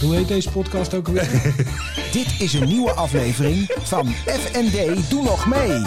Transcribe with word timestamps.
Hoe 0.00 0.14
heet 0.14 0.28
deze 0.28 0.50
podcast 0.50 0.94
ook 0.94 1.06
alweer? 1.06 1.28
Dit 2.12 2.26
is 2.38 2.52
een 2.54 2.68
nieuwe 2.68 2.90
aflevering 2.92 3.70
van 3.82 4.06
FND 4.26 5.10
Doe 5.10 5.22
Nog 5.22 5.46
Mee. 5.46 5.82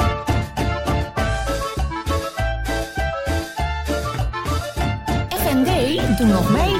FND, 5.30 6.18
doe 6.18 6.28
nog 6.28 6.52
mee. 6.52 6.72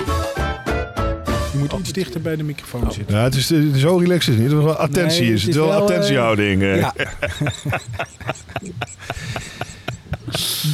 Je 1.52 1.58
moet 1.60 1.74
iets 1.80 1.92
dichter 1.92 2.22
bij 2.22 2.36
de 2.36 2.44
microfoon 2.44 2.92
zitten. 2.92 3.16
Ja, 3.18 3.24
het 3.24 3.36
is, 3.36 3.50
het 3.50 3.78
zo 3.78 3.98
relaxed 3.98 4.34
is 4.34 4.40
het 4.40 4.44
niet. 4.44 4.52
Het 4.52 4.60
is 4.60 4.66
wel 4.66 4.76
attentie 4.76 5.22
Nee, 5.24 5.34
is. 5.34 5.44
het 5.44 5.56
Het 5.56 5.56
is 5.56 5.56
wel 5.56 5.68
wel, 5.68 5.76
eh, 5.78 5.82
attentiehouding. 5.84 6.62
eh. 6.62 6.78
Ja. 6.80 6.94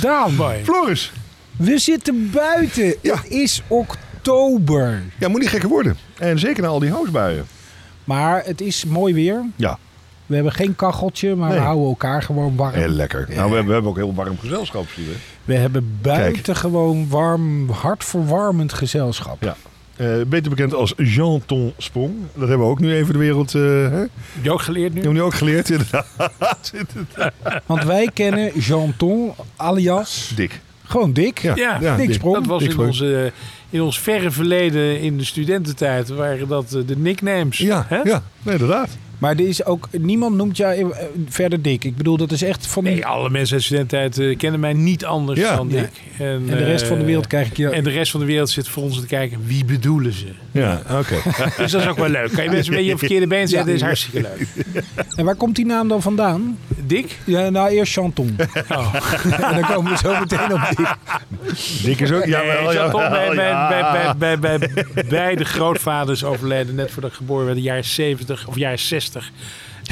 Daan, 0.02 0.32
Floris, 0.64 1.12
we 1.58 1.78
zitten 1.80 2.30
buiten. 2.32 2.96
Ja. 3.02 3.16
Het 3.16 3.28
is 3.32 3.62
oktober. 3.68 5.04
ja, 5.20 5.28
moet 5.28 5.40
niet 5.40 5.50
gekker 5.50 5.70
worden. 5.70 5.98
En 6.20 6.40
zeker 6.40 6.62
na 6.64 6.68
al 6.70 6.80
die 6.80 6.92
hoosbuien. 6.92 7.46
Maar 8.04 8.42
het 8.46 8.62
is 8.62 8.86
mooi 8.86 9.14
weer. 9.14 9.44
Ja, 9.56 9.78
We 10.26 10.36
hebben 10.36 10.54
geen 10.54 10.76
kacheltje, 10.76 11.36
maar 11.36 11.52
we 11.52 11.58
houden 11.58 11.88
elkaar 11.88 12.24
gewoon 12.24 12.56
warm. 12.56 12.74
heel 12.74 12.88
lekker. 12.88 13.20
Nou, 13.20 13.36
we 13.36 13.40
hebben, 13.42 13.66
we 13.66 13.72
hebben 13.74 13.92
ook 13.92 13.98
heel 13.98 14.14
warm 14.14 14.38
gezelschap, 14.40 14.86
zie 14.96 15.04
je. 15.04 15.16
We 15.46 15.56
hebben 15.56 15.98
buitengewoon 16.02 17.08
warm, 17.10 17.70
hartverwarmend 17.70 18.74
gezelschap. 18.74 19.44
Ja. 19.44 19.56
Eh, 19.96 20.08
beter 20.28 20.50
bekend 20.50 20.74
als 20.74 20.94
Jean 20.98 21.42
Ton 21.46 21.74
Sprong. 21.78 22.14
Dat 22.34 22.48
hebben 22.48 22.66
we 22.68 22.72
ook 22.74 22.80
nu 22.80 22.94
even 22.96 23.14
de 23.14 23.20
wereld... 23.20 23.56
eh 23.56 23.62
hè? 23.62 24.00
Heb 24.00 24.10
je 24.42 24.52
ook 24.52 24.62
geleerd 24.62 24.94
nu? 24.94 25.02
Hebben 25.02 25.12
we 25.18 25.20
nu 25.20 25.26
ook 25.26 25.34
geleerd, 25.34 25.70
inderdaad. 25.80 26.74
Want 27.66 27.84
wij 27.84 28.10
kennen 28.14 28.60
Jean-Ton 28.60 29.32
alias 29.56 30.32
Dik. 30.36 30.60
Gewoon 30.90 31.14
Dick. 31.14 31.40
Ja, 31.40 31.56
Ja, 31.56 31.78
ja, 31.82 31.96
Dik 31.96 32.06
dik. 32.08 32.16
Sprong. 32.16 32.36
Dat 32.36 32.46
was 32.46 32.60
Dik 32.60 32.68
in, 32.68 32.74
Sprong. 32.74 32.90
onze, 32.90 33.32
in 33.70 33.82
ons 33.82 34.00
verre 34.00 34.32
verleden 34.32 35.00
in 35.00 35.18
de 35.18 35.24
studententijd 35.24 36.10
waren 36.10 36.48
dat 36.48 36.74
eh, 36.74 36.82
de 36.86 36.98
nicknames. 36.98 37.58
Ja, 37.58 37.86
hè? 37.88 37.98
ja, 37.98 38.24
nee, 38.42 38.54
inderdaad. 38.54 38.90
Maar 39.20 39.32
er 39.32 39.48
is 39.48 39.66
ook, 39.66 39.88
niemand 39.92 40.36
noemt 40.36 40.58
jou 40.58 40.92
eh, 40.92 41.06
verder 41.28 41.62
Dick. 41.62 41.84
Ik 41.84 41.96
bedoel, 41.96 42.18
dat 42.18 42.32
is 42.32 42.42
echt 42.42 42.68
van... 42.68 42.84
Nee, 42.84 43.06
alle 43.06 43.30
mensen 43.30 43.54
uit 43.54 43.62
de 43.62 43.68
studententijd 43.68 44.30
eh, 44.30 44.38
kennen 44.38 44.60
mij 44.60 44.74
niet 44.74 45.06
anders 45.06 45.40
Ja. 45.40 45.56
dan 45.56 45.70
Ja. 45.70 45.82
Dick. 45.82 45.90
En, 46.18 46.26
en 46.28 46.46
de 46.46 46.64
rest 46.64 46.86
van 46.86 46.96
de 46.96 47.02
eh, 47.02 47.08
wereld 47.08 47.28
krijg 47.28 47.48
ik 47.48 47.58
je... 47.58 47.70
En 47.70 47.84
de 47.84 47.90
rest 47.90 48.12
van 48.12 48.20
de 48.20 48.26
wereld 48.26 48.50
zit 48.50 48.68
voor 48.68 48.84
ons 48.84 49.00
te 49.00 49.06
kijken, 49.06 49.40
wie 49.46 49.66
bedoelen 49.66 50.14
ze? 50.14 50.28
Ja, 50.52 50.82
oké. 50.92 51.16
Dus 51.58 51.72
dat 51.72 51.82
is 51.82 51.88
ook 51.88 51.98
wel 51.98 52.10
leuk. 52.10 52.32
Kan 52.32 52.44
je 52.44 52.50
mensen 52.50 52.72
een 52.72 52.78
beetje 52.78 52.94
op 52.94 53.00
verkeerde 53.00 53.28
been 53.28 53.48
zetten, 53.48 53.70
Ja. 53.70 53.76
is 53.76 53.82
hartstikke 53.82 54.22
leuk. 54.22 54.48
En 55.16 55.26
waar 55.26 55.36
komt 55.36 55.56
die 55.56 55.66
naam 55.66 55.88
dan 55.88 56.02
vandaan? 56.02 56.58
Dick? 56.86 57.18
Ja, 57.26 57.50
nou, 57.50 57.70
eerst 57.70 57.94
Chanton. 57.94 58.36
Oh. 58.70 58.96
en 59.50 59.56
dan 59.60 59.66
komen 59.74 59.92
we 59.92 59.98
zo 59.98 60.20
meteen 60.20 60.54
op 60.54 60.62
Dick. 60.76 60.96
Dik 61.84 62.00
is 62.00 62.12
ook... 62.12 62.26
Ja, 62.26 62.42
nee, 62.42 62.76
wel, 62.76 62.90
toch 62.90 63.10
bij, 63.10 63.26
ja, 63.26 63.36
bij, 63.36 63.48
ja. 63.50 64.16
bij, 64.16 64.40
bij, 64.40 64.60
bij, 64.60 64.84
bij 64.94 65.04
beide 65.10 65.46
grootvaders 65.46 66.24
overleden 66.24 66.76
net 66.76 66.92
voordat 66.92 67.12
ik 67.12 67.18
geboren 67.18 67.46
werd, 67.46 67.58
de 67.58 67.64
jaren 67.64 67.86
70 67.86 68.48
of 68.48 68.56
jaren 68.56 68.80
60. 68.80 69.09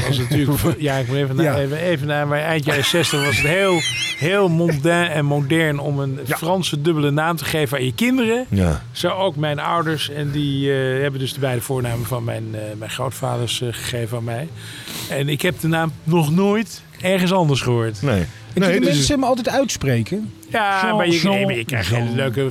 Was 0.08 0.18
natuurlijk, 0.18 0.60
ja, 0.80 0.96
ik 0.96 1.08
moet 1.08 1.18
even, 1.18 1.36
naar, 1.36 1.46
Ja. 1.46 1.56
even, 1.58 1.78
even 1.78 2.08
naar, 2.08 2.28
maar 2.28 2.40
eind 2.40 2.66
jaren 2.66 2.86
60 2.86 3.26
was 3.26 3.38
het 3.38 3.48
heel, 3.48 3.80
heel 4.18 4.50
mondain 4.50 5.10
en 5.12 5.26
modern 5.26 5.80
om 5.80 6.00
een 6.00 6.20
Franse 6.28 6.82
dubbele 6.82 7.12
naam 7.12 7.36
te 7.36 7.46
geven 7.46 7.78
aan 7.78 7.86
je 7.86 7.94
kinderen. 7.94 8.46
Ja. 8.50 8.84
Zo 8.92 9.10
ook 9.10 9.36
mijn 9.36 9.60
ouders. 9.60 10.10
En 10.10 10.32
die 10.32 10.72
eh, 10.72 11.02
hebben 11.02 11.20
dus 11.20 11.34
de 11.34 11.40
beide 11.40 11.62
voornamen 11.62 12.06
van 12.06 12.24
mijn, 12.24 12.44
eh, 12.56 12.62
mijn 12.78 12.92
grootvaders 12.92 13.62
eh, 13.62 13.68
gegeven 13.72 14.18
aan 14.18 14.24
mij. 14.24 14.48
En 15.10 15.30
ik 15.30 15.42
heb 15.42 15.60
de 15.60 15.68
naam 15.68 15.92
nog 16.04 16.32
nooit 16.32 16.82
ergens 17.02 17.32
anders 17.32 17.62
gehoord. 17.62 18.02
Nee. 18.02 18.26
En 18.58 18.64
Nee, 18.64 18.72
kunnen 18.72 18.90
dus 18.90 18.98
mensen 18.98 19.16
hem 19.20 19.30
altijd 19.30 19.50
uitspreken? 19.50 20.32
Ja, 20.50 20.82
Jean, 20.84 20.98
maar 20.98 21.06
je, 21.08 21.20
Jean, 21.20 21.34
nee, 21.36 21.46
maar 21.46 21.56
je 21.56 21.66
krijgt 21.66 21.90
Jean. 21.90 22.02
hele 22.02 22.16
leuke... 22.16 22.50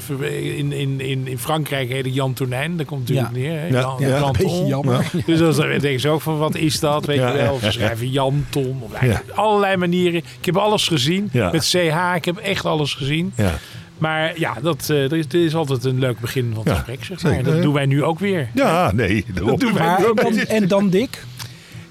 In, 0.56 0.72
in, 0.72 1.00
in, 1.00 1.26
in 1.28 1.38
Frankrijk 1.38 1.88
heet 1.88 2.06
ik 2.06 2.14
Jan 2.14 2.32
Tonijn. 2.32 2.76
Daar 2.76 2.86
komt 2.86 3.08
het 3.08 3.18
natuurlijk 3.18 3.44
Ja. 3.44 3.52
neer. 3.52 3.60
hè? 3.60 3.66
Ja, 3.66 3.80
Jan, 3.80 3.96
ja, 3.98 4.08
Jan 4.08 4.22
Een 4.26 4.32
beetje 4.32 4.46
Ton. 4.56 4.66
jammer. 4.66 5.10
Dus 5.26 5.38
dan 5.38 5.68
denken 5.68 6.00
ze 6.00 6.08
ook 6.08 6.20
van, 6.20 6.38
wat 6.38 6.54
is 6.56 6.80
dat? 6.80 7.06
Weet 7.06 7.16
Ja, 7.16 7.30
je 7.30 7.36
wel. 7.36 7.52
Of 7.52 7.72
schrijven 7.72 8.10
Jan, 8.10 8.46
Ton. 8.50 8.80
Of 8.82 9.00
Ja. 9.04 9.22
Allerlei 9.34 9.76
manieren. 9.76 10.14
Ik 10.38 10.44
heb 10.46 10.56
alles 10.56 10.88
gezien. 10.88 11.28
Ja. 11.32 11.50
Met 11.52 11.64
CH. 11.64 12.14
Ik 12.16 12.24
heb 12.24 12.36
echt 12.36 12.64
alles 12.64 12.94
gezien. 12.94 13.32
Ja. 13.36 13.54
Maar 13.98 14.38
ja, 14.38 14.54
dat, 14.62 14.86
eh, 14.90 15.04
er, 15.04 15.16
is, 15.16 15.24
er 15.30 15.44
is 15.44 15.54
altijd 15.54 15.84
een 15.84 15.98
leuk 15.98 16.20
begin 16.20 16.50
van 16.54 16.58
het 16.64 16.68
Ja, 16.72 16.74
gesprek. 16.74 17.04
Zeg 17.04 17.22
maar. 17.22 17.32
zeker, 17.34 17.52
Dat 17.52 17.62
doen 17.62 17.72
wij 17.74 17.86
nu 17.86 18.02
ook 18.04 18.18
weer. 18.18 18.48
Ja, 18.54 18.92
nee. 18.92 19.24
daarom. 19.34 19.58
doen 19.58 19.72
wij 19.74 19.82
Maar, 19.86 19.98
en, 19.98 20.06
ook. 20.06 20.20
dan, 20.22 20.38
en 20.38 20.68
dan 20.68 20.90
Dick? 20.90 21.22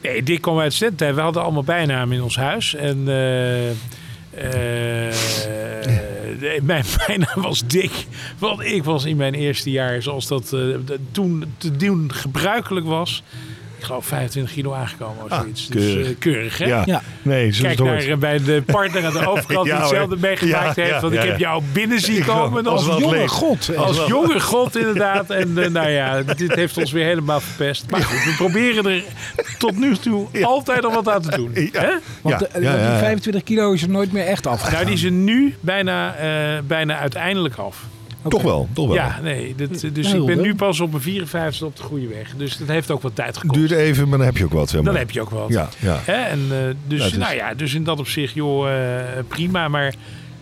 Nee, 0.01 0.23
Dick 0.23 0.41
kwam 0.41 0.59
uit 0.59 0.73
studententijd. 0.73 1.15
We 1.15 1.21
hadden 1.21 1.43
allemaal 1.43 1.63
bijnamen 1.63 2.15
in 2.17 2.23
ons 2.23 2.35
huis. 2.35 2.75
En 2.75 2.97
eh, 3.07 3.71
eh, 4.35 5.15
nee, 6.39 6.61
mijn 6.61 6.85
bijnaam 7.07 7.41
was 7.41 7.67
Dick. 7.67 8.05
Want 8.37 8.61
ik 8.61 8.83
was 8.83 9.05
in 9.05 9.17
mijn 9.17 9.33
eerste 9.33 9.71
jaar, 9.71 10.01
zoals 10.01 10.27
dat 10.27 10.53
eh, 10.53 10.59
toen 11.11 11.53
te 11.57 11.71
doen 11.71 12.13
gebruikelijk 12.13 12.85
was... 12.85 13.23
Geloof 13.85 14.05
25 14.05 14.53
kilo 14.53 14.73
aangekomen 14.73 15.23
of 15.23 15.29
Ah, 15.31 15.39
zoiets. 15.39 15.67
Dus 15.67 15.83
keurig. 15.83 16.07
eh, 16.09 16.15
keurig, 16.19 16.57
hè? 16.57 16.65
Ja. 16.65 16.81
Ja. 16.85 17.01
Nee, 17.21 17.51
zo 17.51 17.63
Kijk 17.63 17.79
naar 17.79 17.97
eh, 17.97 18.15
bij 18.17 18.43
de 18.43 18.63
partner 18.65 19.05
aan 19.05 19.13
de 19.13 19.27
overkant 19.31 19.67
Ja, 19.67 19.73
die 19.73 19.81
hetzelfde 19.81 20.17
meegemaakt 20.19 20.75
Ja, 20.75 20.83
heeft. 20.83 21.01
Want 21.01 21.13
ja, 21.13 21.21
ik 21.21 21.29
heb 21.29 21.39
jou 21.39 21.63
binnen 21.73 21.99
zien 21.99 22.25
komen 22.25 22.67
Als 22.67 22.85
Jonge 22.85 23.09
leeg. 23.09 23.31
god. 23.31 23.75
als 23.77 24.05
jonge 24.07 24.39
god 24.39 24.75
inderdaad. 24.77 25.29
En 25.29 25.63
eh, 25.63 25.69
nou 25.69 25.89
ja, 25.89 26.21
dit 26.35 26.55
heeft 26.55 26.77
ons 26.77 26.91
weer 26.91 27.05
helemaal 27.05 27.39
verpest. 27.39 27.89
Maar 27.89 28.01
goed, 28.03 28.23
we 28.23 28.33
proberen 28.37 28.85
er 28.85 29.03
tot 29.57 29.77
nu 29.79 29.95
toe 29.97 30.27
altijd 30.41 30.81
nog 30.81 30.93
wat 30.93 31.09
aan 31.09 31.21
te 31.21 31.35
doen. 31.35 31.51
Ja. 31.53 31.81
Hè? 31.81 31.91
Want 32.21 32.39
Ja, 32.39 32.47
ja, 32.53 32.61
want 32.69 32.79
ja. 32.81 32.89
die 32.89 32.97
25 32.97 33.43
kilo 33.43 33.71
is 33.71 33.81
er 33.81 33.89
nooit 33.89 34.11
meer 34.11 34.25
echt 34.25 34.47
afgegaan. 34.47 34.73
Nou, 34.73 34.85
die 34.85 34.93
is 34.95 35.03
er 35.03 35.11
nu 35.11 35.55
bijna, 35.59 36.15
eh, 36.15 36.61
bijna 36.67 36.97
uiteindelijk 36.99 37.55
af. 37.57 37.77
Toch 38.29 38.41
wel, 38.41 38.67
toch 38.73 38.85
wel. 38.87 38.95
Ja, 38.95 39.19
nee. 39.23 39.53
Dit, 39.57 39.95
dus 39.95 40.13
ik 40.13 40.25
ben 40.25 40.41
nu 40.41 40.55
pas 40.55 40.79
op 40.79 40.89
mijn 40.91 41.01
54 41.03 41.67
op 41.67 41.75
de 41.75 41.83
goede 41.83 42.07
weg. 42.07 42.33
Dus 42.37 42.57
dat 42.57 42.67
heeft 42.67 42.91
ook 42.91 43.01
wat 43.01 43.15
tijd 43.15 43.37
gekost. 43.37 43.59
Duurt 43.59 43.71
even, 43.71 44.09
maar 44.09 44.17
dan 44.17 44.27
heb 44.27 44.37
je 44.37 44.43
ook 44.43 44.53
wat. 44.53 44.69
Zeg 44.69 44.81
maar. 44.81 44.91
Dan 44.91 44.99
heb 45.01 45.11
je 45.11 45.21
ook 45.21 45.29
wat. 45.29 45.45
Ja, 45.49 45.69
ja. 45.79 45.99
Hè? 46.05 46.13
En, 46.13 46.39
eh, 46.51 46.57
dus, 46.87 46.99
Ja, 46.99 47.05
is- 47.05 47.17
nou 47.17 47.35
ja, 47.35 47.53
dus 47.53 47.73
in 47.73 47.83
dat 47.83 47.99
opzicht, 47.99 48.33
joh, 48.33 48.69
eh, 48.71 49.23
prima. 49.27 49.67
Maar 49.67 49.93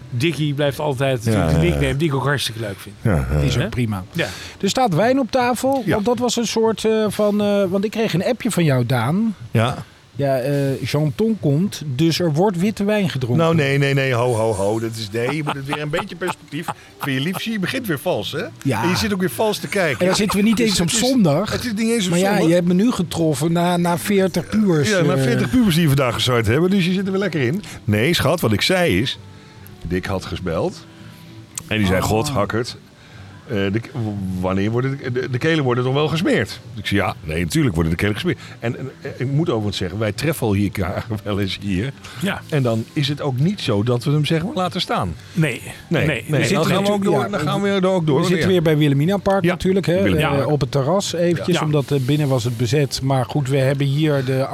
Dickie 0.09 0.53
blijft 0.53 0.79
altijd 0.79 1.23
Ja, 1.23 1.29
natuurlijk 1.31 1.49
de 1.53 1.57
ja, 1.59 1.63
ja. 1.66 1.69
nickname 1.71 1.97
die 1.97 2.07
ik 2.07 2.13
ook 2.16 2.23
hartstique 2.23 2.59
leuk 2.61 2.79
vind. 2.79 2.95
ja, 3.01 3.16
ja. 3.31 3.38
Die 3.38 3.47
is 3.47 3.55
ook 3.55 3.61
Hè? 3.61 3.69
prima. 3.69 4.03
Ja. 4.11 4.27
Er 4.61 4.69
staat 4.69 4.95
wijn 4.95 5.19
op 5.19 5.31
tafel. 5.31 5.83
Ja. 5.85 5.94
Want 5.94 6.05
dat 6.05 6.19
was 6.19 6.35
een 6.35 6.47
soort 6.47 6.85
eh, 6.85 7.05
van... 7.09 7.41
eh, 7.41 7.63
want 7.69 7.83
ik 7.85 7.91
kreeg 7.91 8.13
een 8.13 8.25
appje 8.25 8.51
van 8.51 8.63
jou, 8.63 8.85
Daan. 8.85 9.35
Ja. 9.51 9.83
Ja, 10.16 10.38
eh 10.40 10.81
Jean-Ton 10.81 11.38
komt, 11.40 11.81
dus 11.85 12.19
er 12.19 12.34
wordt 12.34 12.57
witte 12.59 12.84
wijn 12.84 13.09
gedronken. 13.09 13.40
Nou, 13.44 13.56
nee, 13.56 13.78
nee, 13.78 13.94
nee. 13.94 14.13
Ho, 14.13 14.34
ho, 14.34 14.53
ho. 14.53 14.79
Dat 14.79 14.91
is, 14.96 15.09
nee, 15.12 15.35
je 15.35 15.44
moet 15.44 15.53
het 15.53 15.66
weer 15.66 15.81
een 15.81 15.90
beetje 15.90 16.16
perspectief. 16.16 16.66
Vind 17.00 17.18
je 17.18 17.24
lief, 17.24 17.41
je 17.41 17.59
begint 17.59 17.88
weer 17.88 18.00
vals, 18.00 18.31
hè? 18.31 18.44
Ja. 18.63 18.84
En 18.84 18.90
je 18.90 18.96
zit 18.97 19.13
ook 19.13 19.19
weer 19.19 19.29
vals 19.29 19.57
te 19.57 19.68
kijken. 19.68 20.00
En 20.00 20.06
dan 20.06 20.16
zitten 20.16 20.38
we 20.40 20.44
niet 20.46 20.57
Dus 20.57 20.69
eens 20.69 20.79
op 20.79 20.88
is- 20.88 20.97
zondag. 21.00 21.51
Het 21.51 21.66
is 21.66 21.72
niet 21.74 21.90
eens 21.91 22.03
op 22.06 22.09
maar 22.09 22.19
ja, 22.19 22.29
zondag. 22.31 22.47
je 22.47 22.53
hebt 22.53 22.68
me 22.68 22.74
nu 22.74 22.91
getroffen 22.91 23.51
na, 23.51 23.78
na 23.78 23.97
40 23.97 24.50
puurs. 24.50 24.90
Ja, 24.90 25.01
na 25.01 25.13
eh. 25.16 25.24
40 25.24 25.50
pubers 25.50 25.75
die 25.75 25.84
we 25.90 25.96
vandaag 25.96 26.13
gestart 26.13 26.47
hebben, 26.47 26.69
dus 26.69 26.85
je 26.85 26.91
zit 26.94 27.06
er 27.06 27.12
weer 27.12 27.19
lekker 27.22 27.41
in. 27.41 27.63
Nee, 27.84 28.13
schat, 28.13 28.40
wat 28.41 28.51
ik 28.53 28.62
zei 28.62 29.01
is... 29.01 29.19
Dick 29.88 30.06
had 30.06 30.25
gesbeld. 30.25 30.85
En 31.68 31.78
die 31.78 31.88
zei, 31.88 32.00
Oh. 32.01 32.07
god, 32.07 32.30
Hakkert... 32.30 32.78
eh, 33.47 33.55
de, 33.55 33.81
wanneer 34.39 34.71
worden 34.71 34.97
de, 34.97 35.11
de, 35.11 35.29
de 35.29 35.37
kelen 35.37 35.63
worden 35.63 35.83
toch 35.83 35.93
wel 35.93 36.07
gesmeerd? 36.07 36.59
Ik 36.75 36.85
zei, 36.87 37.01
ja, 37.01 37.15
nee, 37.23 37.43
natuurlijk 37.43 37.75
worden 37.75 37.91
de 37.91 37.97
kelen 37.97 38.13
gesmeerd. 38.13 38.39
En, 38.59 38.77
en, 38.77 38.91
eh, 39.01 39.11
ik 39.17 39.31
moet 39.31 39.49
overigens 39.49 39.77
zeggen, 39.77 39.99
wij 39.99 40.11
treffen 40.11 40.47
al 40.47 40.53
hier 40.53 40.71
wel 41.23 41.39
eens 41.39 41.59
hier. 41.61 41.93
Ja. 42.21 42.41
En 42.49 42.63
dan 42.63 42.85
is 42.93 43.07
het 43.07 43.21
ook 43.21 43.39
niet 43.39 43.61
zo 43.61 43.83
dat 43.83 44.03
we 44.03 44.11
hem 44.11 44.25
zeggen 44.25 44.47
maar 44.47 44.55
laten 44.57 44.81
staan. 44.81 45.15
Nee. 45.33 45.61
Nee, 45.87 46.05
nee. 46.05 46.23
nee, 46.27 46.39
zitten 46.39 46.55
dan 46.55 46.65
gaan 46.65 46.83
we 46.83 46.91
ook 46.91 47.03
door. 47.03 47.19
ja, 47.19 47.27
dan 47.27 47.39
gaan 47.39 47.61
we 47.61 47.69
er 47.69 47.87
ook 47.87 48.07
door. 48.07 48.19
We 48.19 48.27
zitten 48.27 48.47
weer 48.47 48.61
bij 48.61 48.77
Wilhelmina 48.77 49.17
Park 49.17 49.43
Ja, 49.43 49.51
natuurlijk, 49.51 49.85
hè? 49.85 50.01
Wilhelmina 50.01 50.41
eh, 50.41 50.47
op 50.47 50.61
het 50.61 50.71
terras 50.71 51.13
eventjes, 51.13 51.59
Ja. 51.59 51.65
omdat 51.65 52.05
binnen 52.05 52.27
was 52.27 52.43
het 52.43 52.57
bezet. 52.57 52.99
Maar 53.03 53.25
goed, 53.25 53.49
we 53.49 53.57
hebben 53.57 53.87
hier 53.87 54.25
de, 54.25 54.47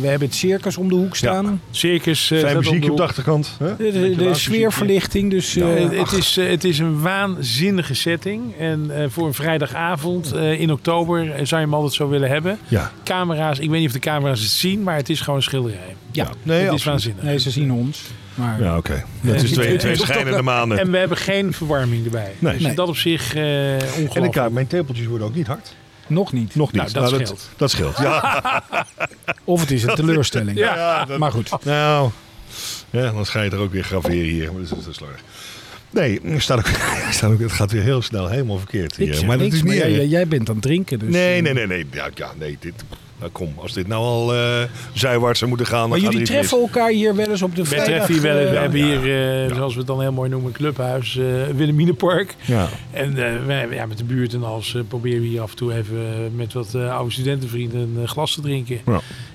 we 0.00 0.06
hebben 0.06 0.28
het 0.28 0.34
circus 0.34 0.76
om 0.76 0.88
de 0.88 0.94
hoek 0.94 1.16
staan. 1.16 1.60
Circus. 1.70 2.24
staat 2.24 2.54
muziekje 2.54 2.90
op 2.90 2.96
de 2.96 3.02
achterkant. 3.02 3.56
Hè? 3.58 3.76
De, 3.76 4.34
sfeerverlichting, 4.34 5.30
dus... 5.30 5.54
het, 5.54 6.12
is, 6.12 6.36
het 6.36 6.64
is 6.64 6.78
een 6.78 7.00
waanzinnige 7.00 7.94
setting. 7.94 8.35
En 8.58 8.90
eh, 9.02 9.04
voor 9.08 9.26
een 9.26 9.34
vrijdagavond 9.34 10.32
eh, 10.32 10.60
in 10.60 10.72
oktober 10.72 11.20
eh, 11.20 11.28
zou 11.44 11.60
je 11.60 11.66
hem 11.66 11.74
altijd 11.74 11.92
zo 11.92 12.08
willen 12.08 12.28
hebben. 12.28 12.58
Ja. 12.68 12.92
Camera's, 13.04 13.58
ik 13.58 13.70
weet 13.70 13.78
niet 13.78 13.86
of 13.88 13.92
de 13.94 13.98
camera's 13.98 14.40
het 14.40 14.50
zien, 14.50 14.82
maar 14.82 14.96
het 14.96 15.08
is 15.08 15.20
gewoon 15.20 15.36
een 15.36 15.42
schilderij. 15.42 15.96
ja, 16.10 16.28
Nee, 16.42 16.56
het 16.56 16.64
is 16.66 16.70
absoluut. 16.70 16.84
waanzinnig. 16.86 17.22
nee, 17.22 17.38
ze 17.38 17.50
zien 17.50 17.72
ons. 17.72 18.02
Maar 18.34 18.62
Ja, 18.62 18.76
oké. 18.76 19.04
Dat 19.20 19.42
is 19.42 19.50
twee, 19.52 19.76
twee 19.86 19.96
schijnende 19.96 20.42
maanden. 20.42 20.78
En 20.78 20.90
we 20.90 20.98
hebben 20.98 21.16
geen 21.16 21.52
verwarming 21.52 22.04
erbij. 22.04 22.32
Nee. 22.38 22.52
Dus 22.52 22.62
Nee. 22.62 22.74
dat 22.74 22.88
op 22.88 22.96
zich 22.96 23.34
eh 23.34 23.74
En 23.74 23.78
ik, 24.02 24.08
ongelooflijk. 24.08 24.50
mijn 24.50 24.66
tepeltjes 24.66 25.06
worden 25.06 25.26
ook 25.26 25.34
niet 25.34 25.46
hard. 25.46 25.74
nog 26.06 26.32
niet. 26.32 26.54
Nog 26.54 26.72
niet. 26.72 26.82
Nou, 26.82 26.92
dat 26.92 27.10
dat, 27.10 27.20
scheelt. 27.20 27.48
dat 27.56 27.70
scheelt. 27.70 27.98
Ja. 27.98 28.42
Of 29.44 29.60
het 29.60 29.70
is 29.70 29.82
een 29.82 29.94
teleurstelling. 30.04 30.58
Ja. 30.58 31.04
dat- 31.04 31.18
Maar 31.18 31.32
goed. 31.32 31.50
Nou, 31.64 32.10
ja, 32.90 33.10
dan 33.12 33.26
ga 33.26 33.42
je 33.42 33.50
er 33.50 33.58
ook 33.58 33.72
weer 33.72 33.84
graveren 33.84 34.16
hier. 34.24 34.52
Maar 34.52 34.62
dat 34.68 34.78
is, 34.78 34.86
is 34.86 34.94
slordig. 34.94 35.20
Nee, 35.90 36.20
staat 36.36 36.58
ook, 36.58 36.66
staat 37.10 37.30
ook, 37.32 37.40
het 37.40 37.52
gaat 37.52 37.72
weer 37.72 37.82
heel 37.82 38.02
snel 38.02 38.28
helemaal 38.28 38.58
verkeerd 38.58 38.92
Ik 38.98 39.04
hier. 39.04 39.14
zeg 39.14 39.26
maar 39.26 39.38
dat 39.38 39.52
is 39.52 39.62
maar 39.62 39.74
niet 39.88 40.10
jij, 40.10 40.26
bent 40.28 40.48
aan 40.48 40.54
het 40.54 40.64
drinken. 40.64 40.98
Dus, 40.98 41.12
Nee, 41.12 41.36
eh, 41.36 41.42
nee, 41.42 41.52
nee. 41.52 41.66
nee. 41.66 41.86
Ja, 41.92 42.08
ja, 42.14 42.32
nee 42.38 42.56
dit, 42.60 42.72
nou 43.18 43.30
kom, 43.30 43.52
als 43.56 43.72
dit 43.72 43.86
nou 43.86 44.02
al 44.04 44.34
eh 44.34 44.62
zijwaarts 44.92 45.38
zou 45.38 45.50
moeten 45.50 45.66
gaan, 45.68 45.80
dan 45.80 45.88
Maar 45.88 45.98
gaat 45.98 46.06
er 46.08 46.12
jullie 46.18 46.32
mis. 46.32 46.38
treffen 46.48 46.58
elkaar 46.68 46.90
hier 46.90 47.14
wel 47.16 47.26
eens 47.26 47.42
op 47.42 47.54
de 47.56 47.62
We 47.62 47.68
vrijdag? 47.68 47.86
treffen 47.88 48.14
hier 48.14 48.22
wel, 48.22 48.36
we 48.36 48.44
eh, 48.56 48.60
hebben 48.60 48.80
hier, 48.84 48.96
eh, 49.48 49.54
zoals 49.54 49.72
we 49.72 49.78
het 49.78 49.88
dan 49.88 50.00
heel 50.00 50.12
mooi 50.12 50.30
noemen, 50.30 50.52
clubhuis, 50.52 51.16
eh 51.16 51.24
Wilhelminapark. 51.56 52.34
Ja. 52.44 52.68
En 52.90 53.08
eh, 53.26 53.46
wij, 53.46 53.68
ja, 53.70 53.86
met 53.86 53.98
de 53.98 54.04
buurt 54.04 54.34
en 54.34 54.44
alles 54.44 54.74
eh, 54.74 54.80
proberen 54.88 55.20
we 55.20 55.26
hier 55.26 55.40
af 55.40 55.50
en 55.50 55.56
toe 55.56 55.74
even 55.74 56.30
met 56.36 56.52
wat 56.52 56.74
eh, 56.74 56.96
oude 56.96 57.12
studentenvrienden 57.12 57.96
een 57.96 58.08
glas 58.08 58.34
te 58.34 58.40
drinken. 58.40 58.80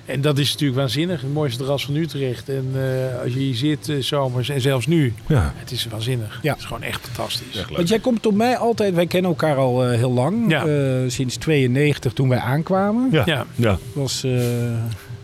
En 0.04 0.20
dat 0.20 0.38
is 0.38 0.52
natuurlijk 0.52 0.78
waanzinnig. 0.80 1.20
Het 1.20 1.32
mooiste 1.32 1.58
terras 1.58 1.84
van 1.84 1.94
Utrecht. 1.94 2.48
En 2.48 2.70
eh, 2.74 3.22
als 3.22 3.32
je 3.32 3.38
hier 3.38 3.54
zit, 3.54 3.88
eh, 3.88 3.96
zomers 4.00 4.48
en 4.48 4.60
zelfs 4.60 4.86
nu, 4.86 5.14
Ja. 5.26 5.52
het 5.56 5.70
is 5.70 5.86
waanzinnig. 5.90 6.38
Ja. 6.42 6.50
Het 6.50 6.60
is 6.60 6.66
gewoon 6.66 6.82
echt 6.82 7.00
fantastisch. 7.12 7.56
Echt. 7.56 7.70
Want 7.70 7.88
jij 7.88 7.98
komt 7.98 8.26
op 8.26 8.34
mij 8.34 8.56
altijd, 8.56 8.94
wij 8.94 9.06
kennen 9.06 9.30
elkaar 9.30 9.56
al 9.56 9.84
eh, 9.84 9.96
heel 9.98 10.12
lang. 10.12 10.50
Ja. 10.50 10.66
Eh, 10.66 10.98
sinds 11.06 11.36
92 11.36 12.12
toen 12.12 12.28
wij 12.28 12.38
aankwamen. 12.38 13.08
Ja. 13.10 13.22
Ja. 13.26 13.46
Ja. 13.54 13.78
Was, 13.92 14.24
eh, 14.24 14.40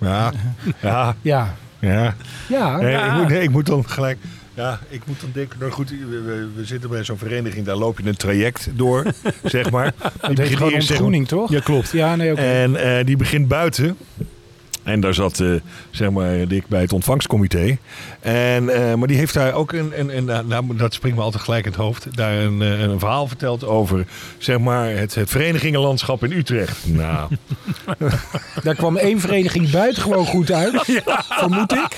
Ja. 0.00 0.32
Ja. 0.82 1.16
ja. 1.22 1.54
Ja. 1.80 2.14
Ja, 2.48 2.76
Nee, 2.76 2.90
Ja. 2.92 3.06
ik, 3.14 3.20
moet, 3.20 3.28
nee, 3.28 3.42
ik 3.42 3.50
moet 3.50 3.66
dan 3.66 3.88
gelijk. 3.88 4.18
Ja, 4.54 4.80
ik 4.88 5.00
moet 5.06 5.20
dan 5.20 5.30
denken. 5.32 5.58
Nou 5.58 5.72
goed, 5.72 5.90
we, 5.90 5.96
we, 6.24 6.48
we 6.56 6.64
zitten 6.64 6.90
bij 6.90 7.04
zo'n 7.04 7.18
vereniging, 7.18 7.66
daar 7.66 7.76
loop 7.76 7.98
je 8.00 8.08
een 8.08 8.16
traject 8.16 8.68
door, 8.74 9.04
zeg 9.44 9.70
maar. 9.70 9.94
Die 10.00 10.10
heet 10.20 10.34
begint 10.36 10.56
gewoon 10.56 10.72
eerst, 10.72 10.86
zeg 10.86 10.96
maar- 10.96 11.06
ontgroening, 11.06 11.28
toch? 11.28 11.50
Ja, 11.50 11.60
klopt. 11.60 11.90
Ja, 11.92 12.16
nee, 12.16 12.32
oké. 12.32 12.40
En 12.40 12.76
eh, 12.98 13.04
die 13.06 13.16
begint 13.16 13.48
buiten. 13.48 13.96
En 14.88 15.00
daar 15.00 15.14
zat, 15.14 15.40
eh, 15.40 15.50
zeg 15.90 16.10
maar, 16.10 16.48
Dick 16.48 16.66
bij 16.68 16.80
het 16.80 16.92
ontvangstcomité. 16.92 17.78
En, 18.20 18.68
eh, 18.68 18.94
maar 18.94 19.08
die 19.08 19.16
heeft 19.16 19.34
daar 19.34 19.52
ook 19.52 19.72
een, 19.72 20.16
een 20.16 20.24
nou, 20.24 20.46
nou, 20.46 20.76
dat 20.76 20.94
springt 20.94 21.16
me 21.18 21.22
altijd 21.22 21.42
gelijk 21.42 21.64
in 21.64 21.70
het 21.70 21.80
hoofd, 21.80 22.16
daar 22.16 22.36
een, 22.36 22.62
eh, 22.62 22.80
een 22.80 22.98
verhaal 22.98 23.26
verteld 23.26 23.64
over, 23.64 24.06
zeg 24.38 24.58
maar, 24.58 24.90
het, 24.90 25.14
het 25.14 25.30
verenigingenlandschap 25.30 26.24
in 26.24 26.32
Utrecht. 26.32 26.86
Nou, 26.86 27.30
Daar 28.64 28.74
kwam 28.74 28.96
één 28.96 29.20
vereniging 29.20 29.70
buitengewoon 29.70 30.26
goed 30.26 30.52
uit, 30.52 31.00
vermoed 31.40 31.72
ik. 31.72 31.96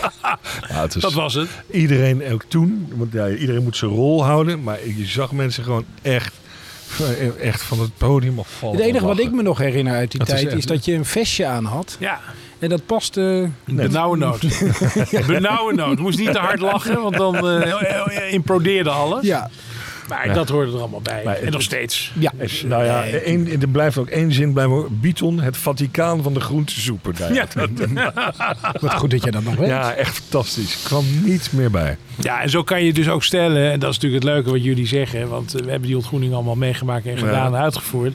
ja, 0.69 0.87
is, 0.95 0.95
Dat 0.95 1.13
was 1.13 1.35
het. 1.35 1.49
iedereen 1.71 2.33
ook 2.33 2.45
toen, 2.49 2.93
want 2.95 3.13
ja, 3.13 3.29
iedereen 3.29 3.63
moet 3.63 3.77
zijn 3.77 3.91
rol 3.91 4.25
houden, 4.25 4.63
maar 4.63 4.79
je 4.97 5.05
zag 5.07 5.33
mensen 5.33 5.65
gewoon 5.65 5.85
echt, 6.03 6.40
echt 7.41 7.63
van 7.63 7.81
het 7.81 7.91
podium 7.99 8.39
afvallen. 8.39 8.77
Het 8.77 8.87
enige 8.87 9.05
wat 9.07 9.19
ik 9.19 9.31
me 9.33 9.43
nog 9.43 9.59
herinner 9.59 9.95
uit 9.95 10.11
die 10.11 10.19
Dat 10.19 10.29
is 10.29 10.35
tijd 10.35 10.47
echt- 10.47 10.57
is 10.59 10.67
dat 10.67 10.85
je 10.85 10.93
een 10.95 11.05
vestje 11.05 11.47
aan 11.47 11.65
had. 11.65 11.97
Ja, 11.99 12.21
En 12.59 12.69
dat 12.69 12.87
paste... 12.87 13.49
benauwe 13.65 14.17
nood. 14.17 14.41
benauwe 15.27 15.73
nood. 15.75 15.99
Moest 15.99 16.19
niet 16.19 16.33
te 16.33 16.39
hard 16.39 16.61
lachen, 16.61 17.03
want 17.03 17.17
dan 17.17 17.49
eh 17.49 18.33
implodeerde 18.33 18.91
alles. 18.91 19.25
Ja, 19.27 19.51
Maar 20.17 20.35
dat 20.35 20.49
hoorde 20.49 20.73
er 20.73 20.79
allemaal 20.79 21.01
bij. 21.01 21.21
Maar 21.25 21.37
en 21.37 21.45
het- 21.45 21.53
nog 21.53 21.62
steeds. 21.62 22.12
ja. 22.19 22.33
Is- 22.39 22.62
Nou 22.67 22.85
ja, 22.85 23.05
één, 23.07 23.61
er 23.61 23.69
blijft 23.69 23.99
ook 23.99 24.09
één 24.09 24.33
zin 24.33 24.53
bij 24.53 24.69
me. 24.69 24.87
Biton, 24.91 25.41
het 25.41 25.57
Vaticaan 25.57 26.23
van 26.23 26.35
de 26.35 26.41
groentesoepen. 26.41 27.15
Daar. 27.19 27.33
Ja, 27.35 27.47
Wat 28.81 28.95
goed 28.95 29.11
dat 29.11 29.25
je 29.25 29.31
dat 29.31 29.43
nog 29.45 29.55
weet. 29.55 29.69
Ja, 29.69 29.93
echt 29.95 30.17
fantastisch. 30.19 30.73
Ik 30.79 30.85
kwam 30.85 31.05
niet 31.25 31.49
meer 31.53 31.71
bij. 31.71 31.97
Ja, 32.21 32.43
en 32.43 32.51
zo 32.51 32.62
kan 32.62 32.85
je 32.85 32.93
dus 32.93 33.09
ook 33.09 33.23
stellen, 33.25 33.71
en 33.71 33.81
dat 33.81 33.91
is 33.91 33.95
natuurlijk 33.99 34.25
het 34.25 34.33
leuke 34.35 34.51
wat 34.51 34.65
jullie 34.65 34.87
zeggen, 34.87 35.29
want 35.29 35.53
we 35.53 35.59
hebben 35.71 35.83
die 35.89 35.97
ontgroening 35.97 36.33
allemaal 36.35 36.56
meegemaakt 36.56 37.06
en 37.06 37.19
gedaan 37.19 37.55
en 37.55 37.61
uitgevoerd. 37.61 38.15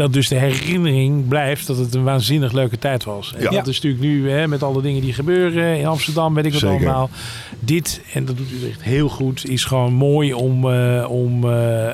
Dat 0.00 0.12
dus 0.12 0.28
de 0.28 0.34
herinnering 0.34 1.28
blijft 1.28 1.66
dat 1.66 1.76
het 1.76 1.94
een 1.94 2.02
waanzinnig 2.04 2.52
leuke 2.52 2.78
tijd 2.78 3.04
was. 3.04 3.34
En 3.36 3.42
Ja. 3.42 3.50
dat 3.50 3.66
is 3.66 3.74
natuurlijk 3.80 4.02
nu 4.02 4.30
hè, 4.30 4.48
met 4.48 4.62
alle 4.62 4.82
dingen 4.82 5.02
die 5.02 5.12
gebeuren 5.12 5.78
in 5.78 5.86
Amsterdam, 5.86 6.34
weet 6.34 6.44
ik 6.44 6.52
wat 6.52 6.60
Zeker. 6.60 6.76
allemaal. 6.76 7.10
Dit, 7.58 8.00
en 8.12 8.24
dat 8.24 8.36
doet 8.36 8.50
u 8.62 8.68
echt 8.68 8.82
heel 8.82 9.08
goed, 9.08 9.48
is 9.48 9.64
gewoon 9.64 9.92
mooi 9.92 10.32
om, 10.34 10.70
eh, 10.72 11.06
om 11.10 11.44
eh, 11.44 11.88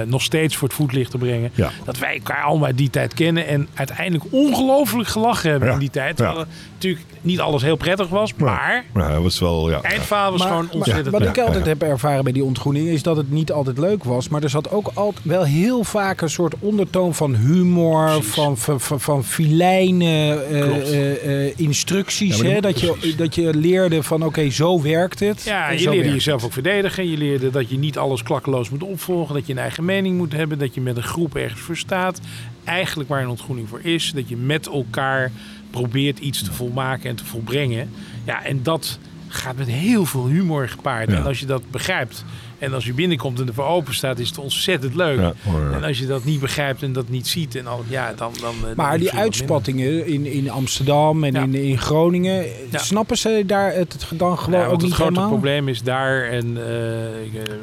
eh, 0.00 0.06
nog 0.06 0.22
steeds 0.22 0.56
voor 0.56 0.68
het 0.68 0.76
voetlicht 0.76 1.10
te 1.10 1.18
brengen. 1.18 1.50
Ja. 1.54 1.70
Dat 1.84 1.98
wij 1.98 2.14
elkaar 2.14 2.42
allemaal 2.42 2.66
uit 2.66 2.78
die 2.78 2.90
tijd 2.90 3.14
kennen 3.14 3.46
en 3.46 3.68
uiteindelijk 3.74 4.24
ongelooflijk 4.30 5.08
gelachen 5.08 5.50
hebben 5.50 5.68
Ja. 5.68 5.74
in 5.74 5.80
die 5.80 5.90
tijd. 5.90 6.16
Terwijl 6.16 6.44
natuurlijk 6.82 7.10
niet 7.20 7.40
alles 7.40 7.62
heel 7.62 7.76
prettig 7.76 8.08
was, 8.08 8.34
maar 8.34 8.84
Maar 8.92 9.12
dat 9.12 9.22
was 9.22 9.38
wel, 9.40 9.70
ja. 9.70 9.80
eindverhaal 9.82 10.30
was 10.32 10.42
gewoon 10.42 10.64
maar 10.64 10.74
ontzettend 10.74 11.08
wat 11.10 11.20
leuk. 11.20 11.30
ik 11.36 11.38
altijd 11.38 11.64
Ja. 11.64 11.70
heb 11.70 11.82
ervaren 11.82 12.24
bij 12.24 12.32
die 12.32 12.44
ontgroening 12.44 12.88
is 12.88 13.02
dat 13.02 13.16
het 13.16 13.30
niet 13.30 13.52
altijd 13.52 13.78
leuk 13.78 14.04
was. 14.04 14.28
Maar 14.28 14.42
er 14.42 14.50
zat 14.50 14.70
ook 14.70 14.90
altijd 14.94 15.24
wel 15.24 15.44
heel 15.44 15.84
vaak 15.84 16.20
een 16.20 16.30
soort 16.30 16.54
ondertoon 16.58 17.14
van 17.14 17.34
humor, 17.36 18.22
van, 18.22 18.56
van, 18.58 18.80
van, 18.80 19.00
van 19.00 19.24
filijne 19.24 20.04
eh, 20.50 20.60
eh, 20.60 21.46
eh, 21.46 21.52
instructies. 21.56 22.36
Ja, 22.36 22.42
maar 22.42 22.52
hè? 22.52 22.60
dat- 22.60 22.80
je, 22.80 23.14
dat 23.16 23.34
je 23.34 23.54
leerde 23.54 24.02
van 24.02 24.24
oké, 24.24 24.50
zo 24.50 24.82
werkt 24.82 25.20
het. 25.20 25.42
Ja, 25.42 25.66
en 25.68 25.72
je 25.72 25.78
zo 25.82 25.90
leerde 25.90 26.08
jezelf 26.10 26.36
het. 26.36 26.44
ook 26.46 26.52
verdedigen. 26.52 27.10
Je 27.10 27.16
leerde 27.16 27.50
dat 27.50 27.70
je 27.70 27.78
niet 27.78 27.98
alles 27.98 28.22
klakkeloos 28.22 28.70
moet 28.70 28.82
opvolgen. 28.82 29.34
Dat 29.34 29.46
je 29.46 29.52
een 29.52 29.58
eigen 29.58 29.84
mening 29.84 30.16
moet 30.16 30.32
hebben. 30.32 30.58
Dat 30.58 30.74
je 30.74 30.80
met 30.80 30.96
een 30.96 31.02
groep 31.02 31.36
ergens 31.36 31.60
voor 31.60 31.76
staat. 31.76 32.20
Eigenlijk 32.64 33.08
waar 33.08 33.22
een 33.22 33.28
ontgroening 33.28 33.68
voor 33.68 33.80
is. 33.80 34.12
Dat 34.14 34.28
je 34.28 34.36
met 34.36 34.66
elkaar 34.66 35.30
probeert 35.70 36.18
iets 36.18 36.42
te 36.42 36.52
volmaken 36.52 37.10
en 37.10 37.16
te 37.16 37.24
volbrengen. 37.24 37.90
Ja, 38.24 38.44
en 38.44 38.62
dat 38.62 38.98
gaat 39.28 39.56
met 39.56 39.68
heel 39.68 40.06
veel 40.06 40.26
humor 40.26 40.68
gepaard. 40.68 41.10
Ja. 41.10 41.16
En 41.16 41.22
als 41.24 41.40
je 41.40 41.46
dat 41.46 41.70
begrijpt 41.70 42.24
en 42.62 42.74
als 42.74 42.84
je 42.84 42.92
binnenkomt 42.92 43.40
en 43.40 43.46
ervoor 43.46 43.64
open 43.64 43.94
staat, 43.94 44.18
is 44.18 44.28
het 44.28 44.38
ontzettend 44.38 44.94
leuk. 44.94 45.18
Ja. 45.20 45.32
En 45.72 45.84
als 45.84 45.98
je 45.98 46.06
dat 46.06 46.24
niet 46.24 46.40
begrijpt 46.40 46.82
en 46.82 46.92
dat 46.92 47.08
niet 47.08 47.26
ziet, 47.26 47.54
en 47.56 47.66
al, 47.66 47.84
ja, 47.88 48.12
dan, 48.16 48.32
dan, 48.40 48.54
dan 48.62 48.72
Maar 48.76 48.98
die 48.98 49.12
uitspattingen 49.12 50.06
in, 50.06 50.26
in 50.26 50.50
Amsterdam 50.50 51.24
en 51.24 51.32
Ja. 51.32 51.42
in, 51.42 51.54
in 51.54 51.78
Groningen, 51.78 52.44
Ja. 52.70 52.78
snappen 52.78 53.18
ze 53.18 53.42
daar 53.46 53.72
het 53.74 54.06
dan 54.14 54.38
gewoon 54.38 54.58
Ja, 54.60 54.64
ook 54.64 54.70
want 54.70 54.80
het 54.80 54.90
niet 54.90 54.92
grote 55.00 55.12
helemaal? 55.12 55.30
probleem 55.30 55.68
is 55.68 55.82
daar 55.82 56.24
en 56.24 56.66
eh, 56.66 57.24
ik, 57.24 57.34
eh, 57.34 57.54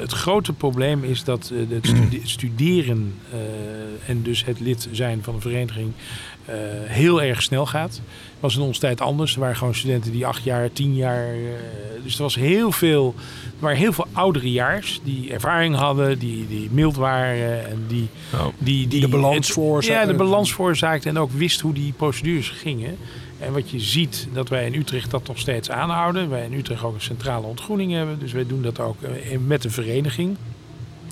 het 0.00 0.12
grote 0.12 0.52
probleem 0.52 1.04
is 1.04 1.24
dat 1.24 1.52
eh, 1.54 1.58
het 1.74 1.94
studeren 2.30 3.14
eh, 3.32 3.38
en 4.10 4.22
dus 4.22 4.44
het 4.44 4.60
lid 4.60 4.88
zijn 4.92 5.22
van 5.22 5.34
een 5.34 5.40
vereniging 5.40 5.92
eh, 6.44 6.54
heel 6.84 7.22
erg 7.22 7.42
snel 7.42 7.66
gaat. 7.66 8.00
Was 8.40 8.56
in 8.56 8.62
onze 8.62 8.80
tijd 8.80 9.00
anders. 9.00 9.34
Er 9.34 9.40
waren 9.40 9.56
gewoon 9.56 9.74
studenten 9.74 10.12
die 10.12 10.26
acht 10.26 10.44
jaar, 10.44 10.72
tien 10.72 10.94
jaar. 10.94 11.26
eh, 11.34 11.40
dus 12.02 12.16
er 12.16 12.22
was 12.22 12.34
heel 12.34 12.72
veel. 12.72 13.14
Er 13.44 13.52
waren 13.58 13.78
heel 13.78 13.92
veel 13.92 14.06
ouderejaars 14.12 15.00
die 15.04 15.32
ervaring 15.32 15.74
hadden, 15.74 16.18
die, 16.18 16.48
die 16.48 16.68
mild 16.72 16.96
waren 16.96 17.68
en 17.68 17.84
die, 17.88 18.08
Nou, 18.32 18.52
die, 18.58 18.88
die 18.88 19.00
de 19.00 19.08
balans 19.08 19.52
veroorzaakten. 19.52 20.06
Ja, 20.06 20.12
de 20.12 20.18
balans 20.18 20.52
veroorzaakte 20.54 21.08
en 21.08 21.18
ook 21.18 21.30
wist 21.30 21.60
hoe 21.60 21.72
die 21.72 21.92
procedures 21.92 22.48
gingen. 22.48 22.96
En 23.38 23.52
wat 23.52 23.70
je 23.70 23.80
ziet, 23.80 24.28
dat 24.32 24.48
wij 24.48 24.66
in 24.66 24.74
Utrecht 24.74 25.10
dat 25.10 25.26
nog 25.26 25.38
steeds 25.38 25.70
aanhouden. 25.70 26.30
Wij 26.30 26.44
in 26.44 26.52
Utrecht 26.52 26.82
ook 26.82 26.94
een 26.94 27.00
centrale 27.00 27.46
ontgroening 27.46 27.92
hebben. 27.92 28.18
Dus 28.18 28.32
wij 28.32 28.46
doen 28.46 28.62
dat 28.62 28.80
ook 28.80 29.02
eh, 29.02 29.38
met 29.46 29.64
een 29.64 29.70
vereniging. 29.70 30.36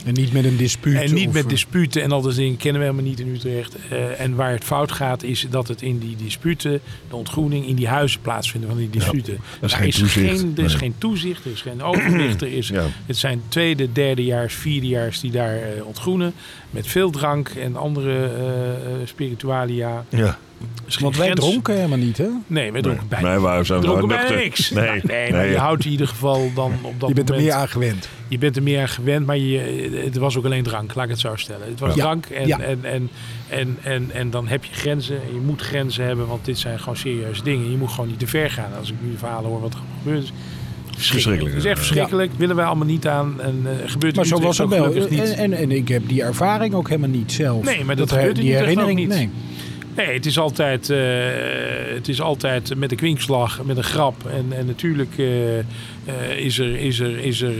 En 0.04 0.14
niet 0.14 0.32
met 0.32 0.44
een 0.44 0.56
dispuut. 0.56 0.96
En 1.00 1.14
niet 1.14 1.28
of- 1.28 1.34
met 1.34 1.48
disputen 1.48 2.02
en 2.02 2.12
al 2.12 2.22
dat 2.22 2.34
dingen 2.34 2.56
kennen 2.56 2.80
we 2.80 2.86
helemaal 2.86 3.08
niet 3.08 3.20
in 3.20 3.28
Utrecht. 3.34 3.76
Eh, 3.90 4.20
en 4.20 4.34
waar 4.34 4.50
het 4.52 4.64
fout 4.64 4.92
gaat 4.92 5.22
is 5.22 5.46
dat 5.50 5.68
het 5.68 5.82
in 5.82 5.98
die 5.98 6.16
disputen, 6.16 6.80
de 7.08 7.16
ontgroening, 7.16 7.66
in 7.66 7.74
die 7.76 7.88
huizen 7.88 8.20
plaatsvinden 8.20 8.68
van 8.70 8.78
die 8.78 8.90
disputen. 8.90 9.34
is 9.34 9.40
Daar 9.60 9.70
geen 9.70 9.88
is 9.88 9.96
toezicht. 9.98 10.40
Geen, 10.40 10.52
er 10.56 10.64
is 10.64 10.74
geen 10.74 10.94
toezicht, 10.98 11.44
er 11.44 11.50
is 11.50 11.62
geen 11.62 11.82
overwicht. 11.82 12.42
Er 12.42 12.52
is, 12.52 12.68
Ja. 12.80 12.86
Het 13.06 13.16
zijn 13.16 13.42
tweede, 13.48 13.92
derdejaars, 13.92 14.54
vierdejaars 14.54 15.20
die 15.20 15.30
daar 15.30 15.56
eh, 15.56 15.86
ontgroenen. 15.86 16.32
Met 16.70 16.86
veel 16.86 17.10
drank 17.10 17.48
en 17.48 17.76
andere 17.76 18.26
eh, 18.26 18.70
eh, 18.70 18.76
spiritualia. 19.04 20.04
ja. 20.08 20.38
Want 21.00 21.16
wij 21.16 21.26
grens. 21.30 21.40
dronken 21.40 21.74
helemaal 21.74 21.98
niet, 21.98 22.18
hè? 22.18 22.26
Nee, 22.46 22.72
wij 22.72 22.82
dronken 22.82 23.08
bijna 23.08 23.28
Nee, 23.30 23.38
waar 23.38 23.64
zijn 23.66 23.80
we 23.80 23.84
dronken 23.86 24.08
bijna 24.08 24.22
nuchter? 24.22 24.40
niks. 24.42 24.70
Nee, 24.70 25.00
nee, 25.02 25.32
maar 25.32 25.46
je 25.48 25.56
houdt 25.56 25.84
in 25.84 25.90
ieder 25.90 26.08
geval 26.08 26.50
dan 26.54 26.72
op 26.82 27.00
dat 27.00 27.08
Je 27.08 27.14
bent 27.14 27.30
er 27.30 27.36
meer 27.36 27.52
aan 27.52 27.68
gewend. 27.68 28.08
Je 28.28 28.38
bent 28.38 28.56
er 28.56 28.62
meer 28.62 28.80
aan 28.80 28.88
gewend, 28.88 29.26
maar 29.26 29.36
je, 29.36 29.58
het 30.04 30.16
was 30.16 30.36
ook 30.36 30.44
alleen 30.44 30.62
drank, 30.62 30.94
laat 30.94 31.04
ik 31.04 31.10
het 31.10 31.20
zo 31.20 31.36
stellen. 31.36 31.66
Het 31.68 31.80
was 31.80 31.94
Ja. 31.94 32.02
drank 32.02 32.26
en, 32.26 32.46
Ja. 32.46 32.60
en, 32.60 32.78
en, 32.84 33.10
en, 33.48 33.76
en, 33.82 34.10
en 34.12 34.30
dan 34.30 34.48
heb 34.48 34.64
je 34.64 34.72
grenzen. 34.74 35.16
En 35.16 35.34
je 35.34 35.40
moet 35.40 35.60
grenzen 35.60 36.04
hebben, 36.04 36.26
want 36.26 36.44
dit 36.44 36.58
zijn 36.58 36.78
gewoon 36.78 36.96
serieuze 36.96 37.42
dingen. 37.42 37.70
Je 37.70 37.76
moet 37.76 37.90
gewoon 37.90 38.08
niet 38.08 38.18
te 38.18 38.26
ver 38.26 38.50
gaan. 38.50 38.70
Als 38.78 38.90
ik 38.90 38.96
nu 39.02 39.16
verhalen 39.16 39.50
hoor 39.50 39.60
wat 39.60 39.72
er 39.74 39.80
gebeurt 40.02 40.32
is 40.98 41.10
verschrikkelijk. 41.10 41.54
Het 41.54 41.64
is 41.64 41.70
echt 41.70 41.78
verschrikkelijk. 41.78 42.30
Willen 42.36 42.56
wij 42.56 42.64
allemaal 42.64 42.86
niet 42.86 43.06
aan. 43.06 43.40
En 43.40 43.60
uh, 43.64 43.70
gebeurt 43.90 44.16
Maar 44.16 44.26
zo 44.26 44.40
was 44.40 44.58
het 44.58 44.68
wel. 44.68 44.94
En, 44.94 45.36
en, 45.36 45.52
en 45.52 45.70
ik 45.70 45.88
heb 45.88 46.08
die 46.08 46.22
ervaring 46.22 46.74
ook 46.74 46.88
helemaal 46.88 47.10
niet 47.10 47.32
zelf. 47.32 47.64
Nee, 47.64 47.84
maar 47.84 47.96
dat 47.96 48.10
her- 48.10 48.18
gebeurt 48.18 48.38
in 48.38 48.44
die 48.44 48.54
herinnering. 48.54 49.08
niet. 49.08 49.28
Nee. 49.94 50.14
Het 50.14 50.26
is 50.26 50.38
altijd, 50.38 50.90
eh, 50.90 50.98
het 51.94 52.08
is 52.08 52.20
altijd 52.20 52.76
met 52.76 52.90
een 52.90 52.96
kwinkslag, 52.96 53.64
met 53.64 53.76
een 53.76 53.84
grap. 53.84 54.26
En, 54.26 54.46
en 54.56 54.66
natuurlijk 54.66 55.18
eh, 55.18 55.58
eh, 55.58 55.64
is 56.36 56.58
er, 56.58 56.76
is 56.76 57.00
er, 57.00 57.18
is 57.18 57.40
er, 57.40 57.54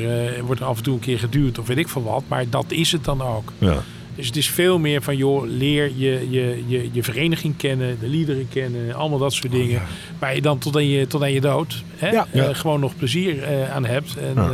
wordt 0.45 0.61
er 0.61 0.67
af 0.67 0.77
en 0.77 0.83
toe 0.83 0.95
een 0.95 1.01
keer 1.01 1.19
geduwd 1.19 1.59
of 1.59 1.67
weet 1.67 1.79
ik 1.79 1.89
van 1.89 2.03
wat. 2.03 2.23
Maar 2.29 2.45
dat 2.51 2.65
is 2.69 2.93
het 2.93 3.05
dan 3.05 3.23
ook. 3.23 3.53
Ja. 3.59 3.83
Dus 4.15 4.27
het 4.27 4.37
is 4.37 4.51
veel 4.51 4.79
meer 4.79 5.03
van, 5.03 5.17
joh, 5.17 5.47
leer 5.47 5.91
je, 5.97 6.27
je, 6.31 6.63
je, 6.67 6.89
je 6.93 7.03
vereniging 7.03 7.57
kennen, 7.57 7.97
de 8.01 8.09
liederen 8.09 8.49
kennen, 8.49 8.95
allemaal 8.95 9.19
dat 9.19 9.33
soort 9.33 9.53
dingen. 9.53 9.83
Waar 10.19 10.35
je 10.35 10.41
dan 10.43 10.59
tot 10.59 10.77
aan 10.77 10.89
je, 10.89 11.07
tot 11.07 11.23
aan 11.23 11.33
je 11.33 11.41
dood 11.41 11.83
hè, 11.97 12.11
Ja. 12.11 12.27
eh, 12.33 12.47
Ja. 12.47 12.53
gewoon 12.55 12.81
nog 12.81 12.97
plezier 12.97 13.43
eh, 13.43 13.75
aan 13.75 13.85
hebt. 13.85 14.17
En 14.17 14.35
Ja. 14.35 14.51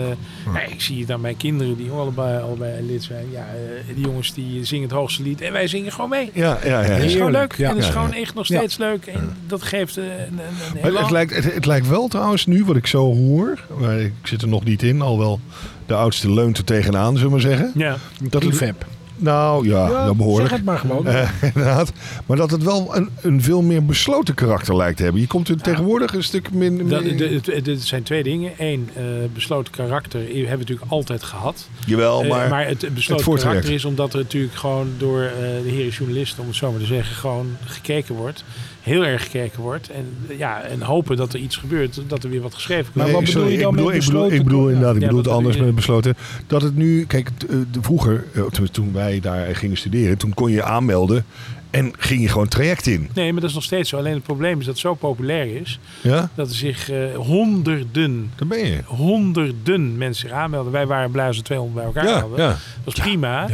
eh, 0.54 0.72
ik 0.72 0.80
zie 0.80 1.00
het 1.00 1.10
aan 1.10 1.20
mijn 1.20 1.36
kinderen 1.36 1.76
die 1.76 1.90
allebei, 1.90 2.42
allebei 2.42 2.86
lid 2.86 3.02
zijn. 3.02 3.25
Ja, 3.30 3.46
eh, 3.88 3.94
die 3.94 4.04
jongens 4.04 4.34
die 4.34 4.64
zingen 4.64 4.84
het 4.88 4.96
hoogste 4.96 5.22
lied 5.22 5.40
en 5.40 5.52
wij 5.52 5.66
zingen 5.68 5.92
gewoon 5.92 6.10
mee. 6.10 6.30
Ja, 6.34 6.58
ja, 6.64 6.80
ja. 6.84 6.90
Het 6.90 7.02
is 7.04 7.12
gewoon 7.12 7.30
leuk. 7.32 7.54
ja. 7.56 7.68
En 7.70 7.75
het 7.76 7.84
is 7.84 7.90
gewoon 7.90 8.12
echt 8.12 8.34
nog 8.34 8.46
Ja. 8.46 8.56
steeds 8.58 8.76
leuk. 8.76 9.06
En 9.06 9.36
dat 9.46 9.62
geeft 9.62 9.96
een, 9.96 10.04
een, 10.04 10.38
een 10.84 10.92
Maar 10.92 11.02
het, 11.02 11.10
lijkt, 11.10 11.34
het, 11.34 11.54
het 11.54 11.66
lijkt 11.66 11.88
wel 11.88 12.08
trouwens 12.08 12.46
nu, 12.46 12.64
wat 12.64 12.76
ik 12.76 12.86
zo 12.86 13.14
hoor, 13.14 13.58
maar 13.78 13.98
ik 14.00 14.12
zit 14.22 14.42
er 14.42 14.48
nog 14.48 14.64
niet 14.64 14.82
in, 14.82 15.00
alhoewel 15.02 15.40
de 15.86 15.94
oudste 15.94 16.32
leunt 16.32 16.58
er 16.58 16.64
tegenaan, 16.64 17.12
zullen 17.16 17.25
we 17.25 17.30
maar 17.30 17.40
zeggen. 17.40 17.70
Ja, 17.75 17.96
Dat 18.20 18.42
het. 18.42 18.75
Nou 19.16 19.68
ja, 19.68 19.88
Ja, 19.88 20.04
dat 20.06 20.16
behoorlijk. 20.16 20.49
Zeg 20.49 20.56
het 20.58 20.66
maar 20.66 20.78
gewoon. 20.78 21.06
Inderdaad. 21.54 21.92
Maar 22.26 22.37
dat 22.37 22.50
het 22.50 22.62
wel 22.62 22.96
een, 22.96 23.08
een 23.20 23.42
veel 23.42 23.62
meer 23.62 23.85
besloten 23.85 24.35
karakter 24.35 24.76
lijkt 24.76 24.96
te 24.96 25.02
hebben. 25.02 25.20
Je 25.20 25.26
komt 25.26 25.49
er 25.49 25.56
tegenwoordig 25.61 26.14
een 26.14 26.23
stuk 26.23 26.52
minder... 26.52 27.02
Het 27.44 27.82
zijn 27.82 28.02
twee 28.02 28.23
dingen. 28.23 28.52
Eén, 28.58 28.88
eh, 28.94 29.02
besloten 29.35 29.73
karakter 29.73 30.20
hebben 30.20 30.42
we 30.42 30.56
natuurlijk 30.56 30.90
altijd 30.90 31.23
gehad. 31.23 31.68
Jawel, 31.87 32.23
Eh, 32.23 32.28
maar... 32.30 32.49
maar 32.49 32.66
het 32.66 32.94
besloten 32.94 33.35
karakter 33.38 33.73
is 33.73 33.85
omdat 33.85 34.12
er 34.12 34.18
natuurlijk 34.18 34.54
gewoon 34.54 34.88
door 34.99 35.23
eh, 35.23 35.30
de 35.62 35.68
heren 35.70 35.92
journalisten, 35.92 36.40
om 36.42 36.49
het 36.49 36.56
zo 36.56 36.70
maar 36.70 36.80
te 36.80 36.87
zeggen, 36.87 37.16
gewoon 37.16 37.46
gekeken 37.64 38.14
wordt. 38.14 38.44
Heel 38.80 39.04
erg 39.04 39.23
gekeken 39.23 39.61
wordt. 39.61 39.90
En, 39.90 40.04
ja, 40.38 40.62
en 40.62 40.82
hopen 40.82 41.16
dat 41.16 41.32
er 41.32 41.38
iets 41.40 41.56
gebeurt, 41.56 42.00
dat 42.06 42.25
er 42.25 42.30
weer 42.30 42.40
wat 42.40 42.54
geschreven 42.54 42.85
kan 42.85 42.92
Maar 42.94 43.04
Nee, 43.04 43.14
wat 43.14 43.25
bedoel 43.25 43.40
sorry, 43.42 43.56
je 43.56 43.62
dan 43.62 43.70
ik 43.70 43.76
bedoel, 43.76 43.90
met 43.92 44.00
ik 44.02 44.06
bedoel, 44.06 44.23
ik 44.25 44.28
besloten- 44.30 44.44
bedoel 44.50 44.68
inderdaad, 44.68 44.94
ik 44.94 45.00
Ja, 45.00 45.06
bedoel 45.06 45.23
het 45.23 45.32
anders 45.32 45.56
met 45.56 45.75
besloten. 45.75 46.14
Dat 46.46 46.62
het 46.62 46.76
nu, 46.76 47.04
kijk, 47.06 47.30
de- 47.40 47.64
vroeger, 47.80 48.25
toen- 48.50 48.70
toen 48.70 48.92
daar 49.20 49.56
gingen 49.56 49.76
studeren, 49.76 50.18
toen 50.18 50.34
kon 50.34 50.50
je 50.50 50.62
aanmelden 50.62 51.25
en 51.70 51.92
ging 51.98 52.20
je 52.22 52.28
gewoon 52.28 52.48
traject 52.48 52.86
in. 52.86 53.08
Nee, 53.14 53.32
maar 53.32 53.40
dat 53.40 53.48
is 53.50 53.54
nog 53.56 53.64
steeds 53.64 53.88
zo. 53.90 53.96
Alleen 53.96 54.14
het 54.14 54.22
probleem 54.22 54.52
is 54.58 54.64
dat 54.64 54.75
het 54.75 54.78
zo 54.82 54.94
populair 54.94 55.60
is 55.60 55.78
Ja, 56.00 56.30
dat 56.34 56.48
er 56.48 56.54
zich 56.54 56.90
eh, 56.90 57.14
honderden, 57.14 58.30
daar 58.36 58.48
ben 58.48 58.66
je. 58.66 58.78
honderden 58.84 59.96
mensen 59.98 60.32
aanmelden. 60.34 60.72
Wij 60.72 60.86
waren 60.86 61.10
blij 61.10 61.26
als 61.26 61.36
er 61.36 61.42
200 61.42 61.76
bij 61.76 61.84
elkaar 61.86 62.14
Ja, 62.14 62.20
hadden. 62.20 62.38
ja, 62.44 62.48
Dat 62.48 62.58
was 62.84 62.94
prima. 62.94 63.46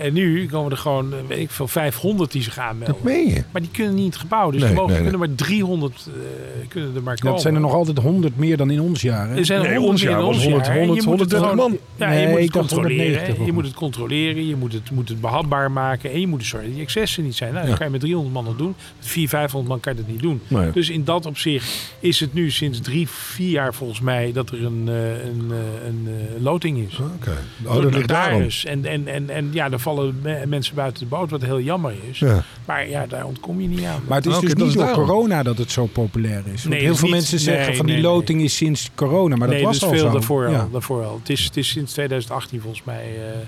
Ja. 0.00 0.06
En 0.06 0.12
nu 0.12 0.46
komen 0.46 0.70
er 0.70 0.76
gewoon, 0.76 1.12
eh, 1.12 1.18
weet 1.28 1.38
ik 1.38 1.50
veel, 1.50 1.68
500 1.68 2.32
die 2.32 2.42
zich 2.42 2.58
aanmelden. 2.58 2.94
dat 2.94 3.02
meen 3.04 3.28
je. 3.28 3.42
Maar 3.50 3.60
die 3.60 3.70
kunnen 3.70 3.94
niet 3.94 4.04
in 4.04 4.10
het 4.10 4.18
gebouw. 4.18 4.50
Dus 4.50 4.60
Nee, 4.60 4.68
er 4.70 4.74
mogen, 4.76 4.92
nee, 4.92 5.00
nee. 5.02 5.10
kunnen 5.10 5.28
maar 5.28 5.36
300 5.46 5.94
eh, 6.06 6.68
kunnen 6.68 6.94
er 6.94 7.02
maar 7.02 7.14
Ja, 7.14 7.18
komen. 7.20 7.32
het 7.32 7.42
zijn 7.42 7.54
er 7.54 7.60
nog 7.60 7.72
altijd 7.74 7.98
100 7.98 8.36
meer 8.36 8.56
dan 8.56 8.70
in 8.70 8.80
ons 8.80 9.02
jaar. 9.02 9.28
hè? 9.28 9.36
Er 9.36 9.44
zijn 9.44 9.60
er 9.60 9.68
Nee, 9.68 9.78
100 9.78 9.92
ons 9.92 10.02
meer 10.02 10.10
jaar 10.10 10.20
in 10.20 10.26
ons 10.26 10.42
100, 10.42 10.66
jaar. 10.66 10.74
En 10.74 10.80
je 10.80 10.86
100, 10.86 11.06
moet 11.06 11.20
het 11.20 11.30
130 11.32 11.50
gewoon- 11.50 11.78
man. 11.96 12.08
Ja, 12.08 12.20
je 12.20 12.28
moet 12.28 12.40
het 12.40 12.50
controleren. 12.50 12.96
190 12.96 13.46
Je 13.46 13.52
moet 13.52 13.64
het 13.64 13.74
controleren. 13.74 14.46
Je 14.46 14.56
moet 14.56 14.72
het, 14.72 14.90
moet 14.90 15.08
het 15.08 15.20
behapbaar 15.20 15.70
maken. 15.70 16.10
En 16.12 16.20
je 16.20 16.26
moet 16.26 16.44
zorgen 16.44 16.68
dat 16.68 16.76
die 16.76 16.84
excessen 16.86 17.24
niet 17.24 17.36
zijn. 17.36 17.50
Nou, 17.52 17.62
dat 17.62 17.70
Ja. 17.72 17.76
kan 17.78 17.86
je 17.86 17.92
met 17.92 18.00
300 18.00 18.34
man 18.34 18.44
nog 18.44 18.56
doen. 18.56 18.74
Met 18.96 19.06
400, 19.06 19.30
500 19.30 19.68
man 19.68 19.80
kan 19.80 19.92
je 19.94 19.98
dat 20.02 20.10
niet 20.10 20.22
doen. 20.22 20.40
Nee. 20.48 20.70
Dus 20.70 20.90
in 20.90 21.04
dat 21.04 21.26
opzicht 21.26 21.94
is 22.00 22.20
het 22.20 22.34
nu 22.34 22.50
sinds 22.50 22.80
drie, 22.80 23.08
vier 23.08 23.50
jaar 23.50 23.74
volgens 23.74 24.00
mij 24.00 24.32
dat 24.32 24.50
er 24.50 24.64
een, 24.64 24.84
eh, 24.88 25.24
een, 25.24 25.50
eh, 25.50 25.86
een 25.86 26.08
eh, 26.08 26.42
loting 26.42 26.78
is. 26.88 26.98
Oké. 26.98 27.32
Door 27.56 27.74
Oh, 27.76 27.82
dat 27.82 27.92
de 27.92 27.96
ligt 27.96 28.08
daarom. 28.08 28.46
En, 28.64 28.84
en, 28.84 29.06
en, 29.06 29.30
en 29.30 29.48
ja, 29.52 29.68
daar 29.68 29.80
vallen 29.94 30.18
me- 30.22 30.42
mensen 30.46 30.74
buiten 30.74 31.02
de 31.02 31.08
boot, 31.08 31.30
wat 31.30 31.42
heel 31.42 31.60
jammer 31.60 31.92
is. 32.10 32.18
Ja. 32.18 32.42
Maar 32.66 32.88
ja, 32.88 33.06
daar 33.06 33.24
ontkom 33.26 33.60
je 33.60 33.68
niet 33.68 33.84
aan. 33.84 34.00
Maar 34.06 34.16
het 34.16 34.26
is 34.26 34.38
dus 34.38 34.54
niet 34.54 34.74
door 34.74 34.84
daarom. 34.84 35.04
corona 35.06 35.42
dat 35.42 35.58
het 35.58 35.70
zo 35.70 35.86
populair 35.86 36.42
is. 36.52 36.64
Nee, 36.64 36.80
heel 36.80 36.94
veel 36.96 37.02
niet- 37.08 37.16
mensen 37.16 37.38
zeggen 37.38 37.66
nee, 37.66 37.76
van 37.76 37.86
die 37.86 37.94
nee, 37.94 38.04
nee. 38.04 38.12
loting 38.12 38.42
is 38.42 38.56
sinds 38.56 38.90
corona. 38.94 39.36
Maar 39.36 39.46
dat 39.48 39.56
nee, 39.56 39.64
was 39.64 39.74
dus 39.78 39.82
al 39.88 39.90
veel 39.94 40.06
zo. 40.06 40.10
daarvoor, 40.12 40.50
Ja. 40.50 40.58
al, 40.60 40.70
daarvoor 40.70 41.04
al. 41.04 41.18
Het 41.18 41.30
is, 41.30 41.44
het 41.44 41.56
is 41.56 41.68
sinds 41.68 41.92
2018 41.92 42.60
volgens 42.60 42.84
mij 42.84 43.04
eh, 43.16 43.38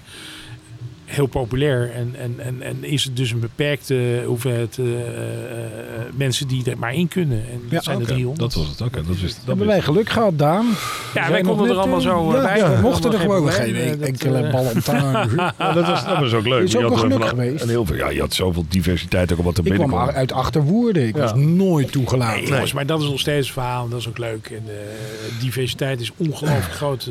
heel 1.12 1.26
populair. 1.26 1.90
En, 1.94 2.14
en, 2.18 2.34
en, 2.38 2.62
en 2.62 2.84
is 2.84 3.04
het 3.04 3.16
dus 3.16 3.30
een 3.30 3.40
beperkte 3.40 4.22
hoeveelheid 4.26 4.78
eh, 4.78 4.84
eh, 4.86 5.00
eh, 5.00 6.02
mensen 6.14 6.48
die 6.48 6.70
er 6.70 6.78
maar 6.78 6.94
in 6.94 7.08
kunnen. 7.08 7.38
En 7.38 7.60
dat 7.62 7.70
Ja, 7.70 7.80
zijn 7.80 7.96
er 7.96 8.02
Oké, 8.02 8.12
300. 8.12 8.40
Dat 8.52 8.54
was 8.62 8.68
het. 8.68 8.80
Oké, 8.80 9.02
dat 9.06 9.16
is 9.16 9.20
dat 9.34 9.44
Hebben 9.46 9.66
wij 9.66 9.80
geluk 9.80 10.08
gehad, 10.08 10.38
Daan. 10.38 10.66
ja, 11.14 11.30
wij 11.30 11.40
konden 11.40 11.68
er 11.70 11.76
allemaal 11.76 12.00
zo 12.00 12.32
ja, 12.34 12.42
bij. 12.42 12.56
ja, 12.58 12.74
we 12.74 12.80
mochten 12.80 13.12
er 13.12 13.18
gewoon 13.18 13.48
geen 13.52 13.98
dat, 13.98 14.08
enkele 14.08 14.50
bal. 14.50 14.64
Ja, 15.58 15.72
dat, 15.74 15.86
was, 15.86 16.04
dat 16.04 16.18
was 16.18 16.32
ook 16.32 16.46
leuk. 16.46 16.62
Is 16.62 16.72
Je 16.72 16.84
ook 16.84 16.90
had 16.90 16.98
geluk 17.00 17.24
geweest. 17.24 17.62
En 17.62 17.68
heel 17.68 17.86
veel, 17.86 17.96
ja, 17.96 18.10
je 18.10 18.20
had 18.20 18.34
zoveel 18.34 18.64
diversiteit 18.68 19.32
ook 19.32 19.38
al 19.38 19.44
wat 19.44 19.58
er 19.58 19.66
Ik 19.66 19.72
kwam 19.72 19.86
binnenkwam. 19.88 20.16
uit 20.16 20.32
Achterwoerden. 20.32 21.06
Ik 21.06 21.14
Ja. 21.16 21.20
was 21.22 21.34
nooit 21.34 21.92
toegelaten. 21.92 22.40
Nee, 22.40 22.50
jongens, 22.50 22.72
maar 22.72 22.86
dat 22.86 23.00
is 23.02 23.08
nog 23.08 23.20
steeds 23.20 23.46
het 23.46 23.54
verhaal. 23.56 23.84
en 23.84 23.90
Dat 23.90 23.98
is 24.00 24.08
ook 24.08 24.18
leuk. 24.18 24.46
En 24.46 24.62
de 24.64 24.90
diversiteit 25.40 26.00
is 26.00 26.12
ongelooflijk 26.16 26.74
groot 26.80 27.10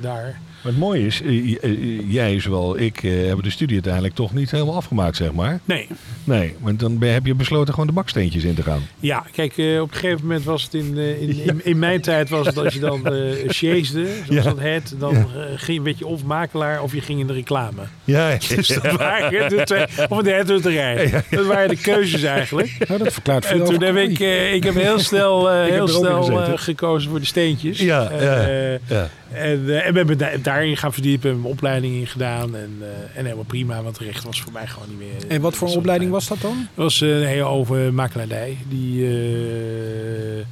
daar. 0.00 0.40
Maar 0.62 0.72
het 0.72 0.80
mooie 0.80 1.06
is, 1.06 1.22
eh, 1.22 1.56
eh, 1.62 2.10
jij 2.12 2.40
zowel 2.40 2.78
ik 2.78 3.02
eh, 3.02 3.10
hebben 3.26 3.44
de 3.44 3.50
studie 3.50 3.74
uiteindelijk 3.74 4.14
toch 4.14 4.34
niet 4.34 4.50
helemaal 4.50 4.74
afgemaakt, 4.74 5.16
zeg 5.16 5.32
maar. 5.32 5.60
Nee, 5.64 5.86
Nee, 6.24 6.54
want 6.60 6.80
dan 6.80 7.02
heb 7.02 7.26
je 7.26 7.34
besloten 7.34 7.72
gewoon 7.74 7.88
de 7.88 7.92
baksteentjes 7.94 8.44
in 8.44 8.54
te 8.54 8.62
gaan. 8.62 8.80
Ja, 9.00 9.24
kijk, 9.32 9.52
op 9.52 9.58
een 9.58 9.88
gegeven 9.92 10.20
moment 10.22 10.44
was 10.44 10.62
het 10.62 10.74
in, 10.74 10.96
in, 10.98 11.38
in, 11.44 11.60
in 11.64 11.78
mijn 11.78 12.00
tijd 12.00 12.28
was 12.28 12.46
het 12.46 12.58
als 12.58 12.74
je 12.74 12.80
dan 12.80 13.06
eh 13.06 13.48
sjeesde, 13.48 14.06
zoals 14.26 14.44
Ja. 14.44 14.50
dat 14.50 14.58
heet, 14.58 14.94
dan 14.98 15.14
Ja. 15.14 15.26
ging 15.56 15.76
je, 15.78 15.82
werd 15.84 15.98
je 15.98 16.06
of 16.06 16.24
makelaar 16.24 16.82
of 16.82 16.92
je 16.94 17.00
ging 17.00 17.20
in 17.20 17.26
de 17.26 17.32
reclame. 17.32 17.82
Ja, 18.04 18.36
Dus 18.56 18.68
dat 18.68 18.92
waren 18.96 19.48
de 19.48 19.62
twee, 19.64 19.84
of 20.08 20.22
de. 20.22 21.22
Dat 21.30 21.46
waren 21.46 21.68
de 21.68 21.76
keuzes 21.76 22.22
eigenlijk. 22.22 22.76
Nou, 22.88 23.02
dat 23.02 23.12
verklaart 23.12 23.46
veel 23.46 23.60
En 23.60 23.64
toen 23.64 23.82
heb 23.82 23.96
ik, 23.96 24.18
ik 24.54 24.64
heb 24.64 24.74
heel 24.74 24.98
snel, 24.98 25.50
heel 25.62 25.88
snel 25.88 26.56
gekozen 26.56 27.10
voor 27.10 27.20
de 27.20 27.26
steentjes. 27.26 27.78
Ja, 27.78 28.10
ja, 28.20 28.46
ja. 28.88 29.08
En, 29.32 29.68
eh, 29.70 29.86
en 29.86 29.94
ben 29.94 30.06
me 30.06 30.16
da- 30.16 30.36
daarin 30.42 30.76
gaan 30.76 30.92
verdiepen, 30.92 31.30
heb 31.30 31.38
mijn 31.40 31.52
opleiding 31.52 31.94
in 31.94 32.06
gedaan. 32.06 32.56
En, 32.56 32.76
eh, 32.80 33.18
en 33.18 33.24
helemaal 33.24 33.44
prima, 33.44 33.82
want 33.82 33.98
recht 33.98 34.24
was 34.24 34.40
voor 34.40 34.52
mij 34.52 34.66
gewoon 34.66 34.88
niet 34.88 34.98
meer... 34.98 35.30
En 35.30 35.40
wat 35.40 35.56
voor 35.56 35.66
was 35.68 35.76
opleiding 35.76 36.10
was 36.10 36.28
dat 36.28 36.40
dan? 36.40 36.56
dat 36.74 36.84
was 36.84 37.00
eh, 37.02 37.08
een 37.20 37.26
hele 37.26 37.42
over 37.44 37.94
makelaardij. 37.94 38.56
Die 38.68 39.04
eh, 39.06 40.38
eh, 40.38 40.44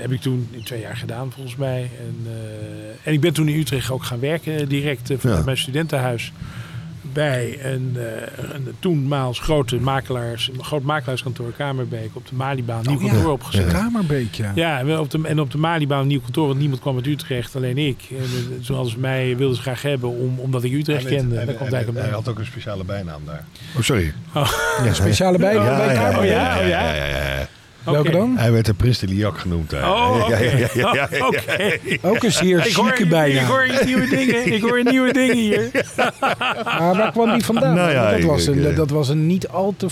heb 0.00 0.12
ik 0.12 0.20
toen 0.20 0.48
in 0.50 0.62
twee 0.62 0.80
jaar 0.80 0.96
gedaan, 0.96 1.32
volgens 1.32 1.56
mij. 1.56 1.80
En, 1.98 2.16
eh, 2.26 2.32
en 3.02 3.12
ik 3.12 3.20
ben 3.20 3.32
toen 3.32 3.48
in 3.48 3.58
Utrecht 3.60 3.90
ook 3.90 4.04
gaan 4.04 4.20
werken, 4.20 4.68
direct 4.68 5.10
vanuit 5.18 5.38
Ja. 5.38 5.44
mijn 5.44 5.56
studentenhuis. 5.58 6.32
Bij 7.16 7.58
een, 7.62 7.96
eh, 7.96 8.54
een 8.54 8.74
toenmaals 8.78 9.38
grote 9.40 9.76
makelaars, 9.76 10.50
een 10.52 10.64
groot 10.64 10.82
makelaarskantoor 10.82 11.52
Kamerbeek 11.52 12.10
op 12.12 12.28
de 12.28 12.34
Malibaan. 12.34 12.82
Nieuw 12.86 12.96
Oh, 12.96 13.02
ja. 13.02 13.08
kantoor 13.10 13.32
opgezet. 13.32 13.72
Kamerbeek, 13.72 14.34
ja. 14.34 14.52
Ja, 14.54 14.78
en 14.78 14.98
op 14.98 15.10
de, 15.10 15.20
en 15.24 15.40
op 15.40 15.50
de 15.50 15.58
Malibaan 15.58 16.00
een 16.00 16.06
nieuw 16.06 16.20
kantoor, 16.20 16.46
want 16.46 16.58
niemand 16.58 16.80
kwam 16.80 16.96
uit 16.96 17.06
Utrecht, 17.06 17.56
alleen 17.56 17.78
ik. 17.78 18.06
En 18.10 18.16
eh, 18.16 18.64
toen 18.64 18.74
hadden 18.76 18.92
ze 18.92 18.98
mij, 18.98 19.36
wilden 19.36 19.56
ze 19.56 19.62
graag 19.62 19.82
hebben, 19.82 20.10
om, 20.10 20.38
omdat 20.38 20.64
ik 20.64 20.72
Utrecht 20.72 21.04
kende. 21.04 21.34
Neer. 21.34 22.12
had 22.12 22.28
ook 22.28 22.38
een 22.38 22.46
speciale 22.46 22.84
bijnaam 22.84 23.22
daar. 23.24 23.44
Oh, 23.76 23.82
sorry. 23.82 24.12
Ja, 24.84 24.92
speciale 24.92 25.38
bij, 25.38 25.54
Ja, 25.54 25.76
bij 25.76 25.94
ja, 25.94 26.18
oh 26.18 26.24
ja, 26.24 26.58
oh 26.58 26.68
ja. 26.68 27.48
Welke 27.92 28.08
Oké. 28.08 28.18
dan? 28.18 28.36
Hij 28.36 28.52
werd 28.52 28.66
de 28.66 28.74
Prins 28.74 28.98
de 28.98 29.06
Liac 29.06 29.38
genoemd. 29.38 29.72
Oh, 29.72 30.20
oké. 30.22 30.36
Ja, 30.36 30.38
ja, 30.38 30.58
ja, 30.58 30.68
ja, 30.74 30.94
ja, 30.94 31.08
ja. 31.10 31.26
Oké. 31.26 31.78
Ook 32.02 32.22
een 32.22 32.32
zeer 32.32 32.66
Ik 32.66 32.74
hoor, 32.74 32.92
chique 32.92 33.30
ik 33.30 33.40
hoor 33.40 33.68
nieuwe 33.84 34.08
dingen. 34.08 34.52
Ik 34.52 34.62
hoor 34.62 34.82
nieuwe 34.84 35.12
dingen 35.12 35.36
hier. 35.36 35.70
Maar 36.64 36.96
waar 36.98 37.12
kwam 37.12 37.32
die 37.32 37.44
vandaan? 37.44 37.74
Nou 37.74 37.90
ja, 37.90 38.10
dat, 38.10 38.22
was 38.22 38.46
een, 38.46 38.74
dat 38.74 38.90
was 38.90 39.08
een 39.08 39.26
niet 39.26 39.48
al 39.48 39.74
te... 39.76 39.86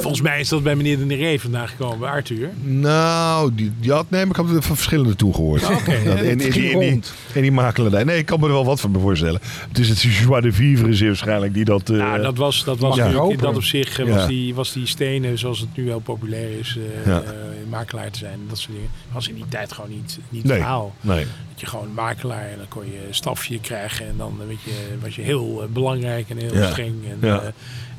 Volgens 0.00 0.22
mij 0.22 0.40
is 0.40 0.48
dat 0.48 0.62
bij 0.62 0.74
meneer 0.74 0.98
de 0.98 1.04
Neree 1.04 1.40
vandaan 1.40 1.68
gekomen, 1.68 1.98
bij 1.98 2.08
Arthur. 2.10 2.50
Nou, 2.62 3.54
die, 3.54 3.72
die 3.80 3.92
had, 3.92 4.10
nee, 4.10 4.20
maar 4.26 4.30
ik 4.40 4.46
heb 4.46 4.56
er 4.56 4.62
van 4.62 4.76
verschillende 4.76 5.16
toegehoord. 5.16 5.64
Oké. 5.64 5.98
Dat- 6.04 6.18
in, 6.18 6.24
in, 6.24 6.38
Het 6.40 6.42
ging 6.42 6.54
die, 6.54 6.70
in, 6.70 6.78
die, 6.80 6.90
rond. 6.90 7.12
in 7.32 7.42
die 7.42 7.52
makelaardij. 7.52 8.04
Nee, 8.04 8.18
ik 8.18 8.26
kan 8.26 8.40
me 8.40 8.46
er 8.46 8.52
wel 8.52 8.64
wat 8.64 8.80
van 8.80 8.96
voorstellen. 9.00 9.40
Het 9.68 9.78
is 9.78 9.88
het 9.88 10.00
joie 10.02 10.40
de 10.40 10.52
vivre 10.52 10.88
is 10.88 11.00
waarschijnlijk 11.00 11.54
die 11.54 11.64
dat... 11.64 11.90
eh, 11.90 11.96
nou, 11.96 12.22
dat 12.22 12.36
was, 12.36 12.64
dat 12.64 12.78
was 12.78 12.96
in 12.98 13.36
dat 13.38 13.56
op 13.56 13.62
zich 13.62 13.98
eh, 14.00 14.06
Ja. 14.06 14.14
was, 14.14 14.26
die, 14.26 14.54
was 14.54 14.72
die 14.72 14.86
stenen, 14.86 15.38
zoals 15.38 15.60
het 15.60 15.68
nu 15.76 15.84
wel 15.84 15.98
populair 16.00 16.58
is, 16.58 16.78
eh, 17.04 17.06
Ja. 17.06 17.22
makelaar 17.68 18.10
te 18.10 18.18
zijn. 18.18 18.38
Dat 18.48 18.58
soort 18.58 18.72
dingen. 18.74 18.90
Was 19.12 19.28
in 19.28 19.34
die 19.34 19.44
tijd 19.48 19.72
gewoon 19.72 19.90
niet, 19.90 20.18
niet 20.28 20.44
Nee. 20.44 20.56
verhaal. 20.56 20.94
Nee. 21.00 21.24
Dat 21.50 21.60
je 21.60 21.66
gewoon 21.66 21.94
makelaar 21.94 22.48
en 22.50 22.56
dan 22.56 22.68
kon 22.68 22.84
je 22.86 23.06
een 23.08 23.14
stafje 23.14 23.60
krijgen. 23.60 24.06
En 24.08 24.14
dan 24.16 24.38
weet 24.46 24.62
je, 24.64 24.72
was 25.02 25.16
je 25.16 25.22
heel 25.22 25.68
belangrijk 25.72 26.30
en 26.30 26.36
heel 26.36 26.54
Ja. 26.54 26.70
streng. 26.70 26.94
En, 27.10 27.28
Ja. 27.28 27.40
eh, 27.40 27.48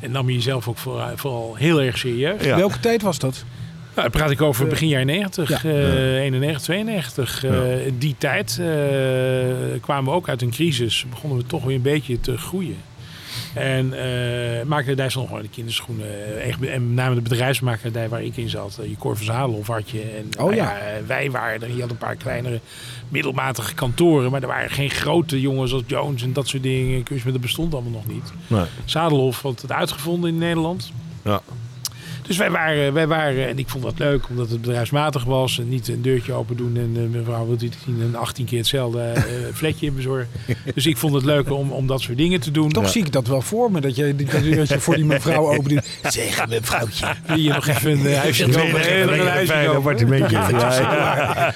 en 0.02 0.12
nam 0.12 0.28
je 0.30 0.34
jezelf 0.36 0.68
ook 0.68 0.78
vooral, 0.78 1.10
vooral 1.18 1.56
heel 1.56 1.82
erg 1.82 1.98
serieus. 1.98 2.44
Ja. 2.44 2.56
Welke 2.56 2.80
tijd 2.80 3.02
was 3.02 3.20
dat? 3.20 3.44
Nou, 3.96 4.10
dan 4.10 4.20
praat 4.20 4.32
ik 4.32 4.42
over 4.42 4.68
begin 4.68 4.88
jaren 4.88 5.06
90, 5.06 5.64
Ja. 5.64 5.70
eh 5.70 6.22
91, 6.24 6.62
92. 6.62 7.44
Eh, 7.44 7.52
Ja. 7.52 7.86
In 7.86 7.98
die 7.98 8.16
tijd 8.18 8.58
eh, 8.60 8.66
kwamen 9.82 10.12
we 10.12 10.18
ook 10.18 10.30
uit 10.30 10.42
een 10.42 10.50
crisis. 10.52 11.06
Begonnen 11.10 11.38
we 11.38 11.46
toch 11.46 11.64
weer 11.64 11.76
een 11.76 11.82
beetje 11.82 12.20
te 12.20 12.38
groeien. 12.38 12.76
En 13.54 13.94
eh 13.94 14.66
makelaardij 14.66 15.10
stond 15.10 15.26
gewoon 15.28 15.42
in 15.42 15.48
de 15.48 15.54
kinderschoenen. 15.56 16.42
Echt, 16.42 16.62
en 16.66 16.88
met 16.88 16.96
name 16.96 17.16
de 17.16 17.22
bedrijfsmakelaardij 17.22 18.10
waar 18.10 18.24
ik 18.24 18.38
in 18.38 18.50
zat. 18.50 18.78
Eh, 18.82 18.90
Je 18.90 18.96
Cor 18.98 19.18
van 19.18 19.26
Zalenhof 19.26 19.68
had 19.68 19.90
je. 19.90 20.02
En 20.02 20.26
Oh 20.38 20.44
nou 20.46 20.56
ja. 20.56 20.78
eh, 20.78 21.06
wij 21.08 21.32
waren 21.32 21.62
er. 21.62 21.76
Je 21.76 21.82
had 21.82 21.90
een 21.92 21.98
paar 21.98 22.16
kleinere 22.16 22.60
middelmatige 23.10 23.74
kantoren. 23.74 24.32
Maar 24.32 24.42
er 24.42 24.48
waren 24.48 24.70
geen 24.70 24.90
grote 24.90 25.42
jongens 25.42 25.74
als 25.74 25.84
Jones 25.88 26.24
en 26.24 26.34
dat 26.34 26.48
soort 26.48 26.64
dingen. 26.64 27.04
Kunstmet, 27.04 27.34
dat 27.34 27.42
bestond 27.42 27.74
allemaal 27.74 27.92
nog 27.92 28.08
niet. 28.08 28.32
Nee. 28.48 28.66
Zadelhof 28.86 29.42
had 29.42 29.62
het 29.62 29.72
uitgevonden 29.72 30.30
in 30.30 30.38
Nederland. 30.38 30.92
Ja. 31.24 31.42
Dus 32.28 32.38
wij 32.38 32.52
waren, 32.52 32.94
wij 32.94 33.08
waren, 33.08 33.48
en 33.48 33.60
ik 33.60 33.70
vond 33.70 33.84
dat 33.84 34.00
leuk 34.00 34.30
omdat 34.30 34.50
het 34.50 34.62
bedrijfsmatig 34.62 35.24
was. 35.24 35.60
En 35.60 35.70
niet 35.70 35.88
een 35.88 36.02
deurtje 36.02 36.34
open 36.34 36.58
doen 36.58 36.78
en 36.78 36.96
uh, 36.98 37.10
mevrouw 37.10 37.48
wilt 37.48 37.64
u 37.64 37.66
het 37.66 37.78
zien 37.86 38.02
en 38.02 38.16
18 38.16 38.46
keer 38.46 38.58
hetzelfde 38.58 39.14
uh, 39.16 39.24
vlekje 39.52 39.92
bezorgen. 39.92 40.28
Dus 40.74 40.86
ik 40.86 40.98
vond 40.98 41.14
het 41.14 41.24
leuk 41.24 41.52
om, 41.52 41.72
om 41.72 41.88
dat 41.88 42.02
soort 42.02 42.18
dingen 42.18 42.40
te 42.40 42.52
doen. 42.52 42.70
Toch 42.70 42.84
Ja. 42.84 42.90
zie 42.90 43.06
ik 43.06 43.12
dat 43.12 43.28
wel 43.28 43.42
voor 43.42 43.72
me, 43.72 43.82
dat 43.82 43.96
je, 43.96 44.16
dat 44.16 44.70
je, 44.70 44.80
voor 44.80 44.96
die 44.96 45.06
mevrouw 45.06 45.48
open 45.54 45.70
doet. 45.70 45.88
Zeg, 46.04 46.48
mevrouwtje. 46.48 47.08
Wil 47.26 47.38
je 47.38 47.54
nog 47.54 47.68
even 47.68 47.92
een 47.92 48.16
huisje 48.24 48.44
een 48.44 49.68
appartementje. 49.70 50.38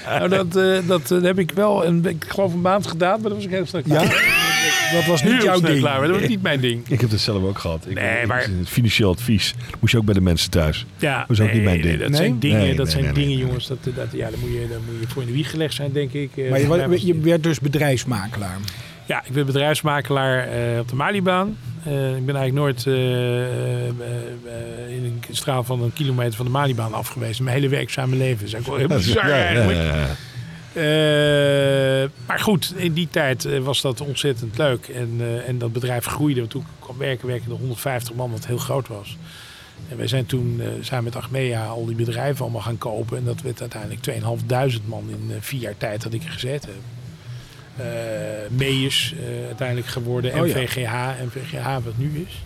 Nou, 0.06 0.28
dat, 0.28 0.52
dat 0.86 1.22
heb 1.22 1.38
ik 1.38 1.50
wel, 1.50 1.86
een, 1.86 2.04
ik 2.06 2.24
geloof 2.28 2.52
een 2.52 2.60
maand 2.60 2.86
gedaan, 2.86 3.20
maar 3.20 3.28
dat 3.28 3.32
was 3.32 3.44
ik 3.44 3.50
heel 3.50 3.66
snel 3.66 3.82
klaar. 3.82 4.04
Ja? 4.04 4.35
Dat 4.92 5.04
was 5.06 5.22
niet 5.22 5.32
Heel 5.32 5.42
jouw 5.44 5.60
ding. 5.60 5.78
klaar, 5.78 6.06
dat 6.08 6.20
was 6.20 6.28
niet 6.28 6.42
mijn 6.42 6.60
ding. 6.60 6.88
Ik 6.88 7.00
heb 7.00 7.10
het 7.10 7.20
zelf 7.20 7.42
ook 7.42 7.58
gehad. 7.58 7.86
Ik, 7.88 7.94
Nee, 7.94 8.20
ik- 8.20 8.26
maar- 8.26 8.46
Financieel 8.64 9.10
advies 9.10 9.54
moest 9.80 9.92
je 9.92 9.98
ook 9.98 10.04
bij 10.04 10.14
de 10.14 10.20
mensen 10.20 10.50
thuis. 10.50 10.86
Ja, 10.96 11.18
Dat 11.28 11.30
is 11.38 11.40
ook 11.40 11.52
niet 11.52 11.62
mijn 11.62 11.80
ding. 11.82 11.98
Dat 11.98 12.08
Nee? 12.08 12.16
zijn 12.18 12.38
dingen, 12.38 12.58
Nee, 12.58 12.74
dat 12.74 12.84
nee, 12.84 12.92
zijn 12.92 13.04
nee, 13.04 13.12
dingen 13.12 13.36
jongens. 13.38 13.66
Dat, 13.66 13.78
dat, 13.84 14.06
ja, 14.12 14.30
daar, 14.30 14.38
moet 14.38 14.50
je, 14.52 14.66
daar 14.70 14.78
moet 14.90 15.00
je 15.00 15.06
voor 15.08 15.22
in 15.22 15.28
de 15.28 15.34
wieg 15.34 15.50
gelegd 15.50 15.74
zijn, 15.74 15.92
denk 15.92 16.12
ik. 16.12 16.30
Eh, 16.36 16.50
Maar 16.50 16.60
je, 16.98 17.18
werd 17.20 17.42
dus 17.42 17.60
bedrijfsmakelaar. 17.60 18.56
Ja, 19.06 19.22
ik 19.26 19.32
ben 19.32 19.46
bedrijfsmakelaar 19.46 20.48
eh, 20.48 20.78
op 20.78 20.88
de 20.88 20.96
Malibaan. 20.96 21.56
Eh, 21.84 22.16
ik 22.16 22.26
ben 22.26 22.36
eigenlijk 22.36 22.52
nooit 22.52 22.86
in 24.88 25.04
een 25.04 25.22
straal 25.30 25.64
van 25.64 25.82
een 25.82 25.92
kilometer 25.92 26.34
van 26.34 26.44
de 26.44 26.50
Malibaan 26.52 26.94
af 26.94 27.08
geweest. 27.08 27.40
Mijn 27.40 27.56
hele 27.56 27.68
werkzame 27.68 28.16
leven. 28.16 28.38
Dat 28.38 28.46
is 28.46 28.52
eigenlijk 28.54 28.88
wel 28.88 28.96
heel 28.98 29.04
bizar 29.06 29.28
Ja, 29.28 29.36
ja, 29.36 29.44
eigenlijk. 29.44 29.78
ja, 29.78 29.84
ja. 29.96 30.06
Maar 32.26 32.38
goed, 32.38 32.72
in 32.76 32.92
die 32.92 33.08
tijd 33.10 33.44
eh, 33.44 33.58
was 33.58 33.80
dat 33.80 34.00
ontzettend 34.00 34.58
leuk. 34.58 34.88
En, 34.88 35.16
eh, 35.18 35.48
en 35.48 35.58
dat 35.58 35.72
bedrijf 35.72 36.04
groeide. 36.04 36.40
Want 36.40 36.52
toen 36.52 36.64
kwam 36.78 36.98
werken, 36.98 37.26
werkten 37.26 37.50
er 37.50 37.58
150 37.58 38.14
man, 38.14 38.30
wat 38.30 38.46
heel 38.46 38.58
groot 38.58 38.88
was. 38.88 39.16
En 39.88 39.96
wij 39.96 40.06
zijn 40.06 40.26
toen 40.26 40.60
eh, 40.60 40.66
samen 40.80 41.04
met 41.04 41.16
Achmea 41.16 41.66
al 41.66 41.86
die 41.86 41.96
bedrijven 41.96 42.42
allemaal 42.42 42.60
gaan 42.60 42.78
kopen. 42.78 43.18
En 43.18 43.24
dat 43.24 43.42
werd 43.42 43.60
uiteindelijk 43.60 44.02
2500 44.02 44.88
man 44.88 45.04
in 45.10 45.34
eh, 45.34 45.36
vier 45.40 45.60
jaar 45.60 45.76
tijd 45.76 46.02
dat 46.02 46.12
ik 46.12 46.22
er 46.22 46.30
gezeten 46.30 46.70
heb. 46.70 46.80
Eh 47.86 48.50
Meijers 48.50 49.14
eh, 49.20 49.46
uiteindelijk 49.46 49.86
geworden. 49.86 50.40
Oh 50.40 50.46
ja. 50.46 50.54
MVGH, 50.54 50.94
MVGH 51.24 51.66
wat 51.84 51.96
nu 51.96 52.26
is. 52.28 52.42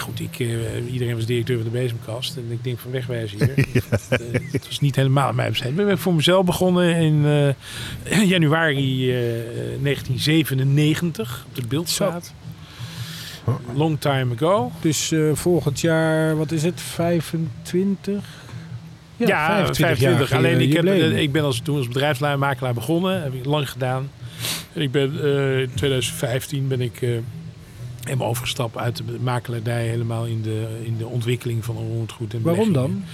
Ja, 0.00 0.06
goed, 0.06 0.20
ik, 0.20 0.38
eh, 0.38 0.92
iedereen 0.92 1.14
was 1.14 1.26
directeur 1.26 1.56
van 1.56 1.64
de 1.64 1.78
bezemkast. 1.78 2.36
En 2.36 2.46
ik 2.50 2.64
denk 2.64 2.78
van 2.78 2.90
wegwijzen 2.90 3.38
hier. 3.38 3.54
Het, 3.88 4.06
eh, 4.08 4.18
het 4.52 4.66
was 4.66 4.80
niet 4.80 4.96
helemaal 4.96 5.32
mijn 5.32 5.50
bestaan. 5.50 5.68
Ik 5.68 5.76
ben 5.76 5.98
voor 5.98 6.14
mezelf 6.14 6.44
begonnen 6.44 6.96
in 6.96 7.24
eh, 8.04 8.28
januari 8.28 9.10
eh, 9.10 9.18
1997 9.82 11.44
op 11.48 11.54
de 11.54 11.66
Beeldstraat. 11.66 12.32
Long 13.74 14.00
time 14.00 14.34
ago. 14.34 14.72
Dus 14.80 15.12
eh, 15.12 15.30
volgend 15.32 15.80
jaar, 15.80 16.36
wat 16.36 16.52
is 16.52 16.62
het, 16.62 16.80
25? 16.80 18.24
Ja, 19.16 19.46
25. 19.46 19.98
jaar 20.30 20.36
Alleen 20.36 20.60
ik, 20.60 20.72
heb, 20.72 20.84
ik 21.14 21.32
ben 21.32 21.42
als, 21.42 21.60
toen 21.60 21.76
als 21.76 21.88
bedrijfsmakelaar 21.88 22.74
begonnen. 22.74 23.22
Heb 23.22 23.34
ik 23.34 23.44
lang 23.44 23.70
gedaan. 23.70 24.10
En 24.72 24.82
ik 24.82 24.90
ben 24.90 25.22
eh, 25.22 25.60
in 25.60 25.70
2015 25.74 26.68
ben 26.68 26.80
ik 26.80 27.00
helemaal 28.04 28.28
overgestapt 28.28 28.76
uit 28.76 28.96
de 28.96 29.18
makelaardij 29.20 29.86
helemaal 29.86 30.26
in 30.26 30.42
de, 30.42 30.80
in 30.84 30.96
de 30.96 31.06
ontwikkeling 31.06 31.64
van 31.64 31.76
onroerend 31.76 32.12
goed 32.12 32.34
en 32.34 32.42
Waarom 32.42 32.72
dan? 32.72 33.04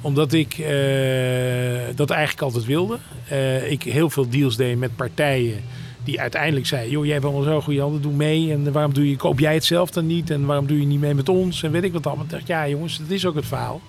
Omdat 0.00 0.32
ik 0.32 0.52
eh, 0.58 1.96
dat 1.96 2.10
eigenlijk 2.10 2.42
altijd 2.42 2.64
wilde. 2.64 2.98
Eh, 3.28 3.70
ik 3.70 3.82
heel 3.82 4.10
veel 4.10 4.28
deals 4.28 4.56
deed 4.56 4.78
met 4.78 4.96
partijen 4.96 5.62
die 6.04 6.20
uiteindelijk 6.20 6.66
zeiden... 6.66 6.90
joh, 6.90 7.04
jij 7.04 7.12
hebt 7.12 7.24
allemaal 7.24 7.42
zo 7.42 7.60
goede 7.60 7.80
handen, 7.80 8.02
doe 8.02 8.12
mee. 8.12 8.52
En 8.52 8.72
waarom 8.72 8.94
doe 8.94 9.10
je, 9.10 9.16
koop 9.16 9.38
jij 9.38 9.54
het 9.54 9.64
zelf 9.64 9.90
dan 9.90 10.06
niet? 10.06 10.30
En 10.30 10.46
waarom 10.46 10.66
doe 10.66 10.80
je 10.80 10.86
niet 10.86 11.00
mee 11.00 11.14
met 11.14 11.28
ons? 11.28 11.62
En 11.62 11.70
weet 11.70 11.82
ik 11.82 11.92
wat 11.92 12.06
allemaal. 12.06 12.24
Ik 12.24 12.30
dacht, 12.30 12.46
ja 12.46 12.68
jongens, 12.68 12.98
dat 12.98 13.10
is 13.10 13.26
ook 13.26 13.34
het 13.34 13.46
verhaal. 13.46 13.80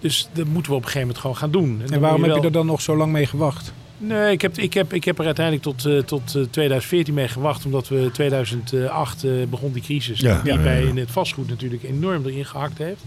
Dus 0.00 0.28
dat 0.32 0.46
moeten 0.46 0.72
we 0.72 0.78
op 0.78 0.84
een 0.84 0.90
gegeven 0.90 1.00
moment 1.00 1.18
gewoon 1.18 1.36
gaan 1.36 1.50
doen. 1.50 1.82
En 1.90 2.00
waarom 2.00 2.22
heb 2.22 2.34
je 2.34 2.40
er 2.40 2.52
dan 2.52 2.66
nog 2.66 2.80
zo 2.80 2.96
lang 2.96 3.12
mee 3.12 3.26
gewacht? 3.26 3.72
Nee, 3.98 4.32
ik 4.32 4.42
heb, 4.42 4.58
ik 4.58 4.74
heb, 4.74 4.92
ik 4.92 5.04
heb 5.04 5.18
er 5.18 5.24
uiteindelijk 5.24 5.64
tot, 5.64 5.84
eh, 5.84 5.98
tot 5.98 6.34
eh, 6.34 6.42
2014 6.50 7.14
mee 7.14 7.28
gewacht. 7.28 7.64
Omdat 7.64 7.88
we 7.88 8.10
2008 8.12 9.24
eh, 9.24 9.30
begon 9.50 9.72
die 9.72 9.82
crisis. 9.82 10.20
Ja, 10.20 10.42
die 10.42 10.58
bij 10.62 10.82
in 10.82 10.96
het 10.96 11.10
vastgoed 11.10 11.48
natuurlijk 11.48 11.82
enorm 11.82 12.26
erin 12.26 12.44
gehakt 12.46 12.78
heeft. 12.78 13.02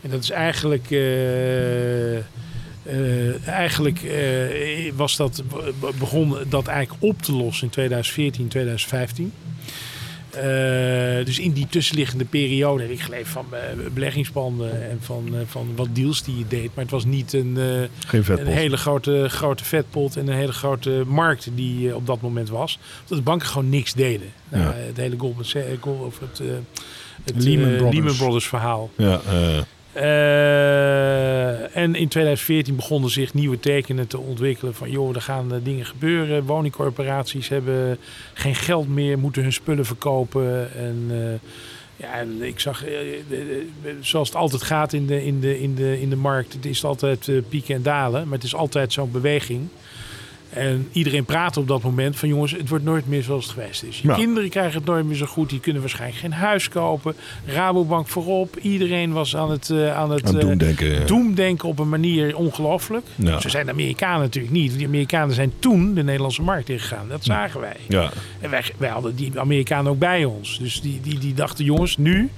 En 0.00 0.10
dat 0.10 0.22
is 0.22 0.30
eigenlijk... 0.30 0.86
eh, 0.90 2.16
eh, 2.16 3.48
eigenlijk 3.48 4.02
eh, 4.02 4.92
was 4.94 5.16
dat, 5.16 5.42
be- 5.80 5.90
begon 5.98 6.36
dat 6.48 6.66
eigenlijk 6.66 7.02
op 7.02 7.22
te 7.22 7.32
lossen 7.32 7.64
in 7.64 7.70
2014, 7.70 8.48
2015. 8.48 9.32
Eh, 10.34 11.24
dus 11.24 11.38
in 11.38 11.52
die 11.52 11.66
tussenliggende 11.70 12.24
periode 12.24 12.82
heb 12.82 12.90
ik 12.90 13.00
geleefd 13.00 13.30
van 13.30 13.46
eh, 13.52 13.60
beleggingspanden 13.94 14.90
en 14.90 14.98
van, 15.00 15.28
eh, 15.34 15.40
van 15.46 15.68
wat 15.76 15.88
deals 15.92 16.22
die 16.22 16.38
je 16.38 16.46
deed. 16.48 16.70
Maar 16.74 16.84
het 16.84 16.92
was 16.92 17.04
niet 17.04 17.32
een, 17.32 17.56
een 18.10 18.46
hele 18.46 18.76
grote, 18.76 19.26
grote 19.28 19.64
vetpot 19.64 20.16
en 20.16 20.28
een 20.28 20.36
hele 20.36 20.52
grote 20.52 21.02
markt 21.06 21.48
die 21.54 21.94
op 21.94 22.06
dat 22.06 22.20
moment 22.20 22.48
was. 22.48 22.78
Omdat 23.02 23.18
de 23.18 23.24
banken 23.24 23.48
gewoon 23.48 23.68
niks 23.68 23.92
deden. 23.92 24.28
Nou, 24.48 24.64
Ja. 24.64 24.72
Het 24.72 24.96
hele 24.96 25.18
Goldman 25.18 25.44
Sachs, 25.44 25.66
of 25.82 26.18
het, 26.20 26.40
het 27.24 27.44
Lehman 27.44 27.68
eh, 27.70 27.76
Brothers. 27.76 27.96
Lehman 27.96 28.16
Brothers 28.16 28.46
verhaal. 28.46 28.90
Ja, 28.96 29.20
eh, 29.92 31.76
en 31.76 31.94
in 31.94 32.08
2014 32.08 32.76
begonnen 32.76 33.10
zich 33.10 33.34
nieuwe 33.34 33.60
tekenen 33.60 34.06
te 34.06 34.18
ontwikkelen 34.18 34.74
van 34.74 34.90
joh, 34.90 35.14
er 35.14 35.22
gaan 35.22 35.54
eh, 35.54 35.58
dingen 35.62 35.86
gebeuren. 35.86 36.44
Woningcorporaties 36.44 37.48
hebben 37.48 37.98
geen 38.34 38.54
geld 38.54 38.88
meer, 38.88 39.18
moeten 39.18 39.42
hun 39.42 39.52
spullen 39.52 39.86
verkopen. 39.86 40.74
En 40.74 41.06
eh, 41.10 41.48
ja, 41.96 42.24
ik 42.40 42.60
zag, 42.60 42.84
zoals 44.00 44.28
het 44.28 44.36
altijd 44.36 44.62
gaat 44.62 44.92
in 44.92 45.06
de, 45.06 45.24
in 45.24 45.40
de, 45.40 45.60
in 45.60 45.74
de, 45.74 46.00
in 46.00 46.10
de 46.10 46.16
markt, 46.16 46.52
het 46.52 46.66
is 46.66 46.84
altijd 46.84 47.30
pieken 47.48 47.74
en 47.74 47.82
dalen, 47.82 48.24
maar 48.24 48.36
het 48.36 48.46
is 48.46 48.54
altijd 48.54 48.92
zo'n 48.92 49.10
beweging. 49.10 49.68
En 50.50 50.88
iedereen 50.92 51.24
praat 51.24 51.56
op 51.56 51.68
dat 51.68 51.82
moment 51.82 52.16
van 52.16 52.28
jongens, 52.28 52.52
het 52.52 52.68
wordt 52.68 52.84
nooit 52.84 53.08
meer 53.08 53.22
zoals 53.22 53.44
het 53.44 53.52
geweest 53.52 53.82
is. 53.82 54.00
Je 54.00 54.08
Ja. 54.08 54.14
kinderen 54.14 54.48
krijgen 54.50 54.74
het 54.74 54.84
nooit 54.84 55.04
meer 55.04 55.16
zo 55.16 55.26
goed. 55.26 55.48
Die 55.50 55.60
kunnen 55.60 55.80
waarschijnlijk 55.82 56.20
geen 56.20 56.32
huis 56.32 56.68
kopen. 56.68 57.14
Rabobank 57.46 58.08
voorop. 58.08 58.56
Iedereen 58.56 59.12
was 59.12 59.36
aan 59.36 59.50
het, 59.50 59.70
eh, 59.70 59.96
aan 59.96 60.10
het, 60.10 60.24
aan 60.26 60.34
het 60.34 60.42
eh, 60.42 60.48
doen 60.48 60.58
denken. 60.58 61.06
doemdenken 61.06 61.68
op 61.68 61.78
een 61.78 61.88
manier 61.88 62.36
ongelooflijk. 62.36 63.06
Ja. 63.14 63.40
Zo 63.40 63.48
zijn 63.48 63.66
de 63.66 63.72
Amerikanen 63.72 64.20
natuurlijk 64.20 64.52
niet. 64.54 64.76
Die 64.78 64.86
Amerikanen 64.86 65.34
zijn 65.34 65.52
toen 65.58 65.94
de 65.94 66.02
Nederlandse 66.02 66.42
markt 66.42 66.68
ingegaan. 66.68 67.08
Dat 67.08 67.24
zagen 67.24 67.60
wij. 67.60 67.76
Ja, 67.88 68.10
En 68.40 68.50
wij, 68.50 68.62
wij 68.76 68.88
hadden 68.90 69.14
die 69.16 69.40
Amerikanen 69.40 69.92
ook 69.92 69.98
bij 69.98 70.24
ons. 70.24 70.58
Dus 70.58 70.80
die, 70.80 71.00
die, 71.02 71.18
die 71.18 71.34
dachten, 71.34 71.64
jongens, 71.64 71.96
nu 71.96 72.30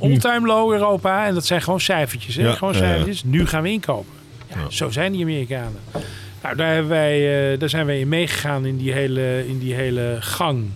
all-time 0.00 0.46
low 0.46 0.72
Europa. 0.72 1.26
En 1.26 1.34
dat 1.34 1.46
zijn 1.46 1.62
gewoon 1.62 1.80
cijfertjes. 1.80 2.34
Hè? 2.36 2.42
Ja, 2.42 2.52
Gewoon 2.54 2.74
cijfertjes. 2.74 3.24
Nu 3.24 3.46
gaan 3.46 3.62
we 3.62 3.70
inkopen. 3.70 4.12
Zo 4.68 4.90
zijn 4.90 5.12
die 5.12 5.22
Amerikanen. 5.22 5.76
Nou, 6.42 6.56
daar, 6.56 6.72
hebben 6.72 6.90
wij, 6.90 7.52
eh, 7.52 7.58
daar 7.58 7.68
zijn 7.68 7.86
wij 7.86 8.00
in 8.00 8.08
meegegaan 8.08 8.66
in 8.66 8.76
die 8.76 8.92
hele, 8.92 9.48
in 9.48 9.58
die 9.58 9.74
hele 9.74 10.16
gang. 10.20 10.70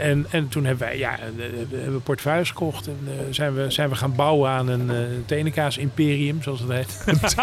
En, 0.00 0.26
en 0.30 0.48
toen 0.48 0.64
hebben 0.64 0.86
wij 0.86 0.98
ja, 0.98 1.18
eh, 1.18 1.44
eh, 1.46 1.52
hebben 1.70 1.92
we 1.92 2.00
portefeuilles 2.00 2.48
gekocht. 2.48 2.86
En 2.86 2.98
eh, 3.06 3.12
zijn, 3.30 3.54
we, 3.54 3.70
zijn 3.70 3.88
we 3.88 3.94
gaan 3.94 4.14
bouwen 4.14 4.50
aan 4.50 4.68
een 4.68 4.90
uh, 4.90 4.96
tenenkaas 5.26 5.78
imperium, 5.78 6.42
zoals 6.42 6.60
het 6.60 6.70
heet. 6.70 7.04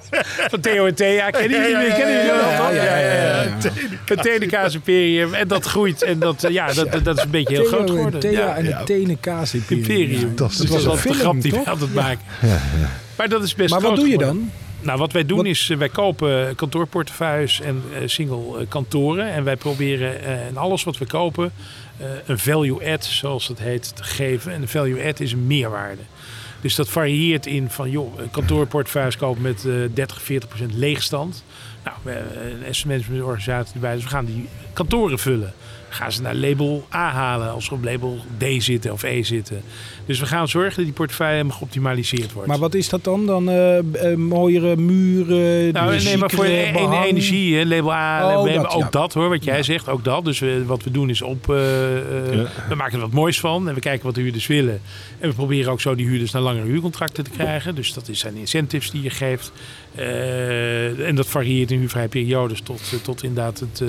Van 0.50 0.60
Theo 0.60 0.86
en 0.86 0.94
Thea. 0.94 1.08
Ja, 1.08 1.24
ja, 1.24 1.30
kennen 1.30 1.60
jullie 1.60 1.86
ja, 1.86 2.26
wel? 2.26 2.50
ja, 2.50 2.56
toch? 2.56 2.74
ja, 2.74 2.98
ja, 2.98 3.42
ja. 3.42 3.56
Een 4.06 4.16
tenenkaas 4.16 4.74
imperium. 4.74 5.34
En 5.34 5.48
dat 5.48 5.64
groeit. 5.64 6.02
En 6.02 6.18
dat, 6.18 6.46
ja, 6.48 6.72
dat, 6.72 7.04
dat 7.04 7.16
is 7.16 7.22
een 7.22 7.30
beetje 7.30 7.54
heel 7.54 7.62
Theo 7.62 7.72
groot 7.72 7.88
en 7.88 7.94
geworden. 7.94 8.20
Thea 8.20 8.30
Ja. 8.30 8.56
en 8.56 8.64
de 8.64 8.80
tenen 8.84 9.20
kaas 9.20 9.54
imperium. 9.54 9.90
Imperium. 9.90 10.36
dat 10.36 10.56
was 10.56 10.86
altijd 10.86 11.14
de 11.14 11.20
grap 11.20 11.40
die 11.40 11.52
we 11.52 11.64
altijd 11.64 11.94
maken. 11.94 12.24
Maar 13.16 13.28
dat 13.28 13.42
is 13.42 13.54
best 13.54 13.70
Maar 13.70 13.80
wat 13.80 13.96
doe 13.96 14.08
je 14.08 14.12
geworden. 14.12 14.52
Nou, 14.82 14.98
wat 14.98 15.12
wij 15.12 15.26
doen 15.26 15.36
Wat- 15.36 15.46
is, 15.46 15.70
eh, 15.70 15.76
wij 15.78 15.88
kopen 15.88 16.54
kantoorportefeuilles 16.54 17.60
en 17.60 17.82
eh, 17.94 18.00
single 18.06 18.58
eh, 18.58 18.66
kantoren. 18.68 19.30
En 19.32 19.44
wij 19.44 19.56
proberen 19.56 20.22
in 20.48 20.56
alles 20.56 20.84
wat 20.84 20.98
we 20.98 21.06
kopen 21.06 21.52
een 22.26 22.38
value 22.38 22.92
add, 22.92 23.04
zoals 23.04 23.48
het 23.48 23.58
heet, 23.58 23.96
te 23.96 24.04
geven. 24.04 24.52
En 24.52 24.62
een 24.62 24.68
value 24.68 25.06
add 25.06 25.20
is 25.20 25.32
een 25.32 25.46
meerwaarde. 25.46 26.02
Dus 26.60 26.74
dat 26.74 26.88
varieert 26.88 27.46
in 27.46 27.70
van, 27.70 27.90
joh, 27.90 28.18
een 28.18 28.30
kantoorportefeuilles 28.30 29.16
kopen 29.16 29.42
met 29.42 29.64
eh 29.64 29.72
30, 29.94 30.22
40 30.22 30.48
procent 30.48 30.74
leegstand. 30.74 31.44
Nou, 31.84 31.96
we 32.02 32.10
hebben 32.10 32.46
een 32.46 32.68
asset 32.68 32.86
management 32.86 33.22
organisatie 33.22 33.74
erbij, 33.74 33.94
dus 33.94 34.02
we 34.02 34.08
gaan 34.08 34.24
die 34.24 34.48
kantoren 34.72 35.18
vullen. 35.18 35.52
Gaan 35.92 36.12
ze 36.12 36.22
naar 36.22 36.34
label 36.34 36.86
A 36.94 37.10
halen 37.10 37.50
als 37.52 37.64
ze 37.64 37.74
op 37.74 37.84
label 37.84 38.18
D 38.38 38.44
zitten 38.62 38.92
of 38.92 39.02
E 39.02 39.22
zitten. 39.22 39.62
Dus 40.06 40.20
we 40.20 40.26
gaan 40.26 40.48
zorgen 40.48 40.76
dat 40.76 40.84
die 40.84 40.94
portefeuille 40.94 41.50
geoptimaliseerd 41.50 42.32
wordt. 42.32 42.48
Maar 42.48 42.58
wat 42.58 42.74
is 42.74 42.88
dat 42.88 43.04
dan? 43.04 43.26
Dan 43.26 43.48
eh, 43.48 43.78
eh, 43.78 44.16
mooiere 44.18 44.76
muren, 44.76 45.72
Nou, 45.72 46.02
nee, 46.02 46.16
maar 46.16 46.30
voor 46.30 46.44
de, 46.44 46.70
behang? 46.72 47.04
energie, 47.04 47.56
hè, 47.56 47.64
label 47.64 47.92
A, 47.92 48.36
Oh, 48.36 48.42
we 48.42 48.50
hebben 48.50 48.68
dat, 48.68 48.76
ook 48.76 48.82
ja. 48.82 48.88
dat 48.90 49.12
hoor, 49.14 49.28
wat 49.28 49.44
jij 49.44 49.62
zegt, 49.62 49.88
ook 49.88 50.04
dat. 50.04 50.24
Dus 50.24 50.38
we, 50.38 50.64
wat 50.66 50.82
we 50.84 50.90
doen 50.90 51.10
is 51.10 51.22
op, 51.22 51.50
eh, 51.50 51.96
eh, 51.96 52.34
Ja. 52.34 52.46
we 52.68 52.74
maken 52.74 52.94
er 52.94 53.00
wat 53.00 53.12
moois 53.12 53.40
van 53.40 53.68
en 53.68 53.74
we 53.74 53.80
kijken 53.80 54.04
wat 54.06 54.14
de 54.14 54.20
huurders 54.20 54.46
willen. 54.46 54.80
En 55.18 55.28
we 55.28 55.34
proberen 55.34 55.72
ook 55.72 55.80
zo 55.80 55.94
die 55.94 56.06
huurders 56.06 56.30
naar 56.32 56.42
langere 56.42 56.66
huurcontracten 56.66 57.24
te 57.24 57.30
krijgen. 57.30 57.74
Dus 57.74 57.92
dat 57.92 58.08
is- 58.08 58.18
zijn 58.18 58.36
incentives 58.36 58.90
die 58.90 59.02
je 59.02 59.10
geeft. 59.10 59.52
Eh, 59.94 61.06
en 61.08 61.14
dat 61.14 61.26
varieert 61.26 61.70
in 61.70 61.78
huurvrije 61.78 62.08
periodes 62.08 62.60
tot, 62.60 62.80
eh, 62.92 62.98
tot 62.98 63.22
inderdaad 63.22 63.60
het, 63.60 63.80
eh, 63.80 63.88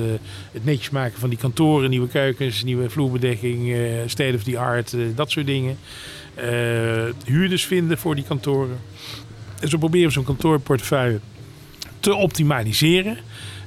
het 0.52 0.64
netjes 0.64 0.90
maken 0.90 1.20
van 1.20 1.28
die 1.28 1.38
kantoren, 1.38 1.90
nieuwe 1.90 2.08
keukens, 2.08 2.64
nieuwe 2.64 2.90
vloerbedekking, 2.90 3.72
eh 3.72 3.80
state 4.06 4.36
of 4.36 4.42
the 4.42 4.58
art, 4.58 4.96
dat 5.14 5.30
soort 5.30 5.46
dingen. 5.46 5.78
Huurders 7.24 7.64
vinden 7.64 7.98
voor 7.98 8.14
die 8.14 8.24
kantoren. 8.24 8.78
En 9.60 9.68
zo 9.68 9.78
proberen 9.78 10.06
we 10.06 10.12
zo'n 10.12 10.24
kantoorportefeuille 10.24 11.20
te 12.00 12.14
optimaliseren. 12.14 13.18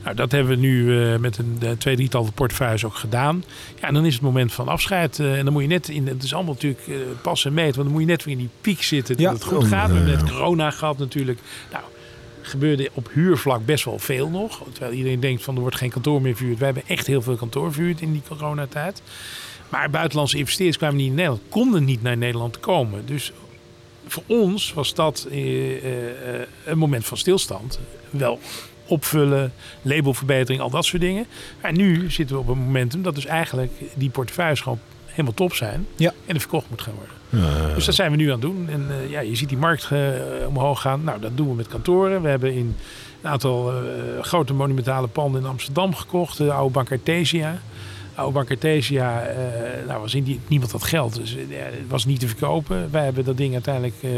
Nou, 0.04 0.16
dat 0.16 0.32
hebben 0.32 0.52
we 0.52 0.68
nu 0.68 0.94
met 1.20 1.38
een 1.38 1.60
uh, 1.64 1.70
twee, 1.72 1.96
drietal 1.96 2.30
portefeuilles 2.36 2.86
ook 2.86 2.96
gedaan. 2.96 3.44
Ja, 3.82 3.88
en 3.88 3.94
dan 3.94 4.06
is 4.06 4.14
het 4.14 4.22
moment 4.24 4.54
van 4.54 4.68
afscheid. 4.68 5.20
en 5.20 5.44
dan 5.44 5.54
moet 5.54 5.62
je 5.62 5.68
net 5.68 5.90
in, 5.90 6.08
het 6.08 6.24
is 6.24 6.34
allemaal 6.34 6.54
natuurlijk 6.54 6.82
pas 7.22 7.46
en 7.46 7.54
meet, 7.54 7.76
want 7.76 7.88
dan 7.88 7.92
moet 7.92 8.02
je 8.02 8.08
net 8.08 8.24
weer 8.24 8.34
in 8.34 8.40
die 8.40 8.50
piek 8.62 8.84
zitten 8.84 9.16
dat 9.16 9.26
Ja. 9.26 9.34
het 9.34 9.44
goed 9.44 9.68
gaat. 9.68 9.90
We 9.90 9.96
hebben 9.96 10.16
net 10.16 10.30
corona 10.32 10.72
gehad 10.72 10.98
natuurlijk. 10.98 11.40
Nou, 11.72 11.84
gebeurde 12.48 12.90
op 12.94 13.10
huurvlak 13.14 13.66
best 13.66 13.86
wel 13.86 14.00
veel 14.00 14.30
nog. 14.30 14.64
Terwijl 14.72 14.94
iedereen 14.94 15.20
denkt 15.20 15.44
van 15.44 15.56
er 15.56 15.62
wordt 15.62 15.76
geen 15.76 15.90
kantoor 15.90 16.22
meer 16.22 16.36
verhuurd. 16.36 16.58
Wij 16.58 16.68
hebben 16.68 16.88
echt 16.88 17.08
heel 17.08 17.22
veel 17.22 17.36
kantoor 17.36 17.74
verhuurd 17.74 18.02
in 18.02 18.12
die 18.12 18.22
coronatijd. 18.28 19.02
Maar 19.70 19.90
buitenlandse 19.90 20.38
investeerders 20.38 20.78
kwamen 20.78 20.98
niet 20.98 21.08
in 21.08 21.16
Nederland, 21.16 21.42
konden 21.50 21.84
niet 21.84 22.02
naar 22.02 22.18
Nederland 22.18 22.60
komen. 22.60 23.06
Dus 23.06 23.32
voor 24.08 24.24
ons 24.26 24.74
was 24.74 24.94
dat 24.94 25.28
eh, 25.32 26.40
eh, 26.40 26.48
een 26.66 26.78
moment 26.78 27.06
van 27.06 27.18
stilstand. 27.18 27.80
Wel 28.10 28.40
opvullen, 28.86 29.54
labelverbetering, 29.82 30.62
al 30.62 30.70
dat 30.70 30.86
soort 30.86 31.02
dingen. 31.02 31.26
Maar 31.62 31.74
nu 31.74 32.12
zitten 32.12 32.36
we 32.36 32.42
op 32.42 32.48
een 32.48 32.58
momentum 32.58 33.02
dat 33.02 33.16
dus 33.16 33.26
eigenlijk 33.26 33.72
die 33.94 34.10
portefeuilles 34.10 34.62
gewoon 34.62 34.80
helemaal 35.18 35.34
top 35.34 35.54
zijn. 35.54 35.88
Ja. 35.96 36.14
En 36.26 36.34
er 36.34 36.40
verkocht 36.42 36.70
moet 36.70 36.82
gaan 36.82 36.94
worden. 36.94 37.16
Dus 37.76 37.86
dat 37.86 37.96
zijn 37.96 38.12
we 38.12 38.18
nu 38.18 38.26
aan 38.26 38.32
het 38.32 38.42
doen. 38.42 38.70
En 38.70 38.86
eh, 38.90 39.10
ja, 39.10 39.20
je 39.20 39.36
ziet 39.36 39.50
die 39.50 39.58
markt 39.58 39.88
eh, 39.92 40.00
omhoog 40.48 40.82
gaan. 40.82 41.04
Nou, 41.04 41.20
dat 41.20 41.38
doen 41.38 41.48
we 41.50 41.54
met 41.56 41.68
kantoren. 41.68 42.22
We 42.22 42.30
hebben 42.30 42.54
in 42.54 42.76
een 43.22 43.30
aantal 43.30 43.72
eh, 43.72 43.78
grote 44.22 44.54
monumentale 44.54 45.08
panden 45.08 45.42
in 45.42 45.48
Amsterdam 45.48 45.96
gekocht. 45.96 46.38
De 46.38 46.52
oude 46.52 46.74
Bank 46.74 46.92
Artesia. 46.92 47.60
Oude 48.16 48.34
Bank 48.34 48.50
Artesia, 48.50 49.22
eh, 49.22 49.38
nou 49.88 50.02
was 50.02 50.16
in 50.16 50.24
die, 50.24 50.40
niemand 50.48 50.72
had 50.72 50.84
geld. 50.84 51.16
Dus 51.16 51.32
ja, 51.32 51.58
het 51.58 51.88
was 51.88 52.06
niet 52.06 52.20
te 52.20 52.28
verkopen. 52.28 52.92
Wij 52.92 53.04
hebben 53.04 53.26
dat 53.26 53.38
ding 53.38 53.54
uiteindelijk 53.54 53.96
eh, 54.02 54.10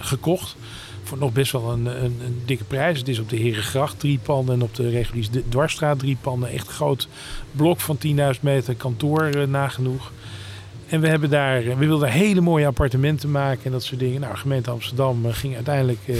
gekocht. 0.00 0.56
Voor 1.02 1.18
nog 1.18 1.32
best 1.32 1.52
wel 1.52 1.70
een, 1.72 1.86
een, 1.86 2.20
een 2.24 2.42
dikke 2.46 2.64
prijs. 2.64 2.98
Het 2.98 3.08
is 3.08 3.18
op 3.18 3.28
de 3.28 3.36
Herengracht 3.36 3.98
drie 3.98 4.18
panden. 4.22 4.54
En 4.54 4.62
op 4.62 4.74
de 4.74 4.88
reguliere 4.90 5.40
D- 5.40 5.50
Dwarsstraat 5.50 5.98
drie 5.98 6.16
panden. 6.20 6.50
Echt 6.50 6.68
groot 6.68 7.08
blok 7.52 7.80
van 7.80 7.98
10.000 8.06 8.40
meter 8.40 8.74
kantoor 8.74 9.48
nagenoeg. 9.48 10.12
En 10.88 11.00
we, 11.00 11.08
hebben 11.08 11.30
daar, 11.30 11.62
we 11.64 11.86
wilden 11.86 12.08
hele 12.10 12.40
mooie 12.40 12.66
appartementen 12.66 13.30
maken 13.30 13.64
en 13.64 13.70
dat 13.72 13.82
soort 13.84 14.00
dingen. 14.00 14.20
Nou, 14.20 14.36
gemeente 14.36 14.70
Amsterdam 14.70 15.26
eh, 15.26 15.34
ging 15.34 15.54
uiteindelijk, 15.54 15.98
eh, 16.06 16.16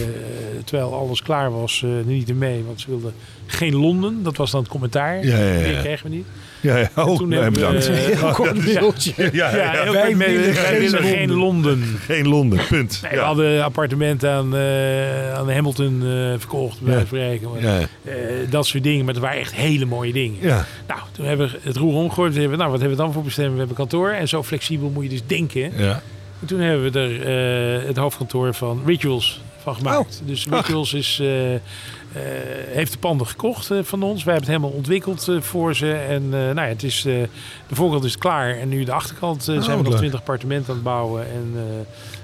terwijl 0.65 0.95
alles 0.95 1.23
klaar 1.23 1.51
was, 1.53 1.83
eh, 1.85 1.91
niet 2.05 2.35
mee. 2.35 2.63
Want 2.67 2.81
ze 2.81 2.87
wilden 2.91 3.13
geen 3.47 3.77
Londen. 3.77 4.23
Dat 4.23 4.37
was 4.37 4.51
dan 4.51 4.61
het 4.61 4.71
commentaar. 4.71 5.25
Ja, 5.27 5.39
ja, 5.39 5.53
ja. 5.53 5.65
Die 5.69 5.79
kregen 5.81 6.11
we 6.11 6.15
niet. 6.17 6.27
Ja, 6.61 6.77
ja. 6.77 6.91
Oh, 6.97 7.17
toen 7.17 7.29
nee, 7.29 7.41
hebben 7.41 7.61
we- 7.61 7.67
bedankt. 7.67 7.89
eh, 7.89 7.95
Heel 8.19 8.31
kort 8.33 8.65
mailtje. 8.75 9.13
ja, 9.17 9.29
ja, 9.33 9.57
Ja, 9.57 9.83
heel 9.83 9.93
Wij 9.93 10.17
willen 10.17 10.41
wij 10.55 10.55
geen 10.55 10.79
willen 10.79 11.03
geen 11.03 11.33
Londen. 11.33 11.83
Geen 11.99 12.29
Londen, 12.29 12.67
punt. 12.69 12.99
Nee, 13.03 13.11
We 13.11 13.17
ja. 13.17 13.25
hadden 13.25 13.65
appartementen 13.65 14.31
aan, 14.31 14.57
eh, 14.57 15.35
aan 15.35 15.51
Hamilton 15.51 16.03
eh, 16.03 16.33
verkocht, 16.39 16.81
bij 16.81 16.99
Ja. 16.99 17.05
spreken. 17.05 17.49
Ja, 17.61 17.79
Eh, 18.05 18.15
dat 18.51 18.67
soort 18.67 18.83
dingen, 18.83 19.05
maar 19.05 19.15
het 19.15 19.23
waren 19.23 19.39
echt 19.41 19.55
hele 19.55 19.85
mooie 19.85 20.13
dingen. 20.13 20.37
ja. 20.41 20.67
Nou, 20.87 21.01
toen 21.13 21.25
hebben 21.27 21.49
we 21.51 21.59
het 21.63 21.77
roer 21.77 21.95
omgegooid. 21.95 22.31
Toen 22.33 22.41
hebben 22.41 22.57
we, 22.59 22.63
nou, 22.65 22.71
wat 22.71 22.81
hebben 22.81 22.99
we 22.99 23.05
dan 23.05 23.13
voor 23.13 23.23
bestemming? 23.23 23.55
We 23.55 23.59
hebben 23.67 23.77
kantoor. 23.77 24.11
En 24.11 24.29
zo 24.29 24.43
flexibel 24.57 24.91
moet 24.91 25.03
je 25.03 25.11
dus 25.11 25.27
denken. 25.27 25.73
ja. 25.77 26.03
En 26.41 26.47
toen 26.47 26.61
hebben 26.61 26.93
we 26.93 26.99
er 26.99 27.81
eh, 27.81 27.87
het 27.87 27.97
hoofdkantoor 27.97 28.55
van 28.55 28.83
Rituals 28.87 29.41
van 29.67 29.75
gemaakt. 29.75 30.23
Dus 30.25 30.47
Rituals 30.51 30.93
is, 30.93 31.19
eh, 31.21 31.55
eh, 31.55 31.61
heeft 32.67 32.93
de 32.93 32.99
panden 32.99 33.27
gekocht 33.27 33.71
van 33.83 34.03
ons. 34.03 34.25
Wij 34.25 34.35
hebben 34.35 34.35
het 34.35 34.47
helemaal 34.47 34.71
ontwikkeld 34.71 35.29
voor 35.41 35.75
ze. 35.75 35.93
En 35.93 36.29
nou 36.29 36.55
ja, 36.55 36.63
het 36.63 36.83
is, 36.83 37.03
de 37.03 37.29
voorkant 37.71 38.05
is 38.05 38.19
klaar. 38.19 38.59
En 38.59 38.69
nu 38.69 38.85
de 38.85 38.93
achterkant 38.93 39.49
eh, 39.49 39.63
zijn 39.63 39.83
we 39.83 39.89
nog. 39.89 39.97
20 39.97 40.19
appartementen 40.19 40.69
aan 40.69 40.75
het 40.75 40.85
bouwen. 40.85 41.27
En, 41.27 41.55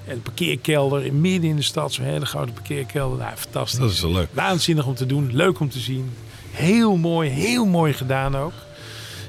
en 0.06 0.12
een 0.12 0.22
parkeerkelder 0.22 1.04
in 1.04 1.20
midden 1.20 1.50
in 1.50 1.56
de 1.56 1.62
stad. 1.62 1.92
Zo'n 1.92 2.04
hele 2.04 2.26
grote 2.26 2.52
parkeerkelder. 2.52 3.18
Nou, 3.18 3.36
fantastisch. 3.36 3.78
Dat 3.78 3.90
is 3.90 4.00
wel 4.00 4.12
leuk. 4.12 4.28
Waanzinnig 4.32 4.86
om 4.86 4.94
te 4.94 5.06
doen. 5.06 5.30
Leuk 5.32 5.60
om 5.60 5.68
te 5.68 5.78
zien. 5.78 6.10
Heel 6.50 6.96
mooi. 6.96 7.30
Heel 7.30 7.64
mooi 7.64 7.92
gedaan 7.92 8.36
ook. 8.36 8.52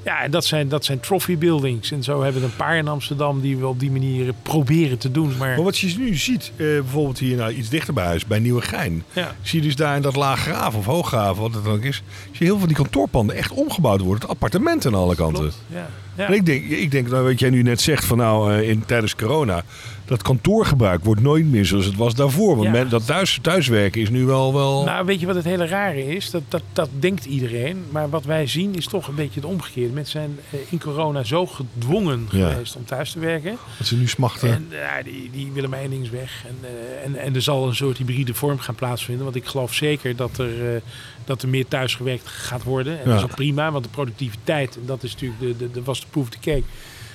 Ja, 0.04 0.22
en 0.24 0.32
dat 0.32 0.46
zijn, 0.46 0.68
dat 0.68 0.86
zijn 0.86 1.00
trophy 1.00 1.38
buildings. 1.38 1.92
En 1.92 2.04
zo 2.04 2.22
hebben 2.24 2.42
we 2.42 2.48
een 2.48 2.56
paar 2.56 2.78
in 2.78 2.88
Amsterdam 2.88 3.42
die 3.42 3.58
we 3.58 3.68
op 3.68 3.80
die 3.80 3.92
manier 3.92 4.34
proberen 4.42 4.98
te 4.98 5.12
doen. 5.12 5.28
Maar, 5.38 5.56
Maar 5.56 5.64
wat 5.64 5.78
je 5.78 5.96
nu 5.98 6.16
ziet, 6.16 6.52
eh, 6.56 6.66
bijvoorbeeld 6.66 7.20
hier 7.20 7.38
nou, 7.38 7.54
iets 7.54 7.70
dichter 7.70 7.94
bij 7.94 8.06
huis, 8.06 8.26
bij 8.26 8.40
Nieuwegein. 8.40 9.04
ja, 9.14 9.36
Zie 9.42 9.60
je 9.62 9.66
dus 9.66 9.76
daar 9.76 9.96
in 9.96 10.02
dat 10.02 10.16
laaggraven 10.16 10.80
of 10.80 10.86
hooggraven, 10.86 11.42
wat 11.42 11.54
het 11.54 11.64
dan 11.64 11.74
ook 11.74 11.84
is. 11.84 11.96
Zie 11.96 12.32
je 12.32 12.38
heel 12.38 12.48
veel 12.48 12.58
van 12.60 12.68
die 12.68 12.78
kantoorpanden 12.78 13.36
echt 13.36 13.52
omgebouwd 13.52 14.02
worden. 14.02 14.22
Het 14.22 14.30
appartementen 14.32 14.94
aan 14.94 15.00
alle 15.00 15.16
kanten. 15.16 15.40
klopt. 15.42 15.62
Ja, 15.68 15.88
ja. 16.16 16.28
En 16.28 16.34
ik 16.34 16.46
denk, 16.46 16.66
ik 16.66 16.92
denk 16.92 17.10
nou, 17.10 17.24
wat 17.24 17.40
jij 17.40 17.50
nu 17.50 17.62
net 17.62 17.82
zegt 17.82 18.06
van 18.06 18.18
nou, 18.18 18.54
eh, 18.54 18.70
in, 18.70 18.86
tijdens 18.86 19.16
corona. 19.16 19.64
Dat 20.06 20.22
kantoorgebruik 20.22 21.04
wordt 21.04 21.22
nooit 21.22 21.46
meer 21.46 21.66
zoals 21.66 21.86
het 21.86 21.96
was 21.96 22.16
daarvoor. 22.16 22.56
Want 22.56 22.64
Ja. 22.68 22.72
men, 22.72 22.90
dat 22.90 23.06
thuis, 23.06 23.40
thuiswerken 23.42 24.02
is 24.02 24.10
nu 24.10 24.26
wel... 24.26 24.54
wel 24.54 24.84
Nou, 24.84 25.06
weet 25.06 25.20
je 25.20 25.26
wat 25.26 25.36
het 25.36 25.44
hele 25.46 25.68
rare 25.68 26.16
is? 26.16 26.30
Dat, 26.32 26.42
dat, 26.48 26.62
dat 26.74 26.90
denkt 27.00 27.26
iedereen. 27.26 27.84
Maar 27.92 28.10
wat 28.10 28.24
wij 28.26 28.48
zien 28.48 28.76
is 28.76 28.86
toch 28.88 29.08
een 29.08 29.16
beetje 29.16 29.40
het 29.40 29.50
omgekeerde. 29.50 29.94
Mensen 29.94 30.12
zijn 30.22 30.40
eh, 30.50 30.60
in 30.70 30.80
corona 30.80 31.24
zo 31.24 31.46
gedwongen 31.46 32.28
Ja. 32.32 32.50
geweest 32.50 32.76
om 32.76 32.86
thuis 32.86 33.12
te 33.12 33.20
werken. 33.20 33.58
dat 33.78 33.88
ze 33.88 33.96
nu 33.96 34.08
smachten. 34.08 34.50
En 34.54 34.68
ja, 34.72 35.04
die, 35.04 35.30
die 35.32 35.52
willen 35.52 35.70
maar 35.70 35.80
één 35.80 35.90
ding 35.90 36.10
weg. 36.10 36.44
En, 36.48 36.58
eh, 36.62 37.06
en, 37.06 37.16
en 37.16 37.36
er 37.36 37.42
zal 37.42 37.68
een 37.68 37.76
soort 37.76 37.98
hybride 37.98 38.34
vorm 38.34 38.60
gaan 38.60 38.76
plaatsvinden. 38.76 39.24
Want 39.24 39.36
ik 39.36 39.46
geloof 39.46 39.74
zeker 39.74 40.16
dat 40.16 40.38
er, 40.38 40.76
eh, 40.76 40.82
dat 41.26 41.42
er 41.42 41.50
meer 41.50 41.68
thuisgewerkt 41.68 42.28
gaat 42.28 42.64
worden. 42.64 43.00
En 43.02 43.10
dat 43.10 43.18
is 43.18 43.24
ook 43.24 43.36
prima, 43.36 43.72
want 43.72 43.84
de 43.84 43.90
productiviteit, 43.90 44.76
en 44.76 44.86
dat 44.86 45.04
is 45.04 45.12
natuurlijk 45.12 45.40
de, 45.40 45.58
de, 45.58 45.72
de 45.72 45.84
was 45.84 46.00
de 46.02 46.08
proef 46.10 46.30
de 46.30 46.38
cake. 46.42 46.64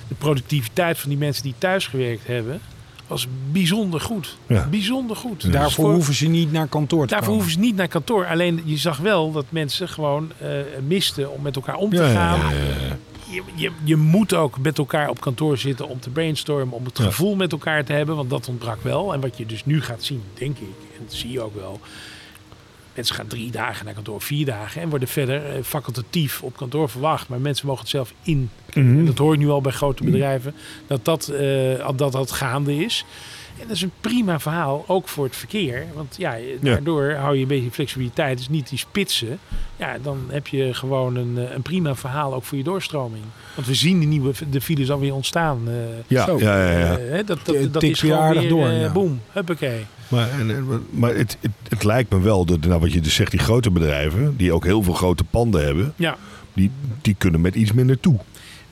De 0.07 0.15
productiviteit 0.15 0.97
van 0.97 1.09
die 1.09 1.19
mensen 1.19 1.43
die 1.43 1.53
thuisgewerkt 1.57 2.27
hebben, 2.27 2.61
was 3.09 3.27
bijzonder 3.51 4.01
goed. 4.01 4.37
Ja. 4.47 4.67
Bijzonder 4.69 5.15
goed. 5.15 5.41
Ja. 5.41 5.49
Daarvoor 5.49 5.85
Voor- 5.85 5.93
hoeven 5.93 6.13
ze 6.13 6.27
niet 6.27 6.51
naar 6.51 6.67
kantoor 6.67 7.01
te 7.01 7.07
Daarvoor 7.07 7.27
komen. 7.27 7.43
hoeven 7.43 7.53
ze 7.53 7.59
niet 7.59 7.75
naar 7.75 7.87
kantoor. 7.87 8.25
Alleen 8.27 8.61
je 8.65 8.77
zag 8.77 8.97
wel 8.97 9.31
dat 9.31 9.45
mensen 9.49 9.89
gewoon 9.89 10.31
eh, 10.37 10.49
misten 10.87 11.31
om 11.33 11.41
met 11.41 11.55
elkaar 11.55 11.75
om 11.75 11.89
te 11.89 11.97
gaan. 12.03 12.39
ja, 12.39 12.49
ja, 12.51 12.87
ja. 12.87 12.97
Je, 13.31 13.43
je, 13.55 13.71
je 13.83 13.95
moet 13.95 14.33
ook 14.33 14.59
met 14.59 14.77
elkaar 14.77 15.09
op 15.09 15.21
kantoor 15.21 15.57
zitten 15.57 15.87
om 15.87 15.99
te 15.99 16.09
brainstormen, 16.09 16.75
om 16.75 16.85
het 16.85 16.97
Ja. 16.97 17.03
gevoel 17.03 17.35
met 17.35 17.51
elkaar 17.51 17.83
te 17.85 17.93
hebben, 17.93 18.15
want 18.15 18.29
dat 18.29 18.47
ontbrak 18.47 18.83
wel. 18.83 19.13
En 19.13 19.19
wat 19.21 19.37
je 19.37 19.45
dus 19.45 19.65
nu 19.65 19.81
gaat 19.81 20.03
zien, 20.03 20.23
denk 20.33 20.57
ik, 20.57 20.67
en 20.97 21.03
dat 21.05 21.13
zie 21.13 21.31
je 21.31 21.41
ook 21.41 21.55
wel. 21.55 21.79
Mensen 22.95 23.15
gaan 23.15 23.27
drie 23.27 23.51
dagen 23.51 23.85
naar 23.85 23.93
kantoor, 23.93 24.21
vier 24.21 24.45
dagen 24.45 24.81
en 24.81 24.89
worden 24.89 25.07
verder 25.07 25.45
eh, 25.45 25.63
facultatief 25.63 26.43
op 26.43 26.57
kantoor 26.57 26.89
verwacht. 26.89 27.27
Maar 27.27 27.39
mensen 27.39 27.67
mogen 27.67 27.81
het 27.81 27.91
zelf 27.91 28.13
in. 28.23 28.49
Mhm. 28.73 29.05
Dat 29.05 29.17
hoor 29.17 29.33
je 29.33 29.39
nu 29.39 29.49
al 29.49 29.61
bij 29.61 29.71
grote 29.71 30.03
bedrijven, 30.03 30.55
dat 30.87 31.05
dat, 31.05 31.27
eh, 31.27 31.89
dat, 31.95 32.11
dat 32.11 32.31
gaande 32.31 32.75
is. 32.75 33.05
En 33.61 33.67
dat 33.67 33.75
is 33.75 33.81
een 33.81 33.91
prima 34.01 34.39
verhaal, 34.39 34.83
ook 34.87 35.07
voor 35.07 35.25
het 35.25 35.35
verkeer. 35.35 35.85
Want 35.93 36.15
ja, 36.17 36.35
daardoor 36.61 37.11
hou 37.11 37.35
je 37.35 37.41
een 37.41 37.47
beetje 37.47 37.71
flexibiliteit. 37.71 38.37
Dus 38.37 38.49
niet 38.49 38.69
die 38.69 38.77
spitsen. 38.77 39.39
Ja, 39.77 39.97
dan 40.03 40.17
heb 40.27 40.47
je 40.47 40.73
gewoon 40.73 41.15
een, 41.15 41.37
eh, 41.37 41.53
een 41.55 41.61
prima 41.61 41.95
verhaal 41.95 42.33
ook 42.33 42.43
voor 42.43 42.57
je 42.57 42.63
doorstroming. 42.63 43.23
Want 43.55 43.67
we 43.67 43.73
zien 43.73 43.99
de 43.99 44.05
nieuwe 44.05 44.31
de 44.49 44.61
files 44.61 44.91
alweer 44.91 45.13
ontstaan. 45.13 45.59
eh, 45.67 45.73
Ja, 46.07 46.25
Zo. 46.25 46.39
ja, 46.39 46.71
ja, 46.71 46.79
ja. 46.79 46.97
eh, 46.97 47.09
hè, 47.11 47.23
dat 47.23 47.39
dat, 47.45 47.55
is 47.55 47.71
weer 47.71 47.95
gewoon 47.95 48.17
aardig 48.17 48.41
weer, 48.41 48.49
door, 48.49 48.67
eh, 48.67 48.81
ja. 48.81 48.91
boom, 48.91 49.21
huppakee. 49.31 49.85
Maar, 50.07 50.29
en, 50.39 50.49
en- 50.49 50.85
maar 50.89 51.15
het, 51.15 51.37
het, 51.41 51.51
het 51.69 51.83
lijkt 51.83 52.11
me 52.11 52.19
wel, 52.21 52.45
dat, 52.45 52.59
nou, 52.59 52.79
wat 52.79 52.93
je 52.93 53.01
dus 53.01 53.15
zegt, 53.15 53.31
die 53.31 53.39
grote 53.39 53.71
bedrijven, 53.71 54.37
die 54.37 54.53
ook 54.53 54.63
heel 54.65 54.83
veel 54.83 54.93
grote 54.93 55.23
panden 55.23 55.65
hebben, 55.65 55.93
Ja, 55.95 56.17
die, 56.53 56.71
die 57.01 57.15
kunnen 57.17 57.41
met 57.41 57.55
iets 57.55 57.71
minder 57.73 57.99
toe. 57.99 58.19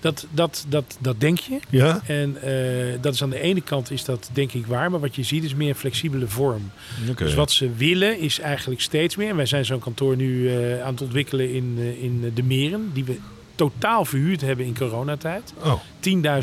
Dat, 0.08 0.28
dat, 0.32 0.66
dat, 0.70 0.98
dat 1.00 1.20
denk 1.20 1.40
je. 1.40 1.60
Ja? 1.70 2.02
En 2.06 2.42
eh, 2.42 3.02
dat 3.02 3.14
is 3.14 3.24
aan 3.24 3.30
de 3.30 3.40
ene 3.40 3.62
kant 3.62 3.92
is 3.92 4.06
dat 4.06 4.30
denk 4.34 4.54
ik 4.54 4.66
waar. 4.66 4.92
Maar 4.92 5.00
wat 5.00 5.16
je 5.16 5.24
ziet 5.24 5.44
is 5.44 5.56
meer 5.56 5.70
een 5.70 5.76
flexibele 5.76 6.28
vorm. 6.28 6.72
Dus 7.16 7.34
wat 7.34 7.52
ze 7.52 7.74
willen 7.74 8.20
is 8.20 8.40
eigenlijk 8.40 8.82
steeds 8.82 9.16
meer. 9.16 9.30
En 9.30 9.36
wij 9.36 9.46
zijn 9.46 9.66
zo'n 9.66 9.80
kantoor 9.80 10.16
nu 10.16 10.50
eh, 10.50 10.82
aan 10.82 10.92
het 10.92 11.02
ontwikkelen 11.02 11.54
in, 11.54 11.76
eh, 11.78 12.04
in 12.04 12.32
de 12.34 12.44
Meren. 12.44 12.90
Die 12.94 13.04
we 13.04 13.18
totaal 13.56 14.06
verhuurd 14.06 14.42
hebben 14.42 14.66
in 14.66 14.78
coronatijd. 14.78 15.54
Oh, 15.64 15.74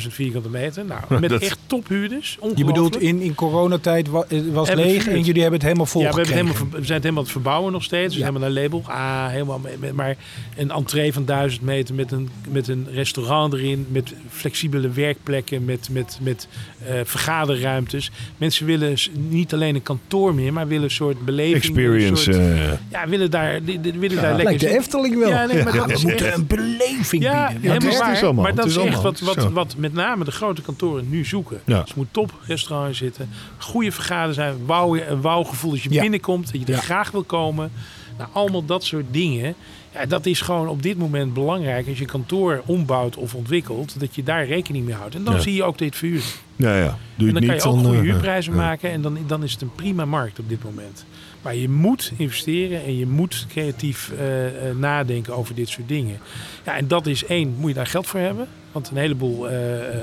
10.000 0.03 0.09
vierkante 0.09 0.49
meter. 0.49 0.85
Nou, 0.85 1.01
met 1.21 1.31
Dat- 1.31 1.43
echt 1.43 1.59
tophuurders. 1.67 2.39
Je 2.55 2.65
bedoelt 2.65 3.01
in, 3.01 3.21
in 3.21 3.35
coronatijd 3.35 4.07
eh, 4.09 4.13
was 4.53 4.69
Hebben 4.69 4.87
leeg 4.87 5.05
we 5.05 5.11
en 5.11 5.21
jullie 5.23 5.41
hebben 5.43 5.59
het 5.61 5.63
helemaal 5.69 5.87
vol 5.87 6.01
ja, 6.03 6.09
we, 6.11 6.15
hebben 6.17 6.37
het 6.37 6.47
helemaal, 6.47 6.69
we 6.71 6.85
zijn 6.87 6.93
het 6.95 7.03
helemaal 7.03 7.17
aan 7.17 7.23
het 7.23 7.31
verbouwen 7.33 7.73
nog 7.73 7.83
steeds. 7.83 8.15
Dus 8.15 8.23
Ja. 8.23 8.29
helemaal 8.29 8.49
naar 8.51 8.63
label. 8.63 8.83
Ah, 8.87 9.29
helemaal 9.29 9.59
met, 9.59 9.81
met- 9.81 9.93
maar 9.93 10.17
een 10.57 10.71
entree 10.71 11.13
van 11.13 11.25
1000 11.25 11.63
meter 11.63 11.95
met 11.95 12.13
een, 12.13 12.29
met 12.49 12.69
een 12.69 12.87
restaurant 12.93 13.53
erin. 13.53 13.87
Met 13.89 14.15
flexibele 14.31 14.89
werkplekken. 14.91 15.65
Met, 15.65 15.89
met, 15.93 16.19
met 16.23 16.49
eh, 16.87 16.95
vergaderruimtes. 17.05 18.11
Mensen 18.37 18.67
willen 18.67 18.95
niet 19.29 19.53
alleen 19.53 19.75
een 19.75 19.83
kantoor 19.83 20.35
meer, 20.35 20.53
maar 20.53 20.67
willen 20.69 20.85
een 20.85 20.91
soort 20.91 21.25
beleving. 21.25 21.57
experience. 21.57 22.09
Een 22.11 22.17
soort, 22.17 22.37
eh, 22.37 22.73
ja, 22.91 23.09
willen 23.09 23.31
daar, 23.31 23.61
willen 23.65 23.83
daar 24.17 24.37
lekker 24.37 24.45
Lijkt 24.45 24.61
de. 24.61 24.69
Efteling 24.79 25.19
wel. 25.19 25.29
Ja, 25.29 25.45
nee, 25.47 25.63
maar 25.65 25.73
dat 25.77 25.87
we 25.87 25.93
is 25.93 26.03
moeten 26.05 26.27
echt- 26.27 26.37
een 26.37 26.47
beleving 26.47 27.23
Ja, 27.23 27.47
bieden. 27.53 27.71
helemaal 27.71 27.75
het 27.75 27.93
is 27.93 27.99
waar. 27.99 28.23
allemaal, 28.25 28.43
maar 28.45 28.55
dat 28.55 28.65
het 28.65 28.75
is 28.77 28.81
is 28.83 28.89
echt 28.89 29.03
wat, 29.03 29.19
het 29.19 29.35
wat. 29.35 29.53
Wat 29.55 29.77
met 29.77 29.93
name 29.93 30.25
de 30.25 30.31
grote 30.31 30.63
kantoren 30.63 31.11
nu 31.11 31.25
zoeken. 31.25 31.61
Ja. 31.65 31.81
Dus 31.81 31.95
moet 31.95 32.09
top 32.11 32.35
restaurant 32.47 32.97
zitten, 32.97 33.29
goede 33.59 33.93
vergaderen 33.93 34.35
zijn, 34.35 34.67
wauw, 34.67 34.97
een 34.97 35.21
wauwgevoel 35.21 35.71
als 35.71 35.83
je 35.83 35.93
Ja. 35.93 36.01
binnenkomt, 36.01 36.53
dat 36.53 36.67
je 36.67 36.73
er 36.73 36.79
graag 36.79 37.11
wil 37.11 37.25
komen. 37.25 37.71
Nou, 38.19 38.31
allemaal 38.33 38.65
dat 38.65 38.85
soort 38.85 39.05
dingen. 39.11 39.55
Ja, 39.95 40.07
dat 40.07 40.27
is 40.27 40.41
gewoon 40.41 40.69
op 40.69 40.83
dit 40.83 40.99
moment 40.99 41.35
belangrijk 41.35 41.89
als 41.89 41.99
je 41.99 42.05
kantoor 42.05 42.63
ombouwt 42.67 43.17
of 43.17 43.35
ontwikkelt, 43.35 44.01
dat 44.01 44.15
je 44.15 44.23
daar 44.23 44.47
rekening 44.47 44.85
mee 44.85 44.95
houdt. 44.95 45.15
En 45.15 45.25
dan 45.25 45.41
zie 45.41 45.55
je 45.55 45.65
ook 45.65 45.79
dit 45.79 45.97
verhuurd. 45.97 46.43
ja, 46.57 46.77
ja. 46.79 46.99
Doe 47.15 47.29
En 47.29 47.35
dan 47.35 47.43
het 47.43 47.63
kan 47.63 47.73
niet, 47.73 47.81
je 47.81 47.89
ook 47.89 47.95
goede 47.95 48.09
eh, 48.09 48.13
huurprijzen 48.13 48.55
maken 48.55 48.91
en 48.91 49.03
dan, 49.03 49.19
dan 49.27 49.43
is 49.43 49.53
het 49.53 49.63
een 49.63 49.75
prima 49.75 50.05
markt 50.05 50.39
op 50.39 50.49
dit 50.49 50.65
moment. 50.65 51.05
Maar 51.43 51.55
je 51.57 51.69
moet 51.69 52.13
investeren 52.17 52.85
en 52.85 52.97
je 52.97 53.07
moet 53.07 53.47
creatief 53.49 54.11
eh, 54.19 54.47
eh, 54.69 54.77
nadenken 54.77 55.37
over 55.37 55.55
dit 55.55 55.69
soort 55.69 55.89
dingen. 55.89 56.19
Ja, 56.65 56.77
en 56.77 56.89
dat 56.89 57.07
is 57.07 57.25
één, 57.25 57.55
moet 57.59 57.69
je 57.69 57.75
daar 57.75 57.87
geld 57.87 58.07
voor 58.07 58.21
hebben. 58.21 58.49
Want 58.75 58.91
een 58.91 58.97
heleboel 58.97 59.49
eh, 59.49 59.79
eh, 59.79 59.95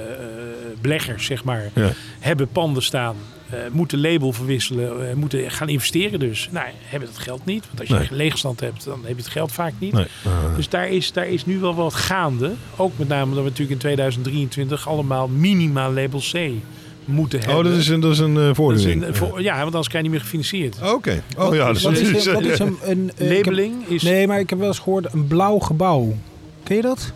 beleggers, 0.81 1.25
zeg 1.25 1.43
maar, 1.43 1.69
Ja. 1.75 1.91
hebben 2.19 2.47
panden 2.47 2.83
staan. 2.83 3.15
eh, 3.49 3.57
moeten 3.71 4.01
label 4.01 4.31
verwisselen, 4.31 5.09
eh, 5.09 5.15
moeten 5.15 5.51
gaan 5.51 5.69
investeren 5.69 6.19
dus. 6.19 6.49
Nou, 6.51 6.65
hebben 6.81 7.09
dat 7.09 7.17
geld 7.17 7.45
niet. 7.45 7.65
Want 7.67 7.79
als 7.79 7.87
je 7.89 7.93
Nee. 7.95 8.07
een 8.09 8.15
leegstand 8.15 8.59
hebt, 8.59 8.85
dan 8.85 8.99
heb 9.03 9.15
je 9.15 9.23
het 9.23 9.31
geld 9.31 9.51
vaak 9.51 9.73
niet. 9.79 9.93
Nee. 9.93 10.05
eh, 10.23 10.55
Dus 10.55 10.69
daar 10.69 10.89
is, 10.89 11.11
daar 11.11 11.27
is 11.27 11.45
nu 11.45 11.59
wel 11.59 11.75
wat 11.75 11.93
gaande. 11.93 12.51
Ook 12.75 12.91
met 12.97 13.07
name 13.07 13.25
dat 13.33 13.43
we 13.43 13.49
natuurlijk 13.49 13.71
in 13.71 13.77
2023 13.77 14.87
allemaal 14.87 15.27
minimaal 15.27 15.93
label 15.93 16.19
C 16.31 16.49
moeten 17.05 17.39
hebben. 17.39 17.57
oh, 17.57 17.63
dat 17.63 17.73
is 17.73 17.87
een, 17.87 17.99
dat 17.99 18.11
is 18.11 18.19
een 18.19 18.29
eh, 18.29 18.35
Dat 18.41 18.49
is 18.49 18.55
vordering. 18.55 19.03
een- 19.05 19.15
voor- 19.15 19.41
ja, 19.41 19.53
want 19.53 19.65
anders 19.65 19.87
kan 19.87 19.97
je 19.97 20.01
niet 20.03 20.11
meer 20.11 20.21
gefinancierd. 20.21 20.77
Oké. 20.93 21.23
Oh 21.37 21.55
ja, 21.55 21.67
dat 21.73 21.81
Wat 21.81 21.91
is, 21.97 21.99
is... 22.11 22.25
wat 22.25 22.43
is 22.43 22.59
een, 22.59 22.77
een 22.83 23.11
eh, 23.17 23.27
heb- 23.27 23.45
Labeling 23.45 23.87
is... 23.87 24.03
Nee, 24.03 24.27
maar 24.27 24.39
ik 24.39 24.49
heb 24.49 24.59
wel 24.59 24.67
eens 24.67 24.79
gehoord 24.79 25.13
een 25.13 25.27
blauw 25.27 25.59
gebouw. 25.59 26.15
Ken 26.63 26.75
je 26.75 26.81
dat? 26.81 27.11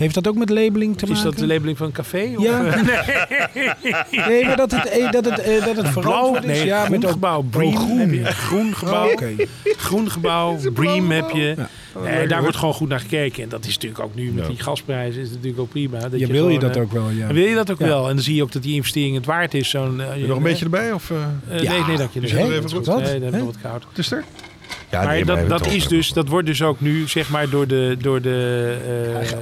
Heeft 0.00 0.14
dat 0.14 0.28
ook 0.28 0.34
met 0.34 0.50
labeling 0.50 0.96
te 0.98 1.04
Is 1.04 1.10
maken? 1.10 1.24
dat 1.24 1.38
de 1.38 1.46
labeling 1.46 1.76
van 1.78 1.86
een 1.86 1.92
café? 1.92 2.32
Of, 2.36 2.42
Ja. 2.42 2.64
eh, 2.64 4.26
Nee, 4.26 4.44
maar 4.44 4.56
dat 4.56 4.70
het, 4.70 4.88
eh, 4.88 5.10
dat 5.10 5.24
het, 5.24 5.38
eh, 5.38 5.64
dat 5.64 5.76
het 5.76 5.88
verantwoord 5.88 6.44
is. 6.44 6.50
nee, 6.50 6.66
ja, 6.66 6.78
groen 6.84 6.90
met 6.90 7.04
ook- 7.04 7.10
gebouw. 7.12 7.42
Bream 7.42 7.76
groen. 7.76 7.98
heb 7.98 8.12
je. 8.12 8.24
Groen 8.24 8.74
gebouw. 8.76 9.06
Oh, 9.06 9.12
Oké. 9.12 9.30
Groen 9.62 10.10
gebouw. 10.10 10.56
Bream 10.72 11.10
heb 11.10 11.30
je. 11.30 11.54
Ja. 11.56 11.68
Eh, 12.04 12.28
daar 12.28 12.40
wordt 12.42 12.56
gewoon 12.56 12.74
goed 12.74 12.88
naar 12.88 13.00
gekeken. 13.00 13.42
En 13.42 13.48
dat 13.48 13.64
is 13.64 13.74
natuurlijk 13.74 14.00
ook 14.00 14.14
nu 14.14 14.30
met 14.32 14.46
die 14.46 14.58
gasprijzen 14.62 15.20
is 15.20 15.26
het 15.26 15.34
natuurlijk 15.36 15.62
ook 15.62 15.68
prima. 15.70 15.98
Dat 15.98 16.10
Ja, 16.20 16.26
wil 16.26 16.48
je 16.48 16.54
gewoon, 16.54 16.58
dat 16.60 16.76
eh, 16.76 16.82
ook 16.82 16.92
wel, 16.92 17.10
ja. 17.10 17.28
en 17.28 17.34
wil 17.34 17.44
je 17.46 17.54
dat 17.54 17.70
ook 17.70 17.78
Ja. 17.78 17.86
wel? 17.86 18.08
En 18.08 18.14
dan 18.14 18.24
zie 18.24 18.34
je 18.34 18.42
ook 18.42 18.52
dat 18.52 18.62
die 18.62 18.74
investering 18.74 19.14
het 19.14 19.26
waard 19.26 19.54
is. 19.54 19.68
Zo'n, 19.70 20.00
je 20.16 20.26
nog 20.26 20.36
een 20.36 20.42
beetje 20.42 20.64
erbij? 20.64 20.92
Of, 20.92 21.10
eh, 21.10 21.16
eh, 21.56 21.62
Ja. 21.62 21.72
Nee, 21.72 21.84
nee, 21.84 21.96
dank 21.96 22.12
je. 22.12 22.20
Is 22.20 22.32
Nee, 22.32 22.40
het 22.42 22.50
dat 22.50 22.56
even 22.64 22.80
is 22.80 22.88
goed? 22.88 23.02
Nee, 23.02 23.20
dat 23.20 23.32
heb 23.32 23.40
ik 23.40 23.46
wat 23.46 23.60
koud. 23.62 23.84
wat 23.84 23.98
is 23.98 24.12
er? 24.12 24.24
Ja, 24.90 25.02
maar 25.02 25.14
nee, 25.14 25.24
dat, 25.24 25.48
dat, 25.48 25.66
is 25.66 25.88
dus, 25.88 26.12
dat 26.12 26.28
wordt 26.28 26.46
dus 26.46 26.62
ook 26.62 26.80
nu, 26.80 27.08
zeg 27.08 27.30
maar, 27.30 27.50
door 27.50 27.66
de, 27.66 27.96
door 28.00 28.20
de, 28.22 28.76
eh, 29.22 29.28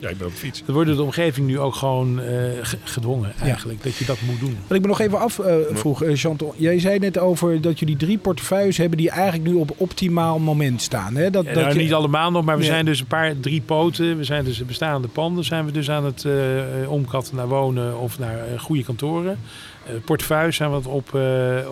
Ja, 0.00 0.08
ik 0.08 0.18
ben 0.18 0.26
op 0.26 0.32
de 0.32 0.38
fiets. 0.38 0.58
dat 0.66 0.74
wordt 0.74 0.88
door 0.88 0.96
de 0.96 1.02
omgeving 1.02 1.46
nu 1.46 1.58
ook 1.58 1.74
gewoon 1.74 2.20
eh, 2.20 2.26
ge- 2.62 2.76
gedwongen 2.84 3.32
eigenlijk. 3.42 3.82
Dat 3.82 3.96
je 3.96 4.04
dat 4.04 4.16
moet 4.20 4.40
doen. 4.40 4.56
Wat 4.66 4.76
ik 4.76 4.82
me 4.82 4.88
nog 4.88 5.00
even 5.00 5.18
afvroeg, 5.18 6.02
eh 6.02 6.10
Chantal. 6.16 6.54
Jij 6.56 6.78
zei 6.78 6.98
net 6.98 7.18
over 7.18 7.60
dat 7.60 7.78
jullie 7.78 7.96
drie 7.96 8.18
portefeuilles 8.18 8.76
hebben 8.76 8.98
die 8.98 9.10
eigenlijk 9.10 9.50
nu 9.50 9.56
op 9.58 9.74
optimaal 9.76 10.38
moment 10.38 10.82
staan. 10.82 11.14
Hè? 11.16 11.30
Dat, 11.30 11.44
Ja, 11.44 11.52
dat 11.52 11.62
nou, 11.62 11.74
je- 11.76 11.82
niet 11.82 11.92
allemaal 11.92 12.30
nog, 12.30 12.44
maar 12.44 12.54
we 12.56 12.60
Nee. 12.62 12.70
zijn 12.70 12.84
dus 12.84 13.00
een 13.00 13.06
paar, 13.06 13.40
drie 13.40 13.60
poten. 13.60 14.16
We 14.16 14.24
zijn 14.24 14.44
dus 14.44 14.64
bestaande 14.64 15.08
panden 15.08 15.44
zijn 15.44 15.64
we 15.64 15.72
dus 15.72 15.90
aan 15.90 16.04
het 16.04 16.24
eh, 16.24 16.82
eh, 16.82 16.90
omkatten 16.90 17.36
naar 17.36 17.48
wonen 17.48 17.98
of 17.98 18.18
naar 18.18 18.38
eh, 18.38 18.58
goede 18.60 18.84
kantoren. 18.84 19.38
Eh 19.86 19.92
portefeuilles 20.04 20.56
zijn 20.56 20.68
we 20.70 20.74
wat 20.74 20.86
op, 20.86 21.14
eh, 21.14 21.58
eh, 21.58 21.66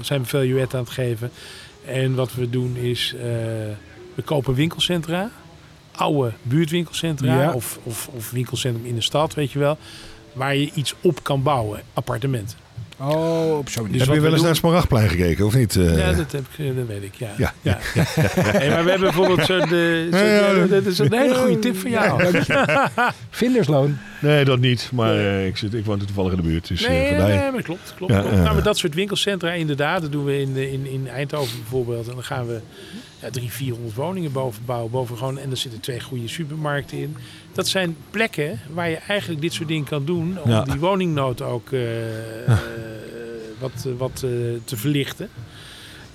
zijn 0.00 0.20
we 0.22 0.26
valuet 0.28 0.74
aan 0.74 0.80
het 0.80 0.90
geven. 0.90 1.30
En 1.84 2.14
wat 2.14 2.34
we 2.34 2.50
doen 2.50 2.76
is, 2.76 3.14
we 4.14 4.22
kopen 4.24 4.54
winkelcentra. 4.54 5.30
Oude 5.92 6.32
buurtwinkelcentra 6.42 7.40
Ja. 7.42 7.52
of, 7.52 7.78
of, 7.82 8.08
of 8.12 8.30
winkelcentrum 8.30 8.86
in 8.86 8.94
de 8.94 9.00
stad, 9.00 9.34
weet 9.34 9.52
je 9.52 9.58
wel. 9.58 9.78
Waar 10.32 10.56
je 10.56 10.70
iets 10.74 10.94
op 11.00 11.22
kan 11.22 11.42
bouwen, 11.42 11.82
appartementen. 11.94 12.58
Oh, 12.98 13.58
op 13.58 13.68
zo'n 13.68 13.88
Dus 13.90 13.98
Heb 14.00 14.08
je 14.08 14.14
we 14.14 14.20
wel 14.20 14.30
eens 14.32 14.40
naar 14.40 14.50
het 14.50 14.58
Smaragdplein 14.58 15.08
gekeken, 15.08 15.46
of 15.46 15.54
niet? 15.54 15.76
eh? 15.76 15.98
Ja, 15.98 16.12
dat, 16.12 16.32
heb 16.32 16.44
ik, 16.56 16.66
eh, 16.66 16.76
dat 16.76 16.86
weet 16.86 17.02
ik, 17.02 17.14
ja. 17.14 17.30
Ja. 17.36 17.52
maar 18.70 18.84
we 18.84 18.90
hebben 18.90 19.00
bijvoorbeeld 19.00 19.44
zo'n... 19.46 19.68
ja. 20.10 20.66
dat 20.66 20.86
is 20.86 20.98
een 20.98 21.12
hele 21.12 21.34
goede 21.34 21.58
tip 21.58 21.76
van 21.76 21.90
jou. 21.90 22.22
Vindersloon. 23.30 23.98
Nee, 24.20 24.44
dat 24.44 24.58
niet. 24.58 24.90
Maar 24.92 25.14
eh, 25.16 25.46
ik, 25.46 25.56
zit, 25.56 25.74
ik 25.74 25.84
woon 25.84 25.98
toevallig 25.98 26.30
in 26.30 26.36
de 26.36 26.42
buurt. 26.42 26.68
Dus, 26.68 26.82
eh, 26.82 26.88
Nee, 26.88 26.98
nee, 27.00 27.08
vandaar. 27.08 27.28
nee, 27.28 27.38
maar 27.38 27.52
dat 27.52 27.62
klopt. 27.62 27.92
klopt, 27.96 28.12
Ja, 28.12 28.20
klopt. 28.20 28.34
ja, 28.36 28.42
Nou, 28.42 28.54
maar 28.54 28.62
dat 28.64 28.78
soort 28.78 28.94
winkelcentra 28.94 29.52
inderdaad. 29.52 30.00
Dat 30.02 30.12
doen 30.12 30.24
we 30.24 30.40
in, 30.40 30.52
eh, 30.56 30.72
in, 30.72 30.86
in 30.86 31.08
Eindhoven 31.08 31.58
bijvoorbeeld. 31.60 32.08
En 32.08 32.14
dan 32.14 32.24
gaan 32.24 32.46
we 32.46 32.60
ja, 33.26 33.32
drie, 33.32 33.50
400 33.50 33.94
woningen 33.94 34.32
boven 34.32 34.62
bouwen. 34.64 34.90
Boven 34.90 35.16
gewoon, 35.16 35.38
en 35.38 35.50
er 35.50 35.56
zitten 35.56 35.80
twee 35.80 36.00
goede 36.00 36.28
supermarkten 36.28 36.98
in. 36.98 37.16
Dat 37.52 37.68
zijn 37.68 37.96
plekken 38.10 38.60
waar 38.72 38.88
je 38.90 38.96
eigenlijk 38.96 39.40
dit 39.40 39.52
soort 39.52 39.68
dingen 39.68 39.84
kan 39.84 40.04
doen. 40.04 40.38
Om 40.42 40.50
Ja. 40.50 40.64
die 40.64 40.78
woningnood 40.78 41.42
ook 41.42 41.72
eh, 41.72 42.48
eh, 42.48 42.58
wat, 43.58 43.86
wat 43.96 44.22
eh, 44.24 44.30
te 44.64 44.76
verlichten. 44.76 45.28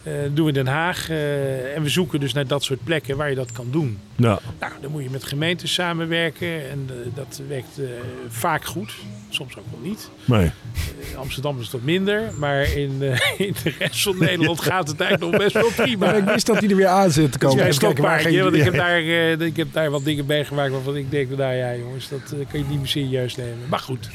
Eh, 0.04 0.14
dat 0.22 0.36
doen 0.36 0.46
we 0.46 0.52
in 0.52 0.64
Den 0.64 0.74
Haag. 0.74 1.10
eh, 1.10 1.76
en 1.76 1.84
we 1.84 1.90
zoeken 1.90 2.20
dus 2.20 2.34
naar 2.34 2.48
dat 2.48 2.64
soort 2.64 2.84
plekken 2.84 3.18
waar 3.18 3.30
je 3.30 3.36
dat 3.36 3.52
kan 3.52 3.68
doen. 3.72 3.98
Ja. 4.16 4.40
Nou, 4.60 4.72
dan 4.82 4.92
moet 4.92 5.04
je 5.04 5.10
met 5.10 5.24
gemeentes 5.24 5.74
samenwerken. 5.74 6.70
En 6.70 6.86
eh, 6.90 6.96
dat 7.16 7.42
werkt 7.48 7.80
eh, 7.80 7.86
vaak 8.28 8.66
goed. 8.66 8.94
Soms 9.30 9.58
ook 9.58 9.66
wel 9.72 9.90
niet. 9.90 10.10
Nee. 10.26 10.52
In 11.12 11.18
Amsterdam 11.18 11.60
is 11.60 11.72
wat 11.72 11.82
minder. 11.82 12.22
Maar 12.38 12.64
in, 12.78 12.98
eh, 13.02 13.40
in 13.48 13.56
de 13.64 13.74
rest 13.80 14.04
van 14.04 14.18
Nederland 14.28 14.62
gaat 14.62 14.88
het 14.88 15.00
eigenlijk 15.02 15.32
nog 15.32 15.42
best 15.42 15.54
wel 15.54 15.86
prima. 15.86 16.06
Maar 16.06 16.18
ik 16.18 16.24
wist 16.26 16.46
dat 16.46 16.60
hij 16.60 16.70
er 16.70 16.76
weer 16.76 16.88
aan 16.88 17.12
zit 17.12 17.32
te 17.32 17.38
Dat 17.38 17.50
komen. 17.50 18.02
waar 18.02 18.24
want 18.44 18.56
ik 18.56 18.64
heb, 18.64 18.74
daar, 18.74 18.98
eh, 18.98 19.40
ik 19.40 19.58
heb 19.58 19.68
daar 19.74 19.90
wat 19.90 20.04
dingen 20.04 20.26
meegemaakt 20.26 20.72
waarvan 20.72 20.96
ik 20.96 21.12
denk, 21.12 21.30
nou 21.38 21.54
ja 21.54 21.76
jongens, 21.76 22.10
dat 22.10 22.22
kan 22.50 22.60
je 22.60 22.66
niet 22.66 22.78
meer 22.78 22.88
serieus 22.88 23.36
nemen. 23.36 23.58
Maar 23.70 23.80
goed, 23.80 24.10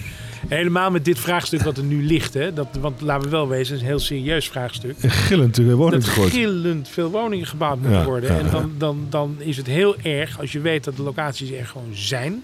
helemaal 0.48 0.90
met 0.90 1.04
dit 1.04 1.18
vraagstuk 1.18 1.62
wat 1.62 1.76
er 1.76 1.84
nu 1.84 2.04
ligt. 2.04 2.34
Hè, 2.34 2.52
dat, 2.52 2.66
want 2.80 3.00
laten 3.00 3.24
we 3.24 3.30
wel 3.30 3.48
wezen, 3.48 3.66
het 3.72 3.74
is 3.74 3.80
een 3.80 3.86
heel 3.94 3.98
serieus 3.98 4.48
vraagstuk. 4.48 4.96
Een 5.00 5.10
gillend 5.10 5.54
Dat 5.56 5.76
woningtekort. 5.76 6.30
gillend 6.30 6.88
veel 6.88 7.10
woningen 7.10 7.46
gebouwd 7.46 7.78
moeten 7.80 7.98
Ja, 7.98 8.04
worden. 8.04 8.32
ja, 8.32 8.38
en 8.38 8.50
dan, 8.50 8.72
dan, 8.78 9.06
dan 9.10 9.36
is 9.38 9.56
het 9.56 9.66
heel 9.66 9.96
erg 10.02 10.40
als 10.40 10.52
je 10.52 10.60
weet 10.60 10.84
dat 10.84 10.96
de 10.96 11.02
locaties 11.02 11.50
er 11.50 11.66
gewoon 11.66 11.90
zijn. 11.92 12.42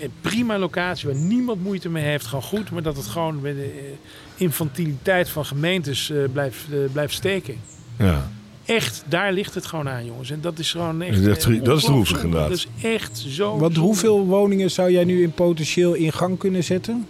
Een 0.00 0.10
prima 0.20 0.58
locatie 0.58 1.08
waar 1.08 1.18
niemand 1.18 1.62
moeite 1.62 1.88
mee 1.88 2.04
heeft, 2.04 2.26
gewoon 2.26 2.44
goed. 2.44 2.70
Maar 2.70 2.82
dat 2.82 2.96
het 2.96 3.06
gewoon 3.06 3.40
bij 3.40 3.54
de 3.54 3.62
eh, 3.62 4.42
infantiliteit 4.42 5.28
van 5.28 5.44
gemeentes 5.44 6.10
eh, 6.10 6.16
blijft, 6.32 6.64
eh, 6.72 6.78
blijft 6.92 7.14
steken. 7.14 7.56
Ja. 7.98 8.30
Echt, 8.64 9.04
daar 9.08 9.32
ligt 9.32 9.54
het 9.54 9.66
gewoon 9.66 9.88
aan, 9.88 10.04
jongens. 10.06 10.30
En 10.30 10.40
dat 10.40 10.58
is 10.58 10.70
gewoon 10.70 11.02
echt. 11.02 11.24
Dat 11.24 11.36
is 11.36 11.44
eh, 11.44 11.62
dat 11.64 11.78
is 11.78 11.84
droevig, 11.84 12.22
inderdaad. 12.22 12.48
Dat 12.48 12.58
is 12.58 12.66
echt 12.82 13.18
zo. 13.28 13.58
Want 13.58 13.76
hoeveel 13.76 14.26
woningen 14.26 14.70
zou 14.70 14.90
jij 14.90 15.04
nu 15.04 15.22
in 15.22 15.32
potentieel 15.32 15.94
in 15.94 16.12
gang 16.12 16.38
kunnen 16.38 16.64
zetten? 16.64 17.06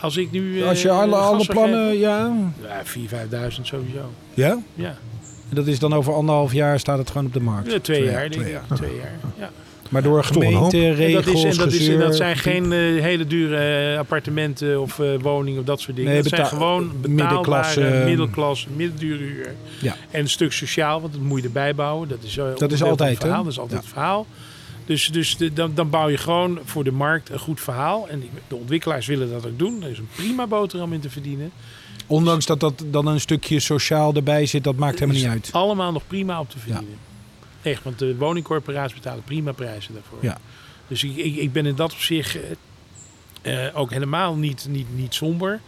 Als 0.00 0.16
ik 0.16 0.30
nu. 0.30 0.60
eh, 0.62 0.68
Als 0.68 0.82
je 0.82 0.90
alle, 0.90 1.14
gas 1.14 1.26
alle 1.32 1.46
plannen, 1.46 1.98
ja. 1.98 2.32
Ja, 2.62 2.82
4.000, 2.84 2.90
5.000 3.08 3.60
sowieso. 3.62 4.10
Ja? 4.34 4.58
Ja. 4.74 4.96
En 5.48 5.56
dat 5.56 5.66
is 5.66 5.78
dan 5.78 5.92
over 5.94 6.12
anderhalf 6.14 6.52
jaar 6.52 6.78
staat 6.78 6.98
het 6.98 7.10
gewoon 7.10 7.26
op 7.26 7.32
de 7.32 7.40
markt. 7.40 7.72
Ja, 7.72 7.78
twee 7.80 8.04
jaar, 8.04 8.20
denk 8.20 8.32
twee 8.32 8.44
ik. 8.46 8.52
jaar. 8.52 8.76
Twee 8.76 8.96
jaar. 8.96 9.18
Ja. 9.38 9.50
Maar 9.90 10.02
door 10.02 10.24
gemeente, 10.24 10.76
En 10.76 10.94
regels, 10.94 11.24
dat, 11.24 11.34
is, 11.34 11.42
en 11.44 11.56
dat, 11.64 11.72
is, 11.72 11.88
en 11.88 11.98
dat 11.98 12.16
zijn 12.16 12.36
geen 12.36 12.64
eh, 12.64 12.78
hele 12.78 13.26
dure 13.26 13.56
eh, 13.92 13.98
appartementen 13.98 14.80
of 14.80 14.98
eh, 14.98 15.06
woningen 15.20 15.60
of 15.60 15.66
dat 15.66 15.80
soort 15.80 15.96
dingen. 15.96 16.12
Nee, 16.12 16.22
dat 16.22 16.32
zijn 16.32 16.46
gewoon 16.46 16.92
middenklasse, 17.06 17.74
betaalbare, 17.80 18.00
eh, 18.02 18.06
middelklasse, 18.08 18.66
middendure 18.76 19.24
huur. 19.24 19.54
Ja. 19.80 19.96
En 20.10 20.20
een 20.20 20.28
stuk 20.28 20.52
sociaal, 20.52 21.00
want 21.00 21.12
dat 21.12 21.22
moet 21.22 21.40
je 21.40 21.46
erbij 21.46 21.74
bouwen. 21.74 22.08
Dat 22.08 22.18
is, 22.22 22.36
eh, 22.36 22.44
van 22.56 22.68
het 22.70 22.82
altijd, 22.82 23.14
hè? 23.18 23.20
verhaal. 23.24 23.42
Dat 23.42 23.52
is 23.52 23.58
altijd 23.58 23.80
Ja. 23.80 23.86
het 23.86 23.94
verhaal. 23.94 24.26
Dus, 24.90 25.08
dus 25.08 25.36
de- 25.36 25.52
dan, 25.52 25.74
dan 25.74 25.90
bouw 25.90 26.08
je 26.08 26.16
gewoon 26.16 26.58
voor 26.64 26.84
de 26.84 26.92
markt 26.92 27.28
een 27.30 27.38
goed 27.38 27.60
verhaal. 27.60 28.08
En 28.08 28.22
de 28.48 28.54
ontwikkelaars 28.54 29.06
willen 29.06 29.30
dat 29.30 29.46
ook 29.46 29.58
doen. 29.58 29.82
Er 29.82 29.90
is 29.90 29.98
een 29.98 30.08
prima 30.14 30.46
boterham 30.46 30.92
in 30.92 31.00
te 31.00 31.10
verdienen. 31.10 31.52
Ondanks 32.06 32.46
dat 32.46 32.60
dat 32.60 32.84
dan 32.86 33.06
een 33.06 33.20
stukje 33.20 33.60
sociaal 33.60 34.14
erbij 34.14 34.46
zit, 34.46 34.64
dat 34.64 34.76
maakt 34.76 34.98
helemaal 34.98 35.20
niet 35.20 35.30
uit. 35.30 35.48
allemaal 35.52 35.92
nog 35.92 36.06
prima 36.06 36.40
op 36.40 36.50
te 36.50 36.58
verdienen. 36.58 36.98
Echt, 37.62 37.82
want 37.82 37.98
de 37.98 38.16
woningcorporaties 38.16 38.94
betalen 38.94 39.22
prima 39.24 39.52
prijzen 39.52 39.94
daarvoor. 39.94 40.18
Ja. 40.20 40.38
Dus 40.88 41.04
ik, 41.04 41.16
ik, 41.16 41.36
ik 41.36 41.52
ben 41.52 41.66
in 41.66 41.74
dat 41.74 41.92
opzicht 41.92 42.38
eh, 43.42 43.66
eh, 43.66 43.78
ook 43.78 43.90
helemaal 43.90 44.34
niet, 44.34 44.66
niet, 44.68 44.86
niet 44.96 45.14
somber. 45.14 45.60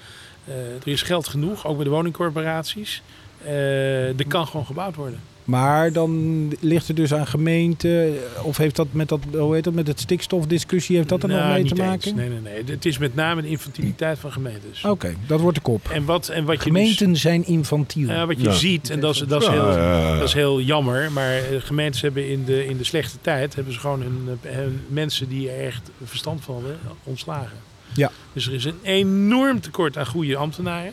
Eh, 0.45 0.55
er 0.55 0.89
is 0.89 1.03
geld 1.03 1.29
genoeg, 1.29 1.67
ook 1.67 1.75
bij 1.77 1.85
de 1.85 1.91
woningcorporaties. 1.91 3.03
Eh, 3.45 4.19
er 4.19 4.27
kan 4.29 4.47
gewoon 4.47 4.67
gebouwd 4.67 4.95
worden. 4.97 5.21
Maar 5.45 5.93
dan 5.93 6.53
ligt 6.61 6.89
het 6.89 6.97
dus 6.97 7.15
aan 7.15 7.27
gemeente, 7.27 8.13
of 8.43 8.57
heeft 8.57 8.77
dat 8.77 8.87
met 8.91 9.09
dat, 9.09 9.21
hoe 9.33 9.55
heet 9.55 9.65
dat, 9.65 9.75
met 9.75 9.87
het 9.87 10.01
stikstofdiscussie, 10.01 10.97
heeft 10.97 11.09
dat 11.09 11.23
er 11.23 11.29
nog 11.29 11.39
Nou, 11.39 11.53
mee 11.53 11.63
niet 11.63 11.75
te 11.75 11.83
eens. 11.83 11.91
maken? 11.91 12.15
Nee, 12.15 12.29
nee, 12.29 12.41
nee. 12.41 12.63
Het 12.75 12.85
is 12.87 12.99
met 12.99 13.15
name 13.15 13.43
de 13.43 13.49
infantiliteit 13.49 14.19
van 14.19 14.33
gemeentes. 14.33 14.85
Oké, 14.85 15.15
dat 15.27 15.41
wordt 15.41 15.57
de 15.57 15.63
kop. 15.63 15.89
En 15.89 16.05
wat, 16.05 16.29
en 16.29 16.45
wat 16.45 16.55
je, 16.57 16.63
Gemeenten 16.63 17.17
zijn 17.17 17.47
infantiel. 17.47 18.07
dus, 18.09 18.17
eh, 18.17 18.27
wat 18.27 18.37
je 18.41 18.43
Ja. 18.49 18.53
ziet, 18.53 18.91
en 18.91 19.01
dat 19.01 19.15
is, 19.15 19.21
dat 19.21 19.41
is 19.43 19.47
Ja, 19.49 19.53
heel, 19.53 19.71
ja, 19.71 19.99
ja. 20.09 20.15
Dat 20.19 20.29
is 20.29 20.35
heel 20.35 20.61
jammer, 20.61 21.13
maar 21.13 21.37
eh, 21.37 21.43
gemeentes 21.61 22.01
hebben 22.01 22.29
in 22.29 22.45
de, 22.45 22.67
in 22.67 22.77
de 22.77 22.85
slechte 22.85 23.17
tijd 23.21 23.55
hebben 23.55 23.73
ze 23.73 23.79
gewoon 23.81 24.01
hun, 24.03 24.39
eh, 24.43 24.53
hun 24.55 24.81
mensen 24.89 25.29
die 25.29 25.51
er 25.51 25.67
echt 25.67 25.91
verstand 26.05 26.45
van 26.45 26.55
hebben 26.55 26.79
ontslagen. 27.05 27.57
Ja. 27.95 28.11
Dus 28.33 28.47
er 28.47 28.55
is 28.55 28.65
een 28.65 28.79
enorm 28.83 29.61
tekort 29.61 29.99
aan 29.99 30.07
goede 30.07 30.37
ambtenaren. 30.37 30.93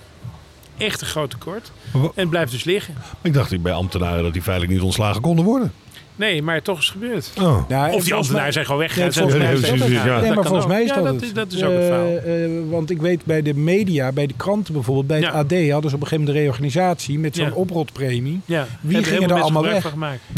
Echt 0.77 1.01
een 1.01 1.07
groot 1.07 1.29
tekort. 1.29 1.71
En 1.93 2.11
het 2.15 2.29
blijft 2.29 2.51
dus 2.51 2.63
liggen. 2.63 2.93
Ik 3.21 3.33
dacht 3.33 3.61
bij 3.61 3.73
ambtenaren 3.73 4.23
dat 4.23 4.33
die 4.33 4.41
feitelijk 4.41 4.73
niet 4.73 4.83
ontslagen 4.83 5.21
konden 5.21 5.45
worden. 5.45 5.71
Nee, 6.15 6.41
maar 6.41 6.61
toch 6.61 6.79
is 6.79 6.85
het 6.85 6.93
gebeurd. 6.93 7.31
Oh. 7.41 7.69
Ja, 7.69 7.87
en 7.87 7.93
Of 7.93 8.03
die 8.03 8.13
ambtenaren 8.13 8.53
zijn 8.53 8.65
gewoon 8.65 8.79
weggegaan. 8.81 9.27
Nee, 9.27 9.37
dat 9.59 9.69
het. 9.69 9.89
Ja. 9.91 10.03
Nee, 10.03 10.13
Dat 10.13 10.21
maar 10.23 10.33
kan 10.33 10.45
volgens 10.45 10.65
mij 10.65 10.81
is 10.83 10.89
ja, 10.89 10.95
dat, 10.95 11.03
dat, 11.05 11.21
het. 11.21 11.35
dat 11.35 11.51
is 11.51 11.63
ook 11.63 11.71
een 11.73 11.81
verhaal. 11.83 12.05
Eh, 12.17 12.45
eh, 12.45 12.51
want 12.69 12.89
ik 12.89 13.01
weet 13.01 13.25
bij 13.25 13.41
de 13.41 13.53
media, 13.53 14.11
bij 14.11 14.27
de 14.27 14.33
kranten 14.37 14.73
bijvoorbeeld, 14.73 15.07
bij 15.07 15.17
het. 15.19 15.27
AD 15.27 15.51
hadden 15.71 15.89
ze 15.89 15.95
op 15.95 16.01
een 16.01 16.07
gegeven 16.07 16.17
moment 16.17 16.29
een 16.29 16.33
reorganisatie 16.33 17.19
met 17.19 17.35
zo'n 17.35 17.45
Ja. 17.45 17.51
oprotpremie. 17.53 18.39
Ja. 18.45 18.65
Wie 18.81 18.93
Hebben 18.95 19.13
gingen 19.13 19.29
er 19.29 19.41
allemaal 19.41 19.63
weg? 19.63 19.93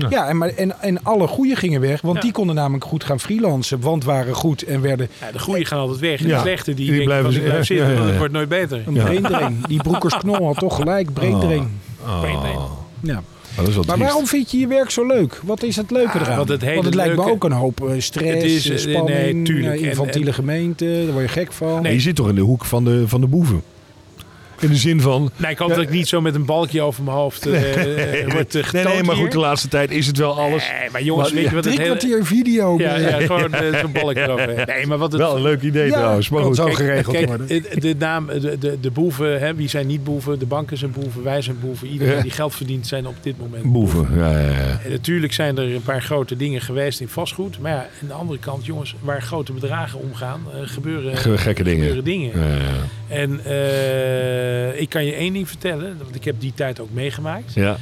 Ja, 0.09 0.27
en, 0.27 0.37
maar, 0.37 0.49
en, 0.49 0.81
en 0.81 1.03
alle 1.03 1.27
goede 1.27 1.55
gingen 1.55 1.81
weg, 1.81 2.01
want 2.01 2.15
Ja. 2.15 2.21
die 2.21 2.31
konden 2.31 2.55
namelijk 2.55 2.83
goed 2.85 3.03
gaan 3.03 3.19
freelancen, 3.19 3.79
want 3.79 4.03
waren 4.03 4.33
goed 4.35 4.63
en 4.63 4.81
werden 4.81 5.09
Ja, 5.21 5.31
de 5.31 5.39
goede 5.39 5.65
gaan 5.65 5.79
altijd 5.79 5.99
weg. 5.99 6.21
En 6.21 6.27
Ja. 6.27 6.35
de 6.35 6.41
slechte 6.41 6.73
die, 6.73 6.75
Die 6.75 6.85
denken 6.85 7.05
blijven 7.05 7.33
van, 7.33 7.43
blijf 7.43 7.65
zitten. 7.65 7.95
want 7.95 8.07
het 8.09 8.17
wordt 8.17 8.33
nooit 8.33 8.49
beter. 8.49 8.83
een 8.87 8.93
braindrain. 8.93 9.63
Die 9.67 9.81
Broekers 9.83 10.17
Knol 10.17 10.45
had 10.45 10.57
toch 10.57 10.75
gelijk, 10.75 11.13
braindrain. 11.45 11.79
Oh. 12.05 12.19
Braindrain. 12.19 12.59
Ja. 13.01 13.17
Oh, 13.51 13.57
dat 13.57 13.67
is 13.67 13.75
wel 13.75 13.83
Maar 13.87 13.97
waarom 13.97 14.27
vind 14.27 14.51
je 14.51 14.57
je 14.59 14.67
werk 14.67 14.89
zo 14.89 15.05
leuk? 15.07 15.39
Wat 15.43 15.63
is 15.63 15.75
het 15.75 15.91
leuke 15.91 16.17
Ah, 16.19 16.21
eraan? 16.21 16.37
wat 16.37 16.47
het 16.47 16.61
hele 16.61 16.73
Want 16.73 16.85
het 16.85 16.95
lijkt 16.95 17.15
me 17.15 17.29
ook 17.31 17.43
een 17.43 17.51
hoop 17.51 17.81
eh, 17.89 17.93
stress, 17.99 18.33
Het 18.33 18.43
is, 18.43 18.69
eh, 18.69 18.77
spanning, 18.77 19.07
nee, 19.33 19.41
tuurlijk. 19.43 19.75
eh, 19.75 19.81
En- 19.83 19.89
infantiele 19.89 20.27
en- 20.27 20.33
gemeente, 20.33 21.01
daar 21.05 21.13
word 21.13 21.25
je 21.25 21.31
gek 21.31 21.51
van. 21.53 21.81
Nee, 21.81 21.93
je 21.93 21.99
zit 21.99 22.15
toch 22.15 22.29
in 22.29 22.35
de 22.35 22.41
hoek 22.41 22.65
van 22.65 22.83
de, 22.83 23.07
van 23.07 23.21
de 23.21 23.27
boeven? 23.27 23.61
In 24.61 24.69
de 24.69 24.75
zin 24.75 25.01
van... 25.01 25.31
Nee, 25.35 25.51
ik 25.51 25.57
hoop 25.57 25.69
dat 25.69 25.77
ik 25.81 25.89
niet 25.89 26.07
zo 26.07 26.21
met 26.21 26.35
een 26.35 26.45
balkje 26.45 26.81
over 26.81 27.03
mijn 27.03 27.17
hoofd 27.17 27.45
eh 27.47 28.21
eh, 28.23 28.31
word 28.33 28.53
Nee, 28.71 28.83
nee, 28.83 29.03
maar 29.03 29.15
hier. 29.15 29.23
goed, 29.23 29.31
de 29.31 29.39
laatste 29.39 29.67
tijd 29.67 29.91
is 29.91 30.07
het 30.07 30.17
wel 30.17 30.39
alles. 30.39 30.69
Nee, 30.79 30.89
maar 30.91 31.03
jongens, 31.03 31.27
Maar- 31.31 31.41
weet 31.41 31.49
je 31.49 31.55
wat 31.55 31.65
het 31.65 31.73
hele... 31.77 31.85
kwartier 31.85 32.25
video. 32.25 32.77
Ja, 32.77 32.95
ja, 32.97 33.19
gewoon 33.19 33.49
zo'n 33.81 33.91
balkje 33.91 34.21
erover. 34.21 34.63
Nee, 34.75 34.85
maar 34.87 34.97
wat 34.97 35.11
het... 35.11 35.21
Wel 35.21 35.35
een 35.35 35.41
leuk 35.41 35.61
idee 35.61 35.87
Ja, 35.87 35.93
trouwens. 35.97 36.29
Maar 36.29 36.43
goed. 36.43 36.55
zo 36.55 36.65
geregeld 36.69 37.15
kijk, 37.15 37.27
worden. 37.27 37.47
de, 37.47 37.77
de 37.79 37.95
naam, 37.97 38.25
de, 38.27 38.57
de, 38.59 38.77
de 38.81 38.91
boeven, 38.91 39.39
hè, 39.39 39.55
wie 39.55 39.69
zijn 39.69 39.87
niet 39.87 40.03
boeven? 40.03 40.39
De 40.39 40.45
banken 40.45 40.77
zijn 40.77 40.91
boeven, 40.91 41.23
wij 41.23 41.41
zijn 41.41 41.57
boeven. 41.59 41.87
Iedereen 41.87 42.15
Ja. 42.15 42.21
die 42.21 42.31
geld 42.31 42.55
verdient 42.55 42.87
zijn 42.87 43.07
op 43.07 43.15
dit 43.21 43.39
moment 43.39 43.63
Boeven. 43.71 44.07
Ja, 44.15 44.31
ja, 44.31 44.39
ja. 44.49 44.79
En 44.83 44.91
natuurlijk 44.91 45.33
zijn 45.33 45.57
er 45.57 45.75
een 45.75 45.81
paar 45.83 46.01
grote 46.01 46.35
dingen 46.35 46.61
geweest 46.61 46.99
in 46.99 47.07
vastgoed. 47.07 47.59
Maar 47.59 47.71
ja, 47.71 47.77
aan 48.01 48.07
de 48.07 48.13
andere 48.13 48.39
kant, 48.39 48.65
jongens, 48.65 48.95
waar 49.01 49.21
grote 49.21 49.51
bedragen 49.53 49.99
omgaan, 49.99 50.41
gebeuren, 50.63 51.17
Ge- 51.17 51.37
gekke 51.37 51.63
dingen. 51.63 51.77
gebeuren 51.87 52.03
dingen. 52.03 52.39
Ja, 52.39 52.55
ja. 52.55 53.15
En 53.15 53.39
eh, 53.45 54.50
ik 54.75 54.89
kan 54.89 55.05
je 55.05 55.13
één 55.13 55.33
ding 55.33 55.47
vertellen, 55.47 55.97
want 56.03 56.15
ik 56.15 56.23
heb 56.23 56.35
die 56.39 56.53
tijd 56.55 56.79
ook 56.79 56.91
meegemaakt. 56.93 57.53
Ja, 57.53 57.77